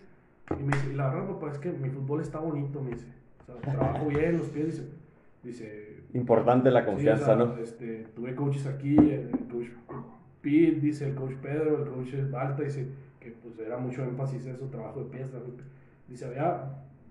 [0.60, 3.06] Y me dice, la verdad, papá, es que mi fútbol está bonito, me dice.
[3.58, 4.90] O sea, trabajo bien los pies, dice.
[5.44, 7.58] Dice, Importante la Sí, o confianza, sea, ¿no?
[7.58, 9.68] Este, tuve coaches aquí, el, el coach
[10.42, 12.88] Pete, dice el coach Pedro, el coach Balta, dice
[13.20, 15.30] que pues era mucho énfasis en eso, trabajo de pies.
[16.08, 16.64] Dice, había,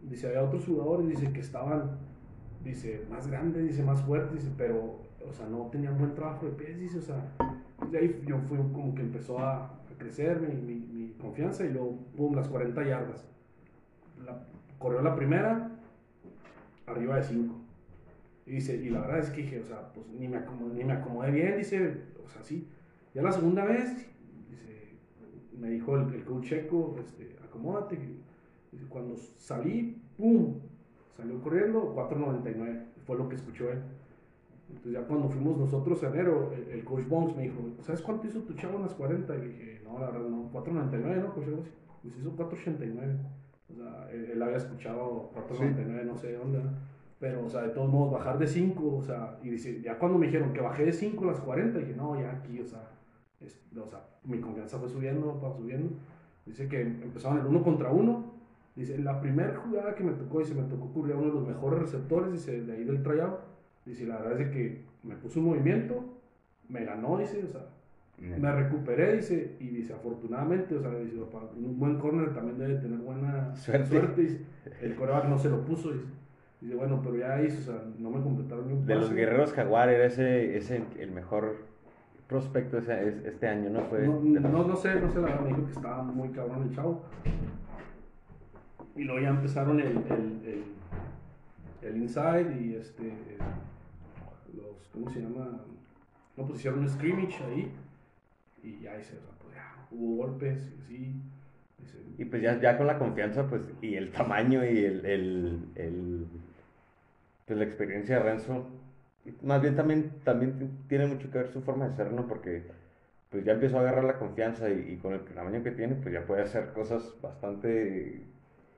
[0.03, 1.99] dice, había otros jugadores, dice, que estaban,
[2.65, 6.53] dice, más grandes, dice, más fuertes, dice, pero, o sea, no tenían buen trabajo de
[6.53, 7.23] pies, dice, o sea,
[7.91, 11.73] de ahí yo fui como que empezó a, a crecer mi, mi, mi confianza y
[11.73, 13.27] luego, pum, las 40 yardas.
[14.25, 14.45] La-
[14.79, 15.71] corrió la primera,
[16.89, 17.55] arriba de 5.
[18.47, 20.85] Y dice, y la verdad es que dije, o sea, pues ni me acomodé, ni
[20.85, 22.67] me acomodé bien, dice, o sea, sí.
[23.15, 24.09] Ya la segunda vez,
[25.59, 27.99] me dijo el, el coach checo, este, acomódate.
[28.89, 30.61] Cuando salí, ¡pum!
[31.17, 33.83] Salió corriendo, 4.99, fue lo que escuchó él.
[34.69, 38.41] Entonces ya cuando fuimos nosotros en enero, el, coach Bones me dijo, ¿sabes cuánto hizo
[38.43, 39.37] tu chavo en las 40?
[39.37, 41.35] Y dije, no, la verdad no, 4.99, ¿no?
[41.35, 41.47] Coach?
[42.03, 43.17] Dice, hizo 4.89.
[44.07, 46.61] Sea, él, él había escuchado 4.99, no sé de dónde.
[47.21, 50.19] Pero, o sea, de todos modos, bajar de 5, o sea, y dice, ya cuando
[50.19, 52.91] me dijeron que bajé de 5 a las 40, dije, no, ya aquí, o sea,
[53.41, 55.91] es- o sea, mi confianza fue subiendo, fue subiendo.
[56.47, 58.33] Dice que empezaron el uno contra uno.
[58.77, 61.47] Dice, la primera jugada que me tocó, dice, me tocó cubrir a uno de los
[61.49, 63.41] mejores receptores, dice, de ahí del tryout.
[63.85, 66.05] Dice, la verdad es que me puso un movimiento,
[66.69, 67.67] me ganó, dice, o sea,
[68.21, 71.17] me recuperé, dice, y dice, afortunadamente, o sea, dice,
[71.57, 74.01] un buen corner también debe tener buena Suerte.
[74.17, 74.41] dice.
[74.83, 76.07] El coreback no se lo puso, dice.
[76.61, 79.53] Dice, bueno, pero ya hizo, o sea, no me completaron ni un De los guerreros
[79.53, 81.57] jaguar era ese, ese el mejor
[82.27, 83.83] prospecto ese- es- este año, ¿no?
[83.83, 86.29] Fue No, los- no, no sé, no sé, la verdad me dijo que estaba muy
[86.31, 87.03] cabrón el chavo.
[88.97, 90.65] Y luego ya empezaron el, el, el,
[91.83, 93.13] el inside y este,
[94.57, 95.61] los, ¿cómo se llama?
[96.37, 97.71] No, pues hicieron un scrimmage ahí
[98.63, 101.23] y ya hice, o sea, pues ya, hubo golpes y así.
[102.19, 106.27] Y pues ya, ya con la confianza, pues, y el tamaño y el, el, el-
[107.47, 108.67] pues la experiencia de Renzo,
[109.43, 112.27] más bien también, también tiene mucho que ver su forma de ser, ¿no?
[112.27, 112.63] Porque
[113.31, 116.13] pues ya empezó a agarrar la confianza y, y con el tamaño que tiene, pues
[116.13, 118.23] ya puede hacer cosas bastante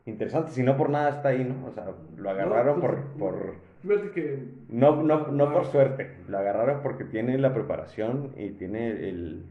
[0.07, 0.59] interesantes.
[0.59, 1.66] Y no por nada está ahí, ¿no?
[1.66, 3.55] O sea, lo agarraron No, pues, por,
[3.86, 5.70] por, que no, no, no por Ah.
[5.70, 9.44] suerte, lo agarraron porque tiene la preparación y tiene el,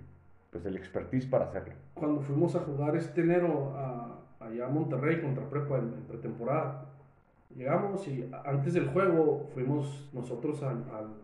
[0.52, 1.74] pues el expertise para hacerlo.
[1.94, 6.86] cuando fuimos a jugar este enero a, allá a Monterrey contra Prepa en, en pretemporada,
[7.56, 11.16] llegamos y antes del juego fuimos nosotros al, al-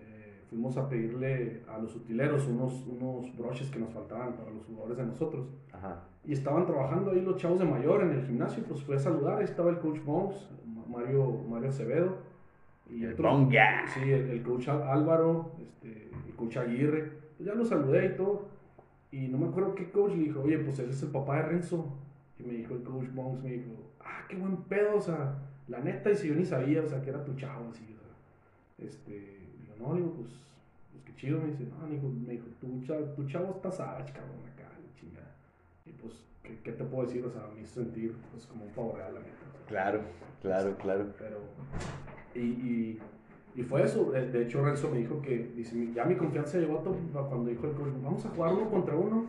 [0.00, 4.64] eh, fuimos a pedirle a los utileros unos, unos broches que nos faltaban para los
[4.64, 5.46] jugadores de nosotros.
[5.72, 6.00] Ajá.
[6.24, 9.38] Y estaban trabajando ahí los chavos de mayor en el gimnasio, pues fue a saludar,
[9.38, 10.48] ahí estaba el coach Bones,
[10.88, 12.16] Mario, Mario Acevedo.
[12.88, 13.86] Y El Bonga.
[13.88, 17.23] Sí, el, el coach Álvaro, este, el coach Aguirre.
[17.36, 18.46] Pues ya lo saludé y todo.
[19.10, 21.42] Y no me acuerdo qué coach le dijo, oye, pues él es el papá de
[21.42, 21.86] Renzo.
[22.38, 23.70] Y me dijo el coach Bones, me dijo,
[24.00, 25.38] ah, qué buen pedo, o sea,
[25.68, 27.96] la neta, y si yo ni sabía, o sea, que era tu chavo, así, o
[27.96, 28.86] sea.
[28.86, 29.12] Este,
[29.60, 30.32] digo, no, digo, pues,
[30.90, 33.70] pues qué chido, me dice, no, me dijo, me dijo tu, chavo, tu chavo está
[33.70, 35.32] savage, cabrón, acá, chingada.
[35.86, 37.24] Y pues, ¿qué, qué te puedo decir?
[37.24, 39.32] O sea, me hizo sentir, pues, como un pavo real, la neta.
[39.68, 40.00] Claro,
[40.42, 41.14] claro, claro.
[41.18, 41.38] Pero,
[42.34, 43.00] y, y,
[43.54, 44.10] y fue eso.
[44.10, 47.66] De, hecho, Renzo me dijo que, dice, "Mi- ya mi confianza llegó a cuando dijo
[47.66, 49.26] el coach, vamos a jugar uno contra uno.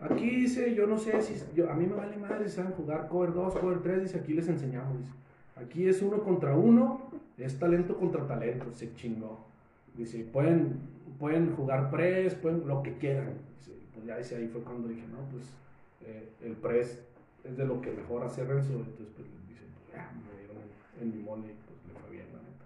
[0.00, 3.32] Aquí dice, yo no sé si, a mí me vale madre si saben jugar cover
[3.32, 4.98] 2, cover 3, dice, aquí les enseñamos.
[4.98, 5.12] Dice,
[5.56, 7.00] aquí es uno contra uno,
[7.38, 9.38] es talento contra talento, se chingó.
[9.96, 10.78] Dice, pueden,
[11.18, 13.34] pueden jugar press, pueden lo que quieran.
[13.58, 15.44] Dice, pues ya dice, ahí fue cuando dije, no, pues
[16.04, 17.00] eh, el press
[17.44, 18.72] es de lo que mejor hace Renzo.
[18.72, 20.56] Entonces, pues dice, pues ya, me dieron
[21.00, 22.64] en mi mole y pues le fue bien, la neta.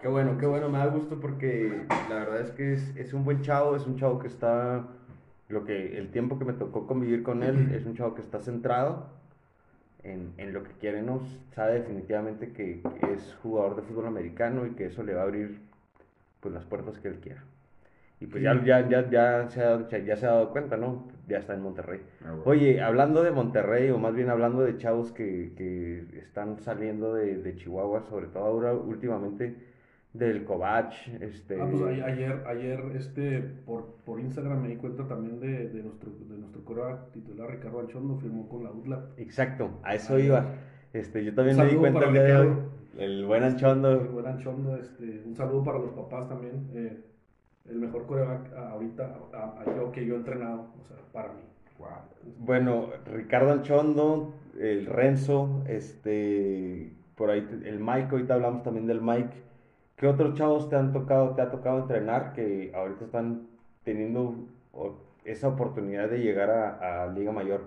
[0.00, 3.24] Qué bueno, qué bueno, me da gusto porque la verdad es que es, es un
[3.24, 4.86] buen chavo, es un chavo que está,
[5.48, 8.38] lo que, el tiempo que me tocó convivir con él, es un chavo que está
[8.38, 9.06] centrado
[10.02, 11.20] en, en lo que quiere, ¿no?
[11.54, 12.82] Sabe definitivamente que,
[13.12, 15.60] es jugador de fútbol americano y que eso le va a abrir
[16.40, 17.42] pues las puertas que él quiera.
[18.20, 21.08] Y pues ya, ya, ya, ya, se ha, ya se ha dado cuenta, ¿no?
[21.26, 22.00] Ya está en Monterrey.
[22.20, 22.42] Ah, bueno.
[22.44, 27.38] Oye, hablando de Monterrey, o más bien hablando de chavos que, que están saliendo de,
[27.38, 29.56] de Chihuahua, sobre todo ahora últimamente
[30.18, 31.60] del Covach, este...
[31.60, 35.82] Ah, pues a- ayer, ayer este, por, por Instagram me di cuenta también de, de
[35.82, 39.18] nuestro, de nuestro coreback titular Ricardo Anchondo, firmó con la UDLAP.
[39.18, 40.26] Exacto, a eso Ayer.
[40.26, 40.46] iba.
[40.92, 42.46] Este, yo también me di cuenta el día de hoy.
[42.48, 42.70] Ricardo.
[42.98, 44.00] El buen El Anchondo.
[44.06, 46.68] buen Anchondo, este, un saludo para los papás también.
[46.72, 46.96] eh,
[47.68, 51.40] el mejor coreback ahorita, a, a yo que yo he entrenado, o sea, para mí.
[51.78, 51.88] Wow.
[52.38, 59.02] Bueno, Ricardo Anchondo, el Renzo, este, por ahí te- el Mike, ahorita hablamos también del
[59.02, 59.42] Mike.
[59.96, 63.46] ¿Qué otros chavos te han tocado, te ha tocado entrenar que ahorita están
[63.84, 64.34] teniendo
[65.24, 67.62] esa oportunidad de llegar a, a Liga Mayor?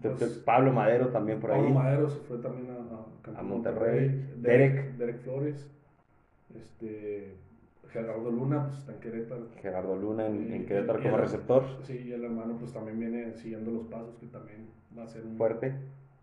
[0.00, 1.72] Pues, Pablo Madero también por Pablo ahí.
[1.74, 4.32] Madero se fue también a, a, A Monterrey.
[4.38, 5.70] Derek, Derek Flores.
[6.54, 7.34] Este,
[7.90, 9.46] Gerardo Luna, pues está en Querétaro.
[9.60, 11.64] Gerardo Luna en, Querétaro y como el- receptor.
[11.82, 15.24] Sí, y el hermano pues también viene siguiendo los pasos, que también va a ser
[15.24, 15.36] un...
[15.36, 15.74] Fuerte.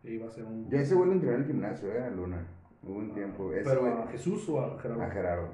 [0.02, 0.68] Sí, va a ser un...
[0.70, 2.02] Ya ese güey lo entrené en el gimnasio, ¿eh?
[2.02, 2.48] A Luna.
[2.84, 3.52] Hubo un tiempo.
[3.54, 5.04] Ese Pero a Jesús o a Gerardo.
[5.04, 5.48] A Gerardo.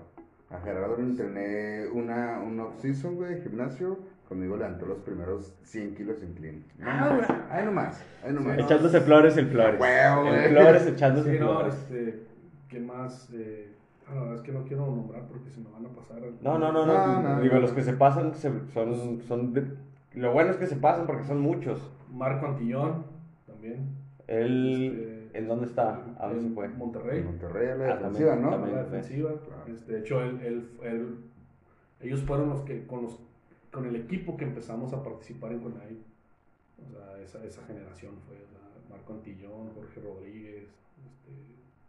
[0.49, 3.99] A Gerardo lo entrené una, un off-season, güey, de gimnasio.
[4.29, 6.63] conmigo levantó los primeros 100 kilos en clean.
[6.81, 8.53] Ah, ahí nomás, ahí nomás.
[8.55, 8.63] Sí, no.
[8.65, 9.79] Echándose flores el Flores.
[9.79, 10.49] Huevo, el güey.
[10.49, 11.73] Flores echándose Sí, no, flores.
[11.75, 12.23] este,
[12.69, 13.29] ¿quién más?
[13.33, 13.73] Eh,
[14.07, 16.21] ah, la verdad es que no quiero nombrar porque se me van a pasar.
[16.41, 16.93] No, no, no, no.
[17.21, 17.61] No, no, Digo, no.
[17.61, 19.67] los que se pasan se- son, son de-
[20.15, 21.89] Lo bueno es que se pasan porque son muchos.
[22.11, 23.05] Marco Antillón,
[23.45, 23.89] también.
[24.27, 25.16] Él...
[25.37, 26.03] ¿En dónde está?
[26.19, 26.67] ¿A dónde se fue?
[26.69, 27.19] Monterrey.
[27.19, 28.49] En Monterrey a la Ah, defensiva, ¿no?
[28.49, 28.75] también.
[28.75, 29.31] la defensiva.
[29.45, 29.63] Claro.
[29.73, 31.17] Este, de hecho, él, él- él-
[32.01, 33.19] ellos fueron los que con, los,
[33.71, 36.03] con el equipo que empezamos a participar en Conaí.
[36.85, 38.59] O sea, esa, esa generación fue o sea,
[38.89, 40.63] Marco Antillón, Jorge Rodríguez,
[41.05, 41.31] este,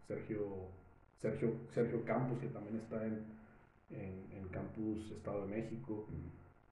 [0.06, 0.40] Sergio,
[1.16, 3.22] Sergio, Sergio Campos, que también está en,
[3.90, 6.06] en, en Campus Estado de México.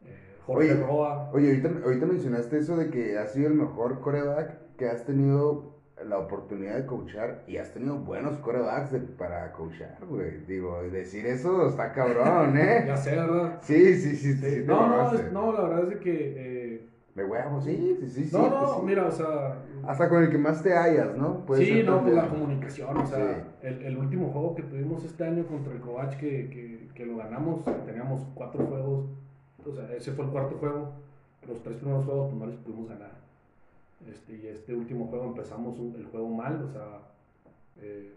[0.05, 1.31] eh, Jorge Oye, Roa.
[1.33, 5.76] Oye, ahorita, ahorita mencionaste eso de que has sido el mejor coreback que has tenido
[6.05, 10.45] la oportunidad de coachar y has tenido buenos corebacks de- para coachar, güey.
[10.47, 12.85] Digo, decir eso está cabrón, ¿eh?
[12.87, 13.59] Ya sé, ¿verdad?
[13.63, 14.35] Sí, sí, sí, sí.
[14.35, 16.35] Sí, sí no, no, es- no, la verdad es de que...
[16.37, 18.25] eh, De huevos, sí, sí, sí.
[18.25, 18.81] sí, no, pues no, sí.
[18.85, 19.57] mira, o sea...
[19.87, 21.47] Hasta con el que más te hallas, ¿no?
[21.47, 23.17] Puede sí, no, pues la comunicación, o sea,
[23.63, 23.67] Sí.
[23.67, 27.17] el, el último juego que tuvimos este año contra el Covach que, que, que lo
[27.17, 29.07] ganamos, teníamos cuatro juegos,
[29.65, 30.93] o sea, ese fue el cuarto juego,
[31.49, 33.26] los tres primeros juegos pues no les pudimos ganar.
[34.11, 37.01] Este, y este último juego empezamos un- el juego mal, o sea,
[37.81, 38.13] eh,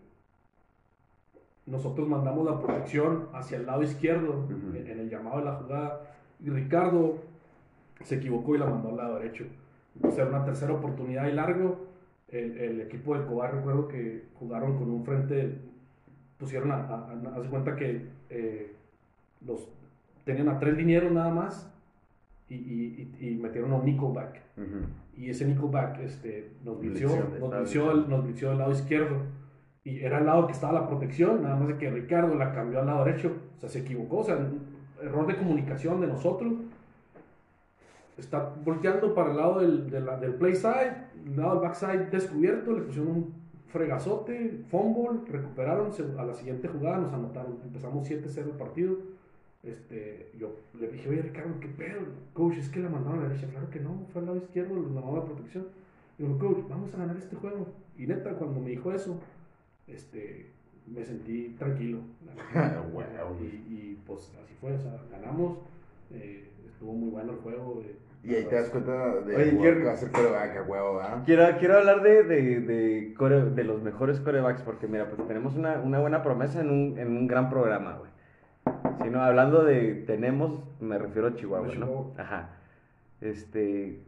[1.66, 6.02] nosotros mandamos la protección hacia el lado izquierdo en, en el llamado de la jugada
[6.44, 7.18] y Ricardo
[8.04, 9.46] se equivocó y la mandó al lado derecho.
[9.96, 11.88] Entonces era una tercera oportunidad y largo.
[12.30, 15.58] El, el equipo del Cobar, recuerdo que jugaron con un frente,
[16.38, 18.74] pusieron a, a, cuenta que eh,
[19.46, 19.68] los
[20.26, 21.72] tenían a tres linieros nada más
[22.50, 24.42] y, y, y- metieron a un nickelback.
[24.58, 24.86] Ujú.
[25.18, 27.08] Y ese nickelback este, nos Blitzó,
[27.40, 29.18] nos blitzó, el, nos blitzó del lado izquierdo.
[29.84, 32.80] Y era el lado que estaba la protección, nada más de que Ricardo la cambió
[32.80, 33.34] al lado derecho.
[33.58, 34.38] O sea, se equivocó, o sea,
[35.02, 36.54] error de comunicación de nosotros.
[38.18, 40.94] Está volteando para el lado del, de la- del play side,
[41.26, 43.34] el lado del backside descubierto, le pusieron un
[43.68, 47.58] fregazote, fumble, recuperaron, a la siguiente jugada nos anotaron.
[47.64, 48.96] Empezamos 7-0 el partido.
[49.64, 52.00] Este, yo le dije, oye Ricardo, ¿qué pedo?
[52.34, 53.48] Coach, es que la mandaron a la derecha.
[53.48, 55.68] Claro que no, fue al lado izquierdo, le mandaron la protección.
[56.18, 57.68] Digo, coach, vamos a ganar este juego.
[57.98, 59.20] Y neta, cuando me dijo eso,
[59.88, 60.48] este,
[60.88, 62.00] me sentí tranquilo.
[62.94, 63.04] Wow.
[63.42, 65.58] y, y, pues así fue, o sea, ganamos.
[66.12, 67.82] eh, estuvo muy bueno el juego.
[67.86, 69.80] eh, Y ahí te das cuenta de Oye, Jerry.
[69.80, 71.24] que va a ser coreback, a huevo, ¿verdad?
[71.26, 75.56] Quiero, quiero hablar de, de, de, core- de los mejores corebacks, porque mira, pues tenemos
[75.56, 78.10] una, una buena promesa en un, en un gran programa, güey.
[79.02, 82.12] Si no, hablando de tenemos, me refiero a Chihuahua, ¿no?
[82.18, 82.50] Ajá.
[83.22, 84.00] Este,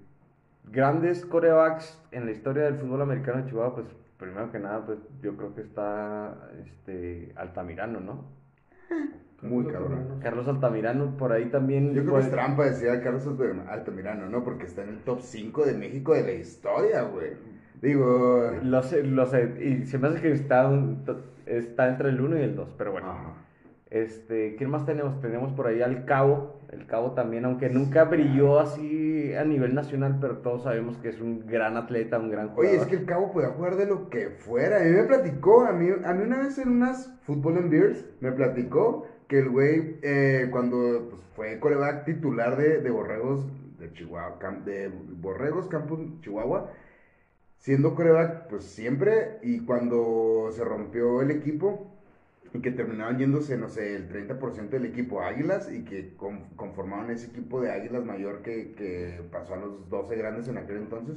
[0.72, 3.88] grandes corebacks en la historia del fútbol americano en Chihuahua, pues
[4.18, 8.26] primero que nada, pues yo creo que está este, Altamirano, ¿no?
[9.42, 10.20] Muy Carlos cabrón.
[10.22, 11.94] Carlos Altamirano, por ahí también.
[11.96, 14.44] Yo creo que es trampa decir a Carlos Altam- Altamirano, ¿no?
[14.44, 17.32] Porque está en el top 5 de México de la historia, güey.
[17.82, 18.52] Digo...
[18.62, 21.04] Lo sé, lo sé, y se me hace que está, un-
[21.48, 23.10] está entre el 1 y el 2, pero bueno.
[23.10, 23.34] Ajá.
[23.92, 25.20] Este, ¿quién más tenemos?
[25.20, 30.18] Tenemos por ahí al Cabo, el Cabo también, aunque nunca brilló así a nivel nacional,
[30.22, 32.72] pero todos sabemos que es un gran atleta, un gran jugador.
[32.72, 34.78] Oye, es que el cabo podía jugar de lo que fuera.
[34.78, 38.06] A mí me platicó, a mí, a mí una vez en unas Football and Beers,
[38.22, 43.46] me platicó que el güey, eh, cuando pues, fue coreback titular de, de Borregos
[43.78, 44.90] de Chihuahua, de
[45.20, 46.72] Borregos Campus Chihuahua,
[47.58, 51.91] siendo coreback, pues siempre, y cuando se rompió el equipo,
[52.54, 56.50] y que terminaban yéndose, no sé, el 30% del equipo a Águilas y que con-
[56.58, 60.78] conformaban ese equipo de Águilas mayor que, que pasó a los 12 grandes en aquel
[60.78, 61.16] entonces.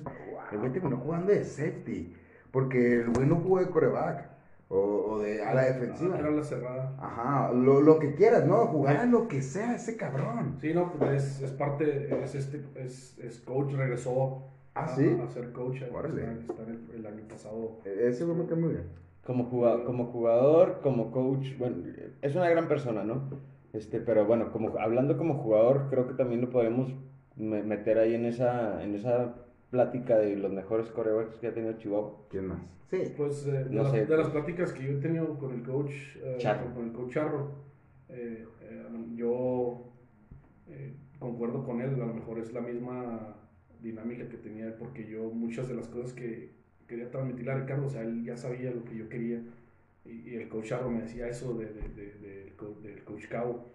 [0.52, 2.15] El güey terminó jugando de safety,
[2.52, 4.28] porque el güey no jugó de coreback
[4.69, 6.19] o, o de ala defensiva.
[6.19, 6.97] Era la cerrada.
[7.01, 8.66] Ajá, lo, lo que quieras, ¿no?
[8.66, 10.56] Jugar a lo que sea ese cabrón.
[10.61, 14.44] Sí, no, pues es, es parte, es, este, es, es coach, regresó
[14.77, 15.19] Ah, a, ¿sí?
[15.23, 15.82] a ser coach.
[15.82, 16.62] Está, está
[16.97, 17.78] el año pasado.
[17.85, 18.85] E- Ese güey me cae muy bien.
[19.26, 21.76] Como jugador, como jugador, como coach, bueno,
[22.20, 23.22] es una gran persona, ¿no?
[23.72, 26.94] Este, pero bueno, como hablando como jugador, creo que también lo podemos
[27.36, 29.34] me- meter ahí en esa, en esa
[29.70, 32.12] plática de los mejores corebacks que ha tenido Chihuahua.
[32.30, 32.59] ¿Quién más?
[32.90, 32.98] Sí.
[33.16, 34.06] Pues eh, de, No las, sé.
[34.06, 35.90] de las pláticas que yo he tenido con el coach,
[36.22, 36.72] eh, Charro.
[36.74, 37.51] con el coach Charro,
[38.10, 38.86] eh, eh,
[39.16, 39.86] yo
[40.68, 43.36] eh, concuerdo con él, a lo mejor es la misma
[43.80, 46.53] dinámica que tenía él, porque yo muchas de las cosas que
[46.86, 49.40] quería transmitirle a Ricardo, o sea, él ya sabía lo que yo quería,
[50.05, 53.27] y, y el coach Charro me decía eso de, de- de- del co- del coach
[53.28, 53.66] Cabo,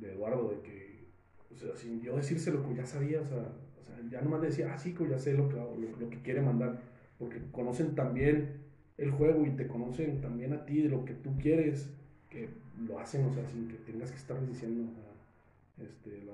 [0.00, 1.04] de, Eduardo, de que,
[1.52, 3.38] o sea, sin yo decírselo, que ya sabía, o sea,
[3.80, 6.10] o sea, ya nomás le decía, ah, sí, que ya sé lo que, lo, lo
[6.10, 6.80] que quiere mandar,
[7.18, 8.62] porque conocen también
[8.98, 11.90] el juego y te conocen también a ti de lo que tú quieres,
[12.30, 12.48] que
[12.86, 14.90] lo hacen, o sea, sin que tengas que estar diciendo.
[14.90, 16.32] o sea, Este, la,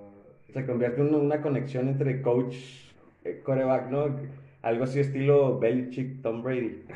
[0.52, 2.56] Se convierte en una conexión entre coach,
[3.24, 4.16] eh, coreback, ¿no?
[4.62, 6.84] Algo así estilo Belichick, Tom Brady.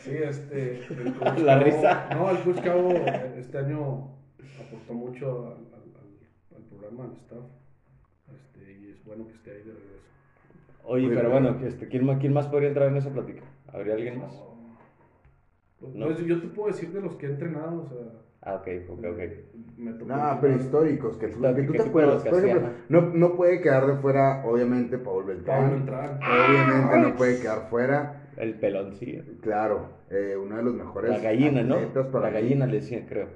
[0.00, 0.78] Sí, este.
[0.78, 2.08] el coach La Cabo- risa.
[2.14, 4.08] No, el coach Cabo eh, este año
[4.64, 7.44] aportó mucho al, al, al- programa, al staff.
[8.32, 10.06] Este, y es bueno que esté ahí de regreso.
[10.84, 11.42] Oye, Muy pero bien.
[11.42, 13.42] bueno, este, ¿quién, más, ¿quién más podría entrar en esa plática?
[13.72, 14.32] ¿Habría alguien más?
[15.80, 16.06] Pues, No.
[16.06, 17.98] pues, yo te puedo decir de los que he entrenado, o sea.
[18.42, 19.20] Ah, ok, ok, ok.
[20.06, 22.22] No, pero históricos, que tú, Histórico, que tú que te acuerdas.
[22.22, 25.82] Por ejemplo, no, no puede quedar de fuera, obviamente, Paul Beltrán.
[26.22, 28.22] Obviamente no puede quedar fuera.
[28.36, 29.24] El peloncillo.
[29.40, 31.10] Claro, eh, uno de los mejores.
[31.10, 31.78] La gallina, ¿no?
[32.20, 33.26] La gallina le decían, creo.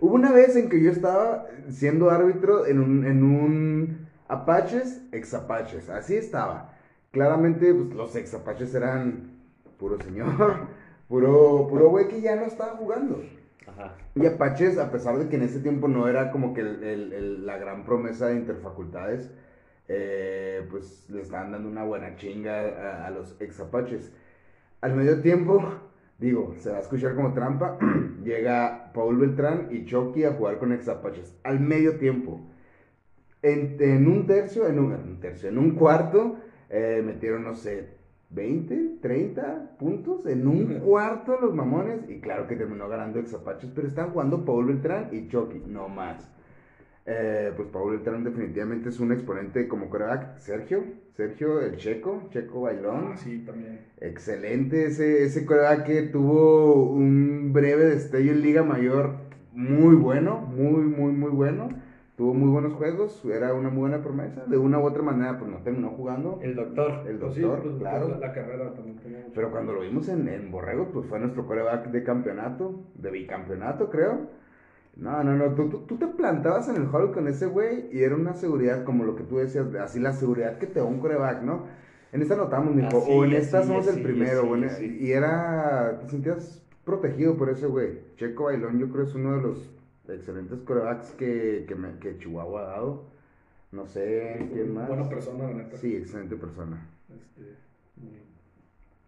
[0.00, 5.34] Hubo una vez en que yo estaba siendo árbitro en un, en un Apaches, ex
[5.34, 5.88] Apaches.
[5.90, 6.72] Así estaba.
[7.10, 9.34] Claramente, pues, los ex Apaches eran
[9.78, 10.26] puro señor,
[11.08, 13.22] puro, puro güey que ya no estaba jugando.
[13.66, 13.96] Ajá.
[14.14, 17.12] Y Apaches, a pesar de que en ese tiempo no era como que el- el-
[17.12, 19.30] el- la gran promesa de interfacultades,
[19.88, 22.60] eh, pues le estaban dando una buena chinga
[23.04, 24.12] a, a los ex Apaches.
[24.82, 25.62] Al medio tiempo,
[26.18, 27.78] digo, se va a escuchar como trampa,
[28.24, 31.36] llega Paul Beltrán y Chucky a jugar con ex Apaches.
[31.44, 32.40] Al medio tiempo.
[33.42, 36.36] En, en un tercio, en un, en un tercio, en un cuarto,
[36.70, 37.93] eh, metieron, no sé,
[38.34, 42.08] 20, 30 puntos en un cuarto los mamones.
[42.08, 45.88] Y claro que terminó ganando ex Apaches, pero están jugando Paul Beltrán y Chucky, no
[45.88, 46.30] más.
[47.06, 50.38] Eh, pues Paul Beltrán definitivamente es un exponente como coreback.
[50.38, 50.82] Sergio,
[51.12, 53.10] Sergio el Checo, Checo Bailón.
[53.12, 53.80] Ah, sí, también.
[54.00, 59.16] Excelente ese, ese coreback que tuvo un breve destello en Liga Mayor
[59.52, 61.68] muy bueno, muy, muy, muy bueno.
[62.16, 64.44] Tuvo muy buenos juegos, era una muy buena promesa.
[64.46, 66.38] De una u otra manera, pues no terminó jugando.
[66.42, 67.02] El doctor.
[67.08, 68.08] El Pues sí, doctor, pues, claro.
[68.08, 69.26] La, la carrera también tenía.
[69.34, 73.90] Pero cuando lo vimos en, en Borregos, pues fue nuestro coreback de campeonato, de bicampeonato,
[73.90, 74.28] creo.
[74.96, 78.04] No, no, no, tú, tú, tú te plantabas en el hall con ese güey y
[78.04, 80.84] era una seguridad como lo que tú decías, de- así la seguridad que te da
[80.84, 81.64] un coreback, ¿no?
[82.12, 84.54] En esta notamos, mijo, Así, o en esta así, somos así, el primero, así, o
[84.54, 84.98] en- así.
[85.00, 87.98] y era, te sentías protegido por ese güey.
[88.14, 89.73] Checo Bailón yo creo es uno de los
[90.08, 93.04] excelentes corebacks que, que, me- que Chihuahua ha dado.
[93.72, 94.86] No sé, ¿quién más?
[94.88, 95.76] Buena persona, la neta.
[95.76, 96.86] Sí, excelente persona.
[97.08, 97.54] Este,
[97.96, 98.20] muy-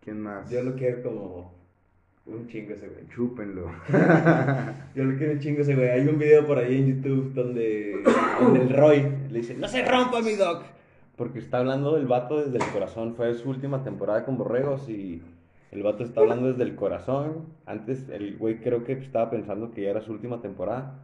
[0.03, 0.51] ¿Quién más?
[0.51, 1.55] Yo lo quiero como
[2.27, 3.07] un chingo ese güey.
[3.09, 3.71] Chúpenlo.
[4.95, 5.89] Yo lo quiero un chingo ese güey.
[5.91, 8.03] Hay un video por ahí en YouTube donde,
[8.41, 10.65] donde el Roy le dice, no se rompa mi doc.
[11.17, 13.15] Porque está hablando del vato desde el corazón.
[13.15, 15.23] Fue su última temporada con Borregos y
[15.73, 17.47] el vato está hablando desde el corazón.
[17.67, 20.99] Antes el güey creo que estaba pensando que ya era su última temporada.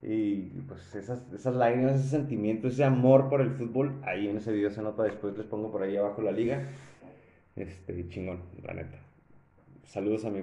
[0.00, 4.52] Y pues esas, esas lágrimas, ese sentimiento, ese amor por el fútbol, ahí en ese
[4.52, 5.02] video se nota.
[5.02, 6.62] Después les pongo por ahí abajo la liga.
[7.56, 8.98] Este, chingón, la neta.
[9.84, 10.42] Saludos a mi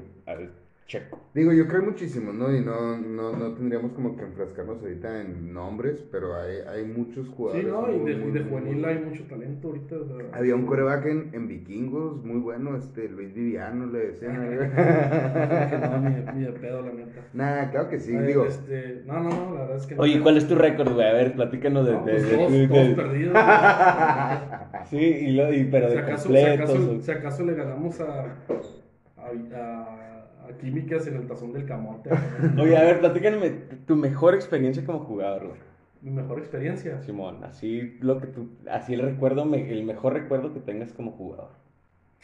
[0.88, 1.20] Checo.
[1.34, 2.56] Digo, yo creo muchísimos, ¿no?
[2.56, 7.26] Y no, no, no tendríamos como que enfrascarnos ahorita en nombres, pero hay, hay muchos
[7.26, 7.66] Sí, jugadores.
[7.68, 9.95] no, y de, muy, de juvenil hay mucho talento ahorita.
[9.95, 14.36] o sea, Había un coreback en, en Vikingos, muy bueno, este, Luis Viviano le decían.
[15.70, 17.22] que no, ni, de- ni de pedo, la neta.
[17.34, 18.45] Nah, claro que sí, Ay, digo.
[18.45, 20.03] este, no, no, no, la verdad es que no.
[20.03, 21.07] Oye, ¿cuál es tu récord, güey?
[21.07, 21.94] A ver, platícanos de...
[21.94, 23.34] No, pues de- todos, de- todos perdidos.
[24.90, 26.70] Sí, y lo, y, pero si, de acaso, si, completos.
[26.70, 30.15] acaso, o- si acaso le ganamos a, a, a- a
[30.60, 32.10] Químicas en el tazón del camote.
[32.56, 32.64] ¿no?
[32.64, 33.50] Oye, a ver, platícame
[33.86, 35.60] tu mejor experiencia como jugador, güey.
[36.02, 37.02] Mi mejor experiencia.
[37.02, 41.12] Simón, así lo que tú, así el recuerdo, me- el mejor recuerdo que tengas como
[41.12, 41.50] jugador.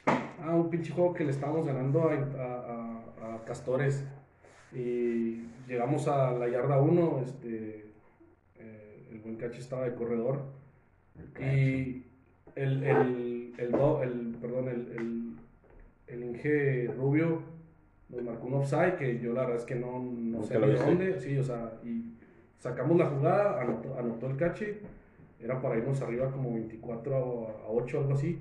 [0.06, 4.06] Ah, un pinche juego que le estábamos ganando a, a- a- a Castores.
[4.74, 7.22] Y llegamos a la yarda 1.
[7.24, 7.86] Este,
[8.60, 10.44] eh, el buen cacho estaba de corredor.
[11.40, 12.04] Y
[12.56, 15.32] el, el, el, do- el- perdón, el, el,
[16.08, 17.42] el Inge Rubio
[18.12, 20.86] nos marcó un offside que yo la verdad es que no, no sé viste.
[20.86, 21.20] dónde.
[21.20, 22.14] Sí, o sea, y
[22.60, 24.80] sacamos la jugada, anotó, anotó el cache.
[25.40, 27.20] Era para irnos arriba como 24 a,
[27.68, 28.40] a 8, algo así.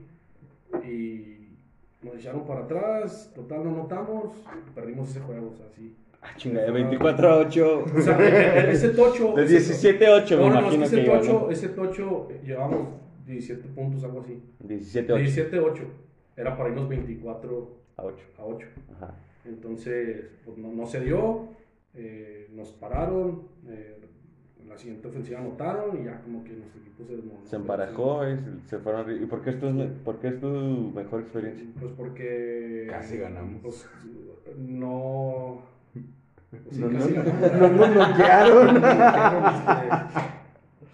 [0.84, 1.48] Y
[2.02, 4.34] nos echaron para atrás, total no notamos,
[4.74, 5.94] perdimos ese juego, o sea, sí.
[6.22, 7.84] Ah, chinga, de 24 a 8.
[7.97, 9.32] O sea, e- e- ese tocho.
[9.34, 11.20] De ese- 17 a 8, me no, no, no, es que imagino ese que iba,
[11.20, 11.51] tocho, ¿no?
[11.51, 12.88] ese tocho eh, llevamos
[13.26, 14.42] 17 puntos, algo así.
[14.60, 15.24] 17 a 8.
[15.24, 15.80] 17-8.
[16.36, 18.24] Era para irnos 24 A 8.
[18.38, 18.66] a 8.
[18.97, 19.14] Ajá.
[19.44, 21.48] Entonces, pues no, no se dio.
[21.94, 23.42] eh, nos pararon.
[23.68, 23.96] eh,
[24.62, 27.44] en la siguiente ofensiva anotaron y ya como que nuestro equipo se desmoronó.
[27.46, 28.36] Se emparejó y
[28.68, 30.46] se- fueron ¿Y por qué, esto es, por qué es tu
[30.94, 31.66] mejor experiencia?
[31.80, 32.86] Pues porque.
[32.90, 33.60] Casi ganamos.
[33.62, 33.88] Pues
[34.58, 35.62] no.
[36.50, 37.62] pues sí, No, no, casi no, ganamos.
[37.70, 38.76] no nos noquearon.
[38.76, 40.20] Este,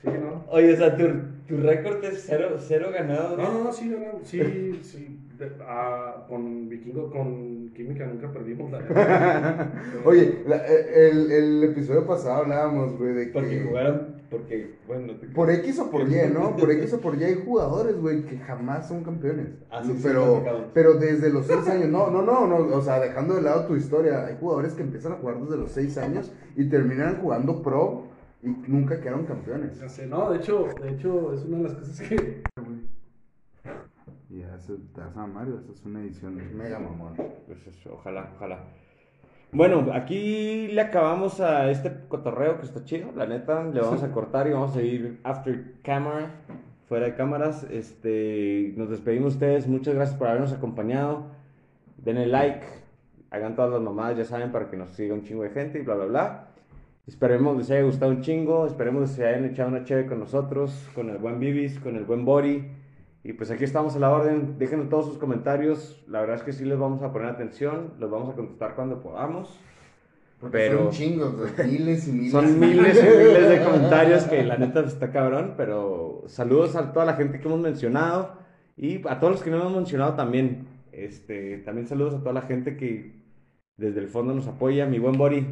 [0.02, 0.44] Sí, ¿no?
[0.51, 1.05] Oye, o sea, tu,
[1.48, 3.36] tu récord es cero, cero ganados.
[3.36, 4.23] No, no, no, sí, ganamos.
[4.27, 5.16] Sí, sí.
[5.39, 9.71] De- ah, con Vikingo, con Química nunca perdimos la.
[10.05, 13.33] Oye, la- el, el episodio pasado hablábamos, güey, de que.
[13.33, 16.57] Porque jugaron Porque, bueno, te- Por X o por Y, ¿no?
[16.57, 19.49] Por X o por Y hay jugadores, güey, que jamás son campeones.
[19.71, 20.43] Ah, sí, sí, pero,
[20.73, 23.77] pero desde los 6 años, no, no, no, no, o sea, dejando de lado tu
[23.77, 28.05] historia, hay jugadores que empiezan a jugar desde los 6 años y terminan jugando pro
[28.43, 29.77] y nunca quedaron campeones.
[29.89, 32.43] Sé, no, de hecho, de hecho, es una de las cosas que.
[34.57, 37.15] Y eso te vas a Mario, esa es una edición mega mamón.
[37.47, 38.61] Pues eso, ojalá, ojalá.
[39.53, 43.65] Bueno, aquí le acabamos a este cotorreo que está chido, la neta.
[43.65, 46.31] Le vamos a cortar y vamos a ir after camera,
[46.89, 47.65] fuera de cámaras.
[47.70, 49.66] Este, nos despedimos ustedes.
[49.69, 51.27] Muchas gracias por habernos acompañado.
[51.99, 52.66] Denle like,
[53.31, 55.83] hagan todas las mamadas, ya saben, para que nos siga un chingo de gente y
[55.83, 56.49] bla, bla, bla.
[57.07, 58.66] Esperemos les haya gustado un chingo.
[58.66, 62.05] Esperemos que se hayan echado una chévere con nosotros, con el buen Bibis, con el
[62.05, 62.86] buen Bori.
[63.28, 64.57] Y pues aquí estamos a la orden.
[64.57, 66.01] Déjenos todos sus comentarios.
[66.07, 67.94] La verdad es que sí les vamos a poner atención.
[67.98, 69.59] Los vamos a contestar cuando podamos.
[70.39, 71.35] Porque Pero- son chingos,
[71.66, 72.31] miles y miles.
[72.31, 75.55] Son miles y miles de comentarios que la neta está cabrón.
[75.57, 78.39] Pero saludos a toda la gente que hemos mencionado.
[78.77, 80.69] Y a todos los que no hemos mencionado también.
[80.93, 83.24] Este, también saludos a toda la gente que
[83.77, 84.86] desde el fondo nos apoya.
[84.86, 85.44] Mi buen Bori,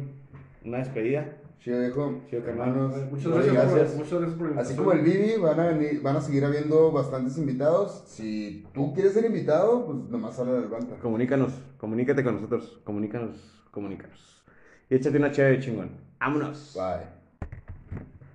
[0.63, 1.25] una despedida.
[1.65, 2.21] Chido, viejo.
[2.29, 2.47] Chido.
[2.47, 3.89] Hermanos, Muchas muchas gracias, gracias.
[3.89, 6.45] Por, muchas gracias por la Así como el Vivi, van a, venir, van a seguir
[6.45, 8.03] habiendo bastantes invitados.
[8.05, 10.95] Si tú quieres ser invitado, pues nomás habla del banca.
[11.01, 12.79] Comunícanos, comunícate con nosotros.
[12.83, 14.45] Comunícanos, comunícanos.
[14.91, 15.89] Y échate una chévere chingón.
[16.19, 16.77] ¡Vámonos!
[16.77, 17.07] Bye.